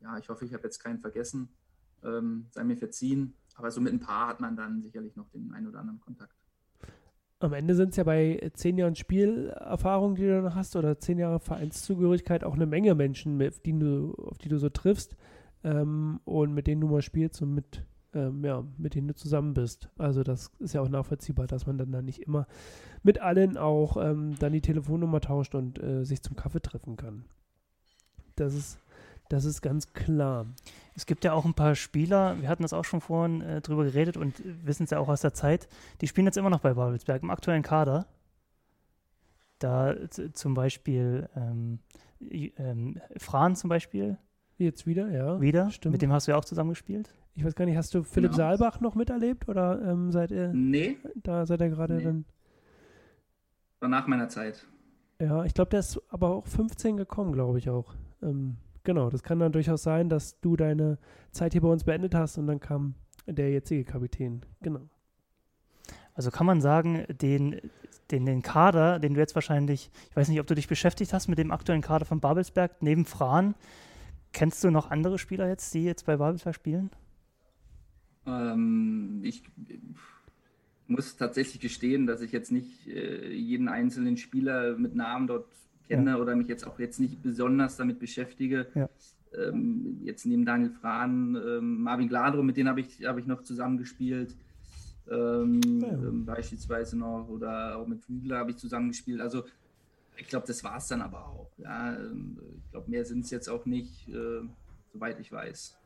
ja, 0.01 0.19
ich 0.19 0.29
hoffe, 0.29 0.45
ich 0.45 0.53
habe 0.53 0.65
jetzt 0.65 0.79
keinen 0.79 0.99
vergessen 0.99 1.49
ähm, 2.05 2.47
sei 2.51 2.65
mir 2.65 2.77
verziehen. 2.77 3.35
Aber 3.57 3.71
so 3.71 3.81
mit 3.81 3.93
ein 3.93 4.01
paar 4.01 4.29
hat 4.29 4.41
man 4.41 4.57
dann 4.57 4.83
sicherlich 4.83 5.17
noch 5.17 5.29
den 5.31 5.53
einen 5.53 5.67
oder 5.69 5.81
anderen 5.81 6.01
Kontakt. 6.01 6.35
Am 7.41 7.53
Ende 7.53 7.75
sind 7.75 7.91
es 7.91 7.97
ja 7.97 8.05
bei 8.05 8.51
zehn 8.55 8.79
Jahren 8.79 8.97
Spielerfahrung, 8.97 10.17
die 10.17 10.23
du 10.23 10.43
noch 10.43 10.55
hast, 10.55 10.75
oder 10.75 10.99
zehn 10.99 11.19
Jahre 11.19 11.39
Vereinszugehörigkeit 11.39 12.43
auch 12.43 12.55
eine 12.55 12.67
Menge 12.67 12.95
Menschen, 12.95 13.37
mit, 13.37 13.65
die 13.65 13.79
du, 13.79 14.15
auf 14.15 14.39
die 14.39 14.49
du 14.49 14.59
so 14.59 14.69
triffst 14.69 15.17
ähm, 15.63 16.21
und 16.25 16.53
mit 16.53 16.67
denen 16.67 16.81
du 16.81 16.89
mal 16.89 17.03
spielst 17.03 17.41
und 17.43 17.55
mit, 17.55 17.85
ähm, 18.19 18.45
ja, 18.45 18.65
mit 18.77 18.95
denen 18.95 19.09
du 19.09 19.15
zusammen 19.15 19.55
bist. 19.55 19.89
Also 19.97 20.23
das 20.23 20.51
ist 20.59 20.75
ja 20.75 20.81
auch 20.81 20.89
nachvollziehbar, 20.89 21.47
dass 21.47 21.67
man 21.67 21.79
dann, 21.79 21.93
dann 21.93 22.05
nicht 22.05 22.23
immer 22.23 22.47
mit 23.03 23.21
allen 23.21 23.57
auch 23.57 23.97
ähm, 23.97 24.35
dann 24.39 24.53
die 24.53 24.61
Telefonnummer 24.61 25.21
tauscht 25.21 25.55
und 25.55 25.83
äh, 25.83 26.05
sich 26.05 26.23
zum 26.23 26.37
Kaffee 26.37 26.61
treffen 26.61 26.97
kann. 26.97 27.25
Das 28.37 28.55
ist, 28.55 28.79
das 29.29 29.45
ist 29.45 29.63
ganz 29.63 29.93
klar. 29.93 30.47
Es 30.95 31.07
gibt 31.07 31.25
ja 31.25 31.33
auch 31.33 31.45
ein 31.45 31.55
paar 31.55 31.75
Spieler, 31.75 32.41
wir 32.41 32.49
hatten 32.49 32.63
das 32.63 32.73
auch 32.73 32.85
schon 32.85 33.01
vorhin 33.01 33.41
äh, 33.41 33.61
drüber 33.61 33.85
geredet 33.85 34.17
und 34.17 34.35
wissen 34.67 34.85
es 34.85 34.91
ja 34.91 34.99
auch 34.99 35.09
aus 35.09 35.21
der 35.21 35.35
Zeit, 35.35 35.69
die 36.01 36.09
spielen 36.09 36.27
jetzt 36.27 36.37
immer 36.37 36.51
noch 36.51 36.61
bei 36.61 36.75
Babelsberg 36.75 37.23
im 37.23 37.31
aktuellen 37.31 37.63
Kader. 37.63 38.07
Da 39.59 39.95
zum 40.11 40.55
Beispiel 40.55 41.29
ähm, 41.35 41.81
ähm, 42.21 43.01
Fran 43.17 43.57
zum 43.57 43.69
Beispiel. 43.69 44.19
Jetzt 44.59 44.87
wieder, 44.87 45.11
ja. 45.11 45.41
Wieder, 45.41 45.71
stimmt. 45.71 45.93
Mit 45.93 46.03
dem 46.03 46.13
hast 46.13 46.27
du 46.27 46.33
ja 46.33 46.37
auch 46.37 46.45
zusammen 46.45 46.71
gespielt. 46.71 47.15
Ich 47.35 47.45
weiß 47.45 47.55
gar 47.55 47.65
nicht, 47.65 47.77
hast 47.77 47.95
du 47.95 48.03
Philipp 48.03 48.33
genau. 48.33 48.37
Saalbach 48.37 48.81
noch 48.81 48.95
miterlebt 48.95 49.49
oder 49.49 49.81
ähm, 49.83 50.11
seid 50.11 50.31
ihr? 50.33 50.53
Nee. 50.53 50.99
Da 51.15 51.47
seid 51.47 51.61
ihr 51.61 51.69
gerade 51.69 51.95
nee. 51.95 52.05
dann. 52.05 52.25
War 53.81 53.89
nach 53.89 54.07
meiner 54.09 54.29
Zeit. 54.29 54.67
Ja, 55.21 55.45
ich 55.45 55.55
glaube, 55.55 55.71
der 55.71 55.81
ist 55.81 56.01
aber 56.09 56.31
auch 56.31 56.47
15 56.47 56.97
gekommen, 56.97 57.33
glaube 57.33 57.59
ich 57.59 57.71
auch. 57.71 57.95
Ähm, 58.23 58.57
Genau, 58.89 59.11
das 59.11 59.23
kann 59.23 59.39
dann 59.39 59.53
durchaus 59.53 59.83
sein, 59.83 60.09
dass 60.09 60.41
du 60.41 60.57
deine 60.57 60.97
Zeit 61.31 61.53
hier 61.53 61.61
bei 61.61 61.69
uns 61.69 61.85
beendet 61.85 62.15
hast 62.15 62.39
und 62.39 62.47
dann 62.47 62.59
kam 62.59 62.95
der 63.27 63.51
jetzige 63.51 63.85
Kapitän. 63.85 64.41
Genau. 64.63 64.81
Also 66.15 66.31
kann 66.31 66.47
man 66.47 66.63
sagen, 66.63 67.05
den, 67.21 67.61
den, 68.11 68.25
den 68.25 68.41
Kader, 68.41 68.99
den 68.99 69.13
du 69.13 69.21
jetzt 69.21 69.35
wahrscheinlich, 69.35 69.91
ich 70.09 70.17
weiß 70.17 70.31
nicht, 70.31 70.41
ob 70.41 70.47
du 70.47 70.55
dich 70.55 70.69
beschäftigt 70.69 71.13
hast 71.13 71.29
mit 71.29 71.39
dem 71.39 71.51
aktuellen 71.51 71.83
Kader 71.83 72.07
von 72.07 72.21
Babelsberg, 72.21 72.81
neben 72.81 73.05
Fran, 73.05 73.57
kennst 74.33 74.63
du 74.65 74.71
noch 74.71 74.91
andere 74.91 75.19
Spieler 75.19 75.49
jetzt, 75.49 75.73
die 75.75 75.85
jetzt 75.85 76.07
bei 76.07 76.17
Babelsberg 76.17 76.55
spielen? 76.55 76.91
Ähm, 78.27 79.21
ich 79.23 79.43
muss 80.87 81.17
tatsächlich 81.17 81.61
gestehen, 81.61 82.07
dass 82.07 82.21
ich 82.21 82.33
jetzt 82.33 82.51
nicht 82.51 82.87
äh, 82.89 83.33
jeden 83.33 83.69
einzelnen 83.69 84.17
Spieler 84.17 84.77
mit 84.77 84.95
Namen 84.95 85.27
dort 85.27 85.47
kenne 85.87 86.11
ja. 86.11 86.17
oder 86.17 86.37
mich 86.37 86.49
jetzt 86.49 86.67
auch 86.67 86.79
jetzt 86.79 87.01
nicht 87.01 87.23
besonders 87.23 87.77
damit 87.77 87.99
beschäftige. 87.99 88.67
Ja. 88.75 88.89
Ähm, 89.37 90.01
jetzt 90.03 90.25
neben 90.25 90.47
Daniel 90.47 90.71
Frahn, 90.71 91.37
ähm, 91.37 91.83
Marvin 91.83 92.09
Gladro, 92.09 92.43
mit 92.43 92.57
denen 92.57 92.69
habe 92.69 92.81
ich, 92.81 93.05
hab 93.05 93.19
ich 93.19 93.27
noch 93.27 93.43
zusammengespielt. 93.43 94.35
Ähm, 95.11 95.61
ja. 95.81 95.89
Ähm, 95.89 96.25
beispielsweise 96.25 96.99
noch 96.99 97.29
oder 97.29 97.77
auch 97.77 97.87
mit 97.87 98.07
Hügler 98.07 98.39
habe 98.39 98.51
ich 98.51 98.57
zusammengespielt. 98.57 99.21
Also 99.21 99.45
ich 100.19 100.29
glaube, 100.29 100.47
das 100.47 100.63
war 100.65 100.77
es 100.77 100.89
dann 100.89 101.03
aber 101.03 101.27
auch. 101.27 101.51
Ja, 101.59 101.95
ähm, 101.97 102.39
ich 102.65 102.71
glaube, 102.71 102.91
mehr 102.91 103.05
sind 103.05 103.25
es 103.25 103.31
jetzt 103.31 103.49
auch 103.49 103.65
nicht, 103.65 104.09
äh, 104.09 104.41
soweit 104.93 105.19
ich 105.21 105.33
weiß. 105.33 105.77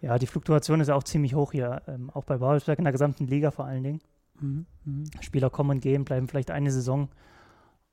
Ja, 0.00 0.18
die 0.18 0.26
Fluktuation 0.26 0.80
ist 0.80 0.90
auch 0.90 1.04
ziemlich 1.04 1.34
hoch 1.34 1.52
hier, 1.52 1.82
ähm, 1.86 2.10
auch 2.10 2.24
bei 2.24 2.38
Babelsberg 2.38 2.78
in 2.78 2.84
der 2.84 2.92
gesamten 2.92 3.26
Liga 3.26 3.50
vor 3.50 3.66
allen 3.66 3.82
Dingen. 3.82 4.00
Mhm. 4.40 4.66
Mhm. 4.84 5.04
Spieler 5.20 5.50
kommen 5.50 5.70
und 5.70 5.80
gehen, 5.80 6.04
bleiben 6.04 6.28
vielleicht 6.28 6.50
eine 6.50 6.72
Saison 6.72 7.08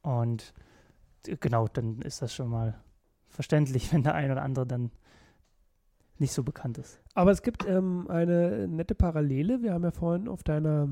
und 0.01 0.53
genau, 1.23 1.67
dann 1.67 2.01
ist 2.01 2.21
das 2.21 2.33
schon 2.33 2.49
mal 2.49 2.79
verständlich, 3.27 3.93
wenn 3.93 4.03
der 4.03 4.15
ein 4.15 4.31
oder 4.31 4.41
andere 4.41 4.65
dann 4.65 4.91
nicht 6.17 6.33
so 6.33 6.43
bekannt 6.43 6.77
ist. 6.77 6.99
Aber 7.13 7.31
es 7.31 7.41
gibt 7.41 7.65
ähm, 7.65 8.07
eine 8.09 8.67
nette 8.67 8.95
Parallele. 8.95 9.61
Wir 9.61 9.73
haben 9.73 9.83
ja 9.83 9.91
vorhin 9.91 10.27
auf 10.27 10.43
deiner 10.43 10.89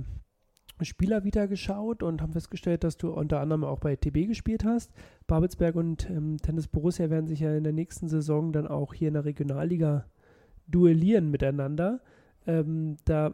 Spieler 0.85 1.23
wieder 1.23 1.47
geschaut 1.47 2.03
und 2.03 2.21
haben 2.21 2.33
festgestellt, 2.33 2.83
dass 2.83 2.97
du 2.97 3.11
unter 3.11 3.39
anderem 3.39 3.63
auch 3.63 3.79
bei 3.79 3.95
TB 3.95 4.27
gespielt 4.27 4.63
hast. 4.63 4.91
Babelsberg 5.27 5.75
und 5.75 6.09
ähm, 6.09 6.37
Tennis 6.37 6.67
Borussia 6.67 7.09
werden 7.09 7.27
sich 7.27 7.39
ja 7.39 7.55
in 7.55 7.63
der 7.63 7.73
nächsten 7.73 8.07
Saison 8.07 8.51
dann 8.51 8.67
auch 8.67 8.93
hier 8.93 9.07
in 9.07 9.15
der 9.15 9.25
Regionalliga 9.25 10.05
duellieren 10.67 11.31
miteinander. 11.31 12.01
Ähm, 12.45 12.97
da 13.05 13.33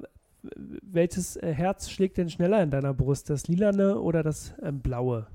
welches 0.55 1.37
äh, 1.37 1.53
Herz 1.53 1.89
schlägt 1.89 2.17
denn 2.17 2.29
schneller 2.29 2.61
in 2.61 2.71
deiner 2.71 2.93
Brust, 2.93 3.29
das 3.29 3.47
lilane 3.47 3.99
oder 3.99 4.23
das 4.23 4.53
ähm, 4.61 4.81
blaue? 4.81 5.27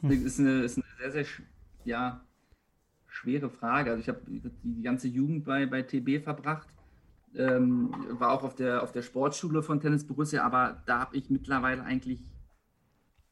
Hm. 0.00 0.10
Ist, 0.10 0.40
eine, 0.40 0.62
ist 0.62 0.78
eine 0.78 1.12
sehr, 1.12 1.24
sehr 1.24 1.44
ja, 1.84 2.24
schwere 3.06 3.50
Frage. 3.50 3.90
Also 3.90 4.00
ich 4.00 4.08
habe 4.08 4.20
die, 4.26 4.42
die, 4.62 4.82
ganze 4.82 5.08
Jugend 5.08 5.44
bei, 5.44 5.66
bei 5.66 5.82
TB 5.82 6.22
verbracht, 6.22 6.68
ähm, 7.36 7.94
war 8.10 8.32
auch 8.32 8.42
auf 8.44 8.54
der, 8.54 8.82
auf 8.82 8.92
der 8.92 9.02
Sportschule 9.02 9.62
von 9.62 9.80
Tennis 9.80 10.06
Borussia, 10.06 10.44
aber 10.44 10.82
da 10.86 11.00
habe 11.00 11.16
ich 11.16 11.30
mittlerweile 11.30 11.82
eigentlich 11.82 12.22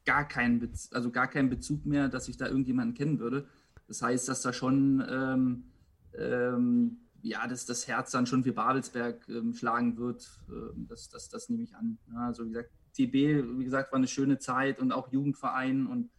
gar 0.05 0.27
keinen, 0.27 0.73
also 0.93 1.11
gar 1.11 1.29
keinen 1.29 1.49
Bezug 1.49 1.87
mehr, 1.87 2.09
dass 2.09 2.29
ich 2.29 2.37
da 2.37 2.47
irgendjemanden 2.47 2.95
kennen 2.95 3.19
würde. 3.19 3.47
Das 3.87 4.03
heißt, 4.03 4.29
dass 4.29 4.43
da 4.43 4.53
schon 4.53 5.05
ähm, 5.09 5.65
ähm, 6.19 6.99
ja, 7.23 7.47
dass 7.47 7.67
das 7.67 7.87
Herz 7.87 8.11
dann 8.11 8.27
schon 8.27 8.43
für 8.43 8.53
Babelsberg 8.53 9.29
ähm, 9.29 9.55
schlagen 9.55 9.97
wird. 9.97 10.29
Ähm, 10.49 10.87
das, 10.89 11.09
das, 11.09 11.29
das 11.29 11.49
nehme 11.49 11.63
ich 11.63 11.75
an. 11.75 11.99
Ja, 12.13 12.27
also 12.27 12.45
wie 12.45 12.49
gesagt, 12.49 12.71
TB, 12.95 13.15
wie 13.59 13.65
gesagt, 13.65 13.93
war 13.93 13.99
eine 13.99 14.09
schöne 14.09 14.39
Zeit 14.39 14.81
und 14.81 14.93
auch 14.93 15.13
Jugendverein 15.13 15.87
und 15.87 16.11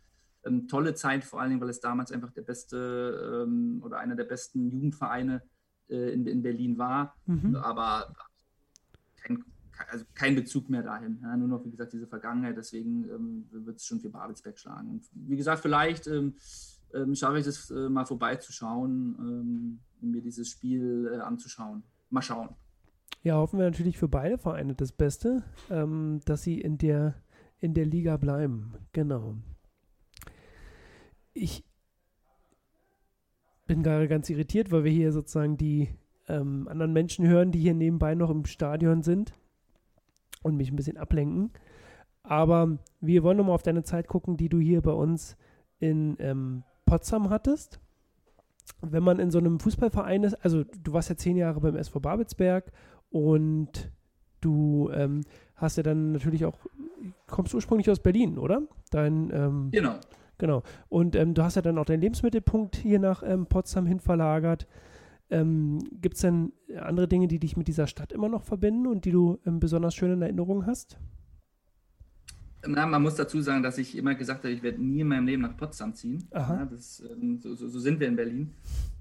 ähm, 0.46 0.68
tolle 0.68 0.96
Zeit, 0.96 1.24
vor 1.24 1.42
allen 1.42 1.50
Dingen, 1.52 1.62
weil 1.62 1.70
es 1.70 1.82
damals 1.82 2.12
einfach 2.12 2.32
der 2.32 2.42
beste 2.42 3.48
oder 3.82 4.00
einer 4.00 4.16
der 4.16 4.24
besten 4.24 4.70
Jugendvereine 4.70 5.36
äh, 5.36 5.53
in, 5.96 6.28
in 6.28 6.42
Berlin 6.42 6.78
war. 6.78 7.16
Mhm. 7.26 7.56
Aber 7.56 8.14
kein, 9.22 9.44
also 9.90 10.06
kein 10.14 10.36
Bezug 10.36 10.70
mehr 10.70 10.84
dahin. 10.84 11.20
Ja, 11.22 11.36
nur 11.38 11.48
noch, 11.48 11.66
wie 11.66 11.72
gesagt, 11.72 11.94
diese 11.94 12.08
Vergangenheit. 12.08 12.58
Deswegen 12.58 13.06
ähm, 13.10 13.46
wird 13.52 13.78
es 13.78 13.86
schon 13.86 14.00
für 14.00 14.10
Babelsberg 14.10 14.58
schlagen. 14.58 14.90
Und 14.90 15.04
wie 15.14 15.38
gesagt, 15.38 15.62
vielleicht 15.62 16.08
ähm, 16.08 16.36
ähm, 16.94 17.16
schaffe 17.16 17.40
ich 17.40 17.48
es 17.48 17.72
äh, 17.72 17.90
mal 17.90 18.06
vorbeizuschauen, 18.06 19.16
ähm, 19.20 19.80
um 20.02 20.12
mir 20.12 20.22
dieses 20.22 20.50
Spiel 20.50 21.12
äh, 21.14 21.20
anzuschauen. 21.20 21.84
Mal 22.10 22.22
schauen. 22.22 22.50
Ja, 23.24 23.36
hoffen 23.36 23.58
wir 23.58 23.66
natürlich 23.66 23.98
für 23.98 24.10
beide 24.10 24.38
Vereine 24.38 24.76
das 24.76 24.92
Beste, 24.92 25.44
ähm, 25.70 26.20
dass 26.26 26.44
sie 26.44 26.60
in 26.60 26.78
der, 26.78 27.16
in 27.60 27.74
der 27.74 27.86
Liga 27.86 28.18
bleiben. 28.18 28.74
Genau 28.92 29.38
ich 31.34 31.66
bin 33.74 33.82
gerade 33.82 34.08
ganz 34.08 34.30
irritiert, 34.30 34.72
weil 34.72 34.84
wir 34.84 34.92
hier 34.92 35.12
sozusagen 35.12 35.58
die 35.58 35.90
ähm, 36.28 36.68
anderen 36.68 36.94
Menschen 36.94 37.26
hören, 37.28 37.52
die 37.52 37.58
hier 37.58 37.74
nebenbei 37.74 38.14
noch 38.14 38.30
im 38.30 38.46
Stadion 38.46 39.02
sind 39.02 39.34
und 40.44 40.56
mich 40.56 40.72
ein 40.72 40.76
bisschen 40.76 40.96
ablenken. 40.96 41.50
Aber 42.22 42.78
wir 43.02 43.24
wollen 43.24 43.38
nochmal 43.38 43.56
auf 43.56 43.64
deine 43.64 43.82
Zeit 43.82 44.08
gucken, 44.08 44.38
die 44.38 44.48
du 44.48 44.60
hier 44.60 44.84
bei 44.84 44.92
uns 44.92 45.38
in 45.80 46.18
ähm, 46.20 46.62
Potsdam 46.86 47.32
hattest. 47.32 47.80
Wenn 48.80 49.02
man 49.02 49.18
in 49.18 49.32
so 49.32 49.40
einem 49.40 49.60
Fußballverein 49.60 50.22
ist, 50.24 50.36
also 50.46 50.64
du 50.64 50.94
warst 50.94 51.10
ja 51.10 51.18
zehn 51.18 51.36
Jahre 51.36 51.60
beim 51.60 51.76
SV 51.76 52.00
Babelsberg 52.00 52.72
und 53.10 53.92
du 54.40 54.92
ähm, 54.94 55.22
hast 55.56 55.78
ja 55.78 55.84
dann 55.84 56.12
natürlich 56.12 56.46
auch, 56.46 56.60
kommst 57.26 57.56
ursprünglich 57.56 57.90
aus 57.90 58.00
Berlin, 58.00 58.38
oder? 58.38 58.62
Dein, 58.92 59.32
ähm, 59.34 59.70
genau. 59.72 59.96
Genau. 60.38 60.64
Und 60.90 61.16
ähm, 61.16 61.34
du 61.34 61.44
hast 61.44 61.56
ja 61.56 61.62
dann 61.62 61.78
auch 61.78 61.86
deinen 61.86 62.02
Lebensmittelpunkt 62.02 62.76
hier 62.76 63.00
nach 63.00 63.24
ähm, 63.26 63.46
Potsdam 63.46 63.86
hin 63.86 64.00
verlagert. 64.00 64.68
Ähm, 65.30 65.80
Gibt 66.02 66.16
es 66.16 66.22
denn 66.22 66.54
andere 66.80 67.08
Dinge, 67.08 67.28
die 67.28 67.40
dich 67.40 67.58
mit 67.58 67.68
dieser 67.68 67.88
Stadt 67.88 68.12
immer 68.12 68.30
noch 68.30 68.44
verbinden 68.44 68.88
und 68.88 69.06
die 69.06 69.12
du 69.12 69.40
ähm, 69.46 69.60
besonders 69.60 69.96
schön 69.96 70.12
in 70.12 70.22
Erinnerung 70.22 70.66
hast? 70.66 70.98
Na, 72.66 72.86
man 72.86 73.02
muss 73.02 73.16
dazu 73.16 73.42
sagen, 73.42 73.62
dass 73.62 73.78
ich 73.78 73.98
immer 73.98 74.16
gesagt 74.16 74.44
habe, 74.44 74.54
ich 74.54 74.64
werde 74.64 74.82
nie 74.82 75.02
in 75.02 75.08
meinem 75.08 75.26
Leben 75.26 75.42
nach 75.42 75.58
Potsdam 75.58 75.94
ziehen. 75.94 76.28
Ja, 76.32 76.66
das, 76.66 77.04
ähm, 77.12 77.40
so, 77.42 77.56
so, 77.56 77.80
sind 77.80 78.00
wir 78.00 78.08
in 78.08 78.16
Berlin. 78.16 78.52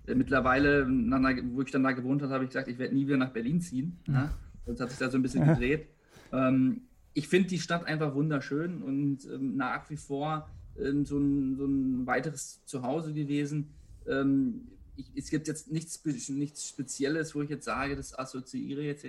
Äh, 0.06 0.14
mittlerweile, 0.14 0.86
nach, 0.88 1.20
wo 1.52 1.62
ich 1.62 1.70
dann 1.70 1.84
da 1.84 1.92
gewohnt 1.92 2.22
habe, 2.22 2.34
habe 2.34 2.44
ich 2.44 2.50
gesagt, 2.50 2.68
ich 2.68 2.78
werde 2.78 2.94
nie 2.94 3.06
wieder 3.06 3.18
nach 3.18 3.30
Berlin 3.30 3.60
ziehen. 3.60 3.98
Mhm. 4.06 4.14
Ja, 4.14 4.30
das 4.66 4.80
hat 4.80 4.90
sich 4.90 4.98
da 4.98 5.10
so 5.10 5.18
ein 5.18 5.22
bisschen 5.22 5.46
gedreht. 5.46 5.86
Ähm, 6.32 6.82
ich 7.14 7.28
finde 7.28 7.50
die 7.50 7.58
Stadt 7.58 7.86
einfach 7.86 8.14
wunderschön 8.14 8.82
und 8.82 9.28
nach 9.38 9.88
wie 9.90 9.98
vor 9.98 10.48
ähm, 10.78 11.04
so, 11.04 11.18
ein, 11.18 11.56
so, 11.56 11.66
ein, 11.66 12.06
weiteres 12.06 12.64
Zuhause 12.64 13.12
gewesen. 13.12 13.68
Ähm, 14.06 14.68
ich, 14.96 15.10
es 15.16 15.30
gibt 15.30 15.48
jetzt 15.48 15.70
nichts, 15.70 16.02
nichts 16.28 16.68
Spezielles, 16.68 17.34
wo 17.34 17.42
ich 17.42 17.50
jetzt 17.50 17.64
sage, 17.64 17.96
das 17.96 18.18
assoziiere, 18.18 18.82
jetzt, 18.82 19.06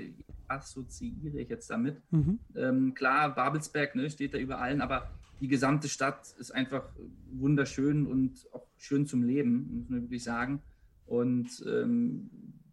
assoziiere 0.47 1.39
ich 1.39 1.49
jetzt 1.49 1.69
damit. 1.69 2.01
Mhm. 2.11 2.39
Ähm, 2.55 2.93
klar, 2.93 3.33
Babelsberg 3.35 3.95
ne, 3.95 4.09
steht 4.09 4.33
da 4.33 4.37
über 4.37 4.59
allen, 4.59 4.81
aber 4.81 5.11
die 5.41 5.47
gesamte 5.47 5.89
Stadt 5.89 6.33
ist 6.39 6.51
einfach 6.51 6.89
wunderschön 7.31 8.07
und 8.07 8.47
auch 8.53 8.65
schön 8.77 9.05
zum 9.05 9.23
Leben, 9.23 9.79
muss 9.79 9.89
man 9.89 10.01
wirklich 10.03 10.23
sagen. 10.23 10.61
Und 11.05 11.63
ähm, 11.67 12.29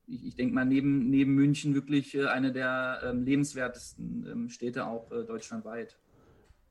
ich, 0.06 0.26
ich 0.26 0.34
denke 0.36 0.54
mal, 0.54 0.64
neben, 0.64 1.10
neben 1.10 1.34
München 1.34 1.74
wirklich 1.74 2.14
äh, 2.14 2.26
eine 2.26 2.52
der 2.52 3.00
ähm, 3.04 3.24
lebenswertesten 3.24 4.26
ähm, 4.30 4.48
Städte 4.50 4.86
auch 4.86 5.10
äh, 5.10 5.24
deutschlandweit. 5.24 5.98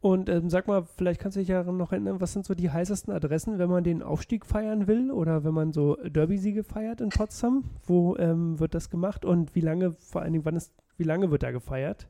Und 0.01 0.29
ähm, 0.29 0.49
sag 0.49 0.67
mal, 0.67 0.85
vielleicht 0.95 1.19
kannst 1.19 1.35
du 1.35 1.41
dich 1.41 1.49
ja 1.49 1.63
noch 1.63 1.91
erinnern, 1.91 2.21
was 2.21 2.31
sind 2.31 2.45
so 2.45 2.53
die 2.55 2.69
heißesten 2.69 3.13
Adressen, 3.13 3.59
wenn 3.59 3.69
man 3.69 3.83
den 3.83 4.01
Aufstieg 4.01 4.45
feiern 4.45 4.87
will 4.87 5.11
oder 5.11 5.43
wenn 5.43 5.53
man 5.53 5.73
so 5.73 5.95
Derby-Siege 5.95 6.63
feiert 6.63 7.01
in 7.01 7.09
Potsdam? 7.09 7.65
Wo 7.85 8.15
ähm, 8.15 8.59
wird 8.59 8.73
das 8.73 8.89
gemacht 8.89 9.25
und 9.25 9.55
wie 9.55 9.61
lange, 9.61 9.95
vor 9.99 10.21
allen 10.21 10.31
Dingen, 10.31 10.45
wann 10.45 10.55
ist, 10.55 10.73
wie 10.97 11.03
lange 11.03 11.31
wird 11.31 11.43
da 11.43 11.51
gefeiert? 11.51 12.07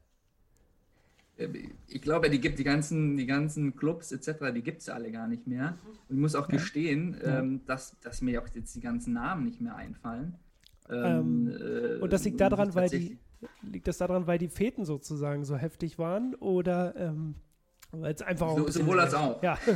Äh, 1.37 1.47
ich 1.87 2.01
glaube, 2.03 2.29
die 2.29 2.39
gibt 2.39 2.59
die 2.59 2.63
ganzen, 2.63 3.17
die 3.17 3.25
ganzen 3.25 3.75
Clubs 3.75 4.11
etc., 4.11 4.53
die 4.53 4.61
gibt 4.61 4.81
es 4.81 4.89
alle 4.89 5.11
gar 5.11 5.27
nicht 5.27 5.47
mehr. 5.47 5.79
Und 6.09 6.15
ich 6.15 6.21
muss 6.21 6.35
auch 6.35 6.47
ja. 6.47 6.57
gestehen, 6.57 7.17
ja. 7.23 7.39
Ähm, 7.39 7.61
dass, 7.65 7.99
dass 8.01 8.21
mir 8.21 8.39
auch 8.39 8.47
jetzt 8.53 8.75
die 8.75 8.81
ganzen 8.81 9.13
Namen 9.13 9.45
nicht 9.45 9.61
mehr 9.61 9.75
einfallen. 9.75 10.35
Ähm, 10.91 10.95
ähm 10.95 11.97
äh, 11.97 12.01
und 12.01 12.13
das 12.13 12.23
liegt 12.23 12.39
daran, 12.39 12.75
weil 12.75 12.89
die 12.89 13.17
liegt 13.63 13.87
das 13.87 13.97
daran, 13.97 14.27
weil 14.27 14.37
die 14.37 14.49
Feten 14.49 14.85
sozusagen 14.85 15.45
so 15.45 15.55
heftig 15.55 15.97
waren 15.97 16.35
oder 16.35 16.95
ähm, 16.97 17.35
weil 17.91 18.13
es 18.13 18.21
einfach 18.21 18.55
so, 18.55 18.69
sowohl 18.69 18.99
als 18.99 19.13
auch. 19.13 19.41
Ja. 19.41 19.57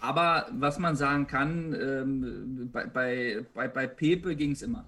Aber 0.00 0.48
was 0.52 0.78
man 0.78 0.96
sagen 0.96 1.26
kann, 1.28 1.74
ähm, 1.74 2.70
bei, 2.72 2.86
bei, 2.86 3.46
bei, 3.54 3.68
bei 3.68 3.86
Pepe 3.86 4.34
ging 4.34 4.50
es 4.52 4.62
immer. 4.62 4.84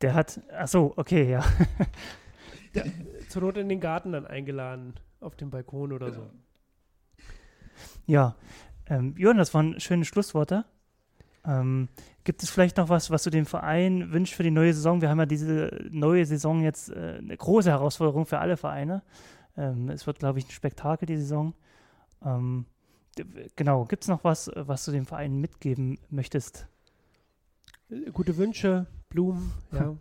Der 0.00 0.14
hat, 0.14 0.40
ach 0.52 0.66
so, 0.66 0.92
okay, 0.96 1.30
ja. 1.30 1.44
Der, 2.74 2.86
zur 3.28 3.42
Not 3.42 3.56
in 3.56 3.68
den 3.68 3.78
Garten 3.78 4.10
dann 4.10 4.26
eingeladen, 4.26 4.94
auf 5.20 5.36
dem 5.36 5.50
Balkon 5.50 5.92
oder 5.92 6.10
genau. 6.10 6.24
so. 6.24 6.30
Ja, 8.06 8.34
ähm, 8.86 9.14
Jörn, 9.16 9.38
das 9.38 9.54
waren 9.54 9.78
schöne 9.78 10.04
Schlussworte. 10.04 10.64
Ähm, 11.46 11.88
gibt 12.24 12.42
es 12.42 12.50
vielleicht 12.50 12.76
noch 12.78 12.88
was, 12.88 13.10
was 13.10 13.22
du 13.22 13.30
dem 13.30 13.46
Verein 13.46 14.12
wünschst 14.12 14.34
für 14.34 14.42
die 14.42 14.50
neue 14.50 14.72
Saison? 14.72 15.00
Wir 15.00 15.10
haben 15.10 15.18
ja 15.18 15.26
diese 15.26 15.86
neue 15.90 16.24
Saison 16.24 16.62
jetzt 16.62 16.90
äh, 16.90 17.18
eine 17.18 17.36
große 17.36 17.70
Herausforderung 17.70 18.26
für 18.26 18.38
alle 18.38 18.56
Vereine. 18.56 19.02
Ähm, 19.56 19.88
es 19.90 20.06
wird, 20.06 20.18
glaube 20.18 20.38
ich, 20.38 20.46
ein 20.46 20.50
Spektakel, 20.50 21.06
die 21.06 21.18
Saison. 21.18 21.54
Ähm, 22.24 22.66
genau, 23.56 23.84
gibt 23.84 24.04
es 24.04 24.08
noch 24.08 24.24
was, 24.24 24.50
was 24.54 24.84
du 24.84 24.92
dem 24.92 25.06
Verein 25.06 25.40
mitgeben 25.40 25.98
möchtest? 26.10 26.66
Gute 28.12 28.36
Wünsche, 28.36 28.86
Blumen, 29.10 29.52
ja. 29.72 29.96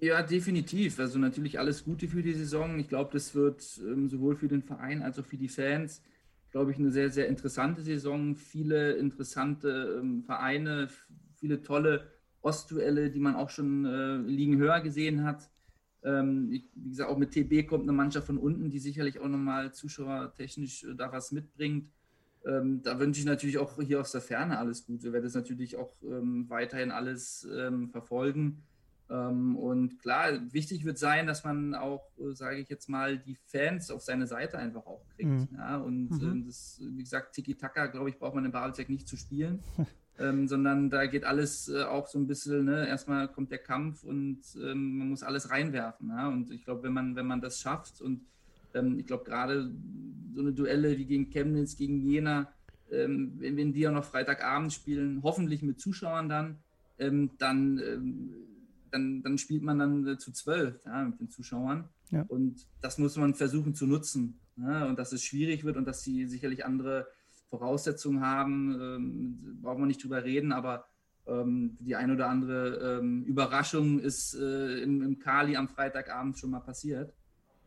Ja, 0.00 0.22
definitiv. 0.22 1.00
Also 1.00 1.18
natürlich 1.18 1.58
alles 1.58 1.84
Gute 1.84 2.08
für 2.08 2.22
die 2.22 2.32
Saison. 2.32 2.78
Ich 2.78 2.88
glaube, 2.88 3.10
das 3.12 3.34
wird 3.34 3.80
ähm, 3.80 4.08
sowohl 4.08 4.36
für 4.36 4.48
den 4.48 4.62
Verein 4.62 5.02
als 5.02 5.18
auch 5.18 5.24
für 5.24 5.36
die 5.36 5.48
Fans 5.48 6.02
glaube 6.50 6.72
ich, 6.72 6.78
eine 6.78 6.90
sehr, 6.90 7.10
sehr 7.10 7.28
interessante 7.28 7.82
Saison. 7.82 8.36
Viele 8.36 8.92
interessante 8.92 9.98
ähm, 10.00 10.22
Vereine, 10.24 10.88
viele 11.34 11.62
tolle 11.62 12.10
Ostduelle, 12.42 13.10
die 13.10 13.20
man 13.20 13.36
auch 13.36 13.50
schon 13.50 13.84
äh, 13.84 14.16
liegen 14.16 14.56
höher 14.58 14.80
gesehen 14.80 15.24
hat. 15.24 15.50
Ähm, 16.02 16.48
ich, 16.52 16.64
wie 16.74 16.90
gesagt, 16.90 17.10
auch 17.10 17.18
mit 17.18 17.32
TB 17.32 17.66
kommt 17.68 17.82
eine 17.82 17.92
Mannschaft 17.92 18.26
von 18.26 18.38
unten, 18.38 18.70
die 18.70 18.78
sicherlich 18.78 19.18
auch 19.18 19.28
nochmal 19.28 19.72
zuschauertechnisch 19.72 20.84
äh, 20.84 20.94
da 20.94 21.12
was 21.12 21.32
mitbringt. 21.32 21.90
Ähm, 22.46 22.82
da 22.82 22.98
wünsche 22.98 23.20
ich 23.20 23.26
natürlich 23.26 23.58
auch 23.58 23.80
hier 23.82 24.00
aus 24.00 24.12
der 24.12 24.20
Ferne 24.20 24.58
alles 24.58 24.86
Gute. 24.86 25.08
Ich 25.08 25.12
werde 25.12 25.26
das 25.26 25.34
natürlich 25.34 25.76
auch 25.76 25.92
ähm, 26.02 26.48
weiterhin 26.48 26.92
alles 26.92 27.46
ähm, 27.52 27.90
verfolgen. 27.90 28.62
Ähm, 29.10 29.56
und 29.56 29.98
klar, 30.00 30.32
wichtig 30.52 30.84
wird 30.84 30.98
sein, 30.98 31.26
dass 31.26 31.44
man 31.44 31.74
auch, 31.74 32.04
äh, 32.18 32.34
sage 32.34 32.58
ich 32.58 32.68
jetzt 32.68 32.88
mal, 32.88 33.18
die 33.18 33.36
Fans 33.46 33.90
auf 33.90 34.02
seine 34.02 34.26
Seite 34.26 34.58
einfach 34.58 34.86
auch 34.86 35.02
kriegt. 35.16 35.30
Mhm. 35.30 35.48
Ja, 35.56 35.76
und 35.78 36.10
mhm. 36.10 36.42
äh, 36.42 36.46
das, 36.46 36.80
wie 36.82 37.02
gesagt, 37.02 37.34
Tiki-Taka, 37.34 37.86
glaube 37.86 38.10
ich, 38.10 38.18
braucht 38.18 38.34
man 38.34 38.44
in 38.44 38.52
Babelsberg 38.52 38.90
nicht 38.90 39.08
zu 39.08 39.16
spielen. 39.16 39.60
ähm, 40.18 40.48
sondern 40.48 40.90
da 40.90 41.06
geht 41.06 41.24
alles 41.24 41.68
äh, 41.68 41.84
auch 41.84 42.06
so 42.06 42.18
ein 42.18 42.26
bisschen, 42.26 42.64
ne? 42.64 42.86
erstmal 42.86 43.28
kommt 43.28 43.50
der 43.50 43.58
Kampf 43.58 44.02
und 44.02 44.40
ähm, 44.56 44.98
man 44.98 45.08
muss 45.10 45.22
alles 45.22 45.50
reinwerfen. 45.50 46.08
Ja? 46.08 46.28
Und 46.28 46.50
ich 46.50 46.64
glaube, 46.64 46.82
wenn 46.82 46.92
man, 46.92 47.16
wenn 47.16 47.26
man 47.26 47.40
das 47.40 47.60
schafft 47.60 48.00
und 48.00 48.22
ähm, 48.74 48.98
ich 48.98 49.06
glaube 49.06 49.24
gerade 49.24 49.70
so 50.34 50.40
eine 50.40 50.52
Duelle 50.52 50.98
wie 50.98 51.06
gegen 51.06 51.30
Chemnitz, 51.30 51.76
gegen 51.76 52.00
Jena, 52.00 52.52
ähm, 52.90 53.34
wenn, 53.38 53.56
wenn 53.56 53.72
die 53.72 53.80
ja 53.80 53.90
noch 53.90 54.04
Freitagabend 54.04 54.72
spielen, 54.72 55.20
hoffentlich 55.22 55.62
mit 55.62 55.80
Zuschauern 55.80 56.28
dann, 56.28 56.58
ähm, 56.98 57.30
dann 57.38 57.78
dann, 58.90 59.22
dann 59.22 59.38
spielt 59.38 59.62
man 59.62 59.78
dann 59.78 60.06
äh, 60.06 60.18
zu 60.18 60.32
zwölf 60.32 60.80
ja, 60.84 61.04
mit 61.04 61.20
den 61.20 61.30
Zuschauern. 61.30 61.88
Ja. 62.10 62.24
Und 62.28 62.66
das 62.80 62.98
muss 62.98 63.16
man 63.16 63.34
versuchen 63.34 63.74
zu 63.74 63.86
nutzen. 63.86 64.40
Ja, 64.56 64.86
und 64.86 64.98
dass 64.98 65.12
es 65.12 65.22
schwierig 65.22 65.64
wird 65.64 65.76
und 65.76 65.86
dass 65.86 66.02
sie 66.02 66.26
sicherlich 66.26 66.64
andere 66.64 67.06
Voraussetzungen 67.48 68.20
haben, 68.20 68.78
ähm, 68.80 69.58
brauchen 69.62 69.82
wir 69.82 69.86
nicht 69.86 70.02
drüber 70.02 70.24
reden, 70.24 70.52
aber 70.52 70.86
ähm, 71.26 71.76
die 71.80 71.94
ein 71.94 72.10
oder 72.10 72.28
andere 72.28 72.98
ähm, 72.98 73.24
Überraschung 73.24 74.00
ist 74.00 74.34
äh, 74.34 74.82
im, 74.82 75.02
im, 75.02 75.18
Kali 75.18 75.56
am 75.56 75.68
Freitagabend 75.68 76.38
schon 76.38 76.50
mal 76.50 76.60
passiert 76.60 77.14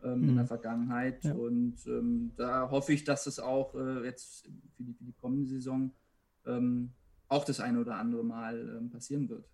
ähm, 0.03 0.21
mhm. 0.21 0.29
in 0.29 0.35
der 0.35 0.45
Vergangenheit. 0.45 1.23
Ja. 1.23 1.33
Und 1.33 1.77
ähm, 1.87 2.31
da 2.35 2.69
hoffe 2.69 2.93
ich, 2.93 3.03
dass 3.03 3.27
es 3.27 3.39
auch 3.39 3.75
äh, 3.75 4.03
jetzt 4.03 4.49
für 4.75 4.83
die, 4.83 4.93
für 4.93 5.03
die, 5.03 5.13
kommende 5.13 5.47
Saison 5.47 5.91
ähm, 6.45 6.91
auch 7.27 7.45
das 7.45 7.59
eine 7.59 7.79
oder 7.79 7.95
andere 7.95 8.23
Mal 8.23 8.89
passieren 8.91 9.29
wird. 9.29 9.45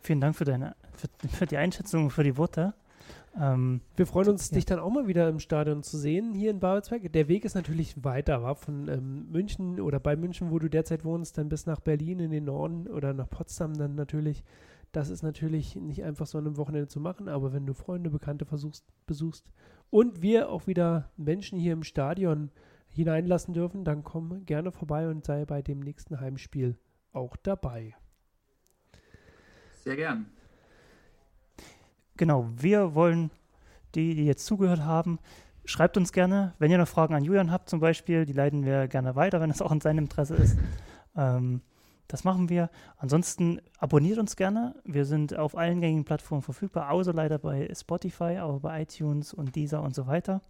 Vielen 0.00 0.20
Dank 0.20 0.36
für 0.36 0.44
deine, 0.44 0.74
für, 0.92 1.08
für 1.28 1.46
die 1.46 1.56
Einschätzung, 1.56 2.04
und 2.04 2.10
für 2.10 2.24
die 2.24 2.36
Worte. 2.36 2.74
Ähm, 3.38 3.80
wir 3.96 4.06
freuen 4.06 4.30
uns, 4.30 4.50
ja. 4.50 4.56
dich 4.56 4.64
dann 4.64 4.78
auch 4.78 4.90
mal 4.90 5.06
wieder 5.06 5.28
im 5.28 5.38
Stadion 5.38 5.82
zu 5.82 5.96
sehen, 5.96 6.34
hier 6.34 6.50
in 6.50 6.58
Babelsberg. 6.58 7.12
Der 7.12 7.28
Weg 7.28 7.44
ist 7.44 7.54
natürlich 7.54 8.02
weiter, 8.02 8.42
war 8.42 8.56
von 8.56 8.88
ähm, 8.88 9.30
München 9.30 9.80
oder 9.80 10.00
bei 10.00 10.16
München, 10.16 10.50
wo 10.50 10.58
du 10.58 10.68
derzeit 10.68 11.04
wohnst, 11.04 11.38
dann 11.38 11.48
bis 11.48 11.66
nach 11.66 11.80
Berlin 11.80 12.18
in 12.18 12.30
den 12.30 12.44
Norden 12.44 12.88
oder 12.88 13.12
nach 13.12 13.28
Potsdam 13.28 13.74
dann 13.74 13.94
natürlich. 13.94 14.42
Das 14.92 15.08
ist 15.08 15.22
natürlich 15.22 15.76
nicht 15.76 16.02
einfach 16.02 16.26
so 16.26 16.38
an 16.38 16.46
einem 16.46 16.56
Wochenende 16.56 16.88
zu 16.88 16.98
machen, 16.98 17.28
aber 17.28 17.52
wenn 17.52 17.66
du 17.66 17.74
Freunde, 17.74 18.10
Bekannte 18.10 18.44
versuchst, 18.44 18.84
besuchst 19.06 19.46
und 19.90 20.22
wir 20.22 20.48
auch 20.48 20.66
wieder 20.66 21.10
Menschen 21.16 21.58
hier 21.58 21.74
im 21.74 21.84
Stadion 21.84 22.50
hineinlassen 22.88 23.54
dürfen, 23.54 23.84
dann 23.84 24.02
komm 24.02 24.44
gerne 24.46 24.72
vorbei 24.72 25.08
und 25.08 25.24
sei 25.24 25.44
bei 25.44 25.62
dem 25.62 25.78
nächsten 25.78 26.18
Heimspiel 26.18 26.76
auch 27.12 27.36
dabei. 27.36 27.94
Sehr 29.80 29.96
gern. 29.96 30.26
Genau, 32.16 32.48
wir 32.56 32.94
wollen 32.94 33.30
die, 33.94 34.14
die 34.14 34.26
jetzt 34.26 34.44
zugehört 34.44 34.80
haben, 34.80 35.18
schreibt 35.64 35.96
uns 35.96 36.12
gerne, 36.12 36.54
wenn 36.58 36.70
ihr 36.70 36.78
noch 36.78 36.88
Fragen 36.88 37.14
an 37.14 37.24
Julian 37.24 37.50
habt 37.50 37.68
zum 37.70 37.80
Beispiel, 37.80 38.26
die 38.26 38.32
leiten 38.32 38.64
wir 38.64 38.88
gerne 38.88 39.16
weiter, 39.16 39.40
wenn 39.40 39.50
es 39.50 39.62
auch 39.62 39.72
in 39.72 39.80
seinem 39.80 39.98
Interesse 40.00 40.34
ist. 40.36 40.58
Ähm, 41.16 41.62
das 42.08 42.24
machen 42.24 42.48
wir. 42.48 42.70
Ansonsten 42.96 43.60
abonniert 43.78 44.18
uns 44.18 44.36
gerne. 44.36 44.74
Wir 44.84 45.04
sind 45.04 45.36
auf 45.36 45.56
allen 45.56 45.80
gängigen 45.80 46.04
Plattformen 46.04 46.42
verfügbar, 46.42 46.90
außer 46.90 47.12
leider 47.12 47.38
bei 47.38 47.72
Spotify, 47.74 48.36
aber 48.38 48.60
bei 48.60 48.82
iTunes 48.82 49.32
und 49.32 49.54
Deezer 49.54 49.82
und 49.82 49.94
so 49.94 50.06
weiter. 50.06 50.42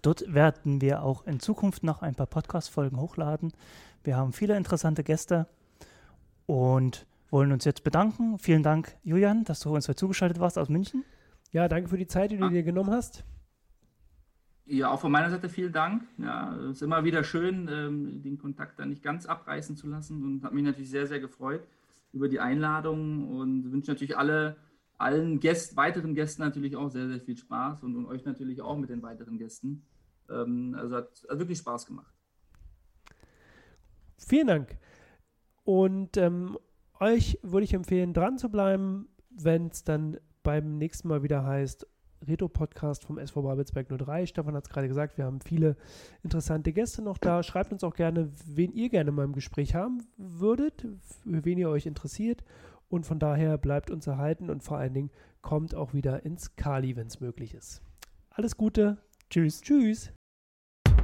Dort 0.00 0.32
werden 0.32 0.80
wir 0.80 1.02
auch 1.02 1.26
in 1.26 1.38
Zukunft 1.38 1.82
noch 1.82 2.00
ein 2.00 2.14
paar 2.14 2.26
Podcast-Folgen 2.26 2.98
hochladen. 2.98 3.52
Wir 4.02 4.16
haben 4.16 4.32
viele 4.32 4.56
interessante 4.56 5.04
Gäste 5.04 5.46
und 6.46 7.06
wollen 7.34 7.50
uns 7.50 7.64
jetzt 7.64 7.82
bedanken. 7.82 8.38
Vielen 8.38 8.62
Dank, 8.62 8.96
Julian, 9.02 9.42
dass 9.42 9.58
du 9.58 9.74
uns 9.74 9.88
heute 9.88 9.96
zugeschaltet 9.96 10.38
warst 10.38 10.56
aus 10.56 10.68
München. 10.68 11.04
Ja, 11.50 11.66
danke 11.66 11.88
für 11.88 11.98
die 11.98 12.06
Zeit, 12.06 12.30
die 12.30 12.36
du 12.36 12.48
dir 12.48 12.62
genommen 12.62 12.92
hast. 12.92 13.24
Ja, 14.66 14.90
auch 14.90 15.00
von 15.00 15.10
meiner 15.10 15.30
Seite 15.30 15.48
vielen 15.48 15.72
Dank. 15.72 16.04
Ja, 16.16 16.54
es 16.56 16.76
ist 16.76 16.82
immer 16.82 17.02
wieder 17.02 17.24
schön, 17.24 17.68
ähm, 17.68 18.22
den 18.22 18.38
Kontakt 18.38 18.78
da 18.78 18.86
nicht 18.86 19.02
ganz 19.02 19.26
abreißen 19.26 19.76
zu 19.76 19.88
lassen 19.88 20.22
und 20.22 20.44
hat 20.44 20.54
mich 20.54 20.62
natürlich 20.62 20.90
sehr, 20.90 21.08
sehr 21.08 21.18
gefreut. 21.18 21.66
über 22.12 22.28
die 22.28 22.38
Einladung 22.38 23.28
und 23.28 23.72
wünsche 23.72 23.90
natürlich 23.90 24.16
alle, 24.16 24.54
allen 24.96 25.40
Gäst, 25.40 25.76
weiteren 25.76 26.14
Gästen 26.14 26.42
natürlich 26.42 26.76
auch 26.76 26.88
sehr, 26.88 27.08
sehr 27.08 27.20
viel 27.20 27.36
Spaß 27.36 27.82
und, 27.82 27.96
und 27.96 28.06
euch 28.06 28.24
natürlich 28.24 28.62
auch 28.62 28.78
mit 28.78 28.90
den 28.90 29.02
weiteren 29.02 29.38
Gästen. 29.38 29.82
Ähm, 30.30 30.76
also 30.78 30.94
hat, 30.94 31.26
hat, 31.28 31.38
wirklich 31.40 31.58
Spaß 31.58 31.86
gemacht. 31.86 32.14
Vielen 34.18 34.46
Dank. 34.46 34.78
Und 35.64 36.16
ähm, 36.16 36.56
euch 37.00 37.38
würde 37.42 37.64
ich 37.64 37.74
empfehlen, 37.74 38.12
dran 38.12 38.38
zu 38.38 38.48
bleiben, 38.48 39.08
wenn 39.30 39.68
es 39.68 39.84
dann 39.84 40.18
beim 40.42 40.78
nächsten 40.78 41.08
Mal 41.08 41.22
wieder 41.22 41.44
heißt, 41.44 41.86
Retro-Podcast 42.26 43.04
vom 43.04 43.18
SV 43.18 43.42
Babelsberg 43.42 43.88
03. 43.88 44.26
Stefan 44.26 44.54
hat 44.54 44.64
es 44.64 44.70
gerade 44.70 44.88
gesagt, 44.88 45.18
wir 45.18 45.24
haben 45.24 45.40
viele 45.40 45.76
interessante 46.22 46.72
Gäste 46.72 47.02
noch 47.02 47.18
da. 47.18 47.42
Schreibt 47.42 47.72
uns 47.72 47.84
auch 47.84 47.94
gerne, 47.94 48.30
wen 48.46 48.72
ihr 48.72 48.88
gerne 48.88 49.12
mal 49.12 49.24
im 49.24 49.32
Gespräch 49.32 49.74
haben 49.74 50.02
würdet, 50.16 50.86
für 51.22 51.44
wen 51.44 51.58
ihr 51.58 51.68
euch 51.68 51.86
interessiert. 51.86 52.42
Und 52.88 53.06
von 53.06 53.18
daher 53.18 53.58
bleibt 53.58 53.90
uns 53.90 54.06
erhalten 54.06 54.50
und 54.50 54.62
vor 54.62 54.78
allen 54.78 54.94
Dingen 54.94 55.10
kommt 55.42 55.74
auch 55.74 55.94
wieder 55.94 56.24
ins 56.24 56.56
Kali, 56.56 56.96
wenn 56.96 57.08
es 57.08 57.20
möglich 57.20 57.54
ist. 57.54 57.82
Alles 58.30 58.56
Gute. 58.56 58.98
Tschüss. 59.30 59.60
Tschüss. 59.60 60.12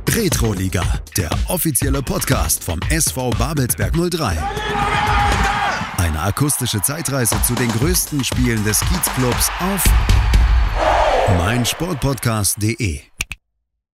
Retro-Liga, 0.09 0.83
der 1.17 1.31
offizielle 1.49 2.03
Podcast 2.03 2.65
vom 2.65 2.81
SV 2.91 3.31
Babelsberg 3.31 3.95
03. 3.95 5.60
Eine 6.01 6.23
akustische 6.23 6.81
Zeitreise 6.81 7.37
zu 7.43 7.55
den 7.55 7.71
größten 7.73 8.25
Spielen 8.25 8.65
des 8.65 8.81
Kiezclubs 8.81 9.51
auf 9.61 9.85
meinsportpodcast.de 11.37 13.01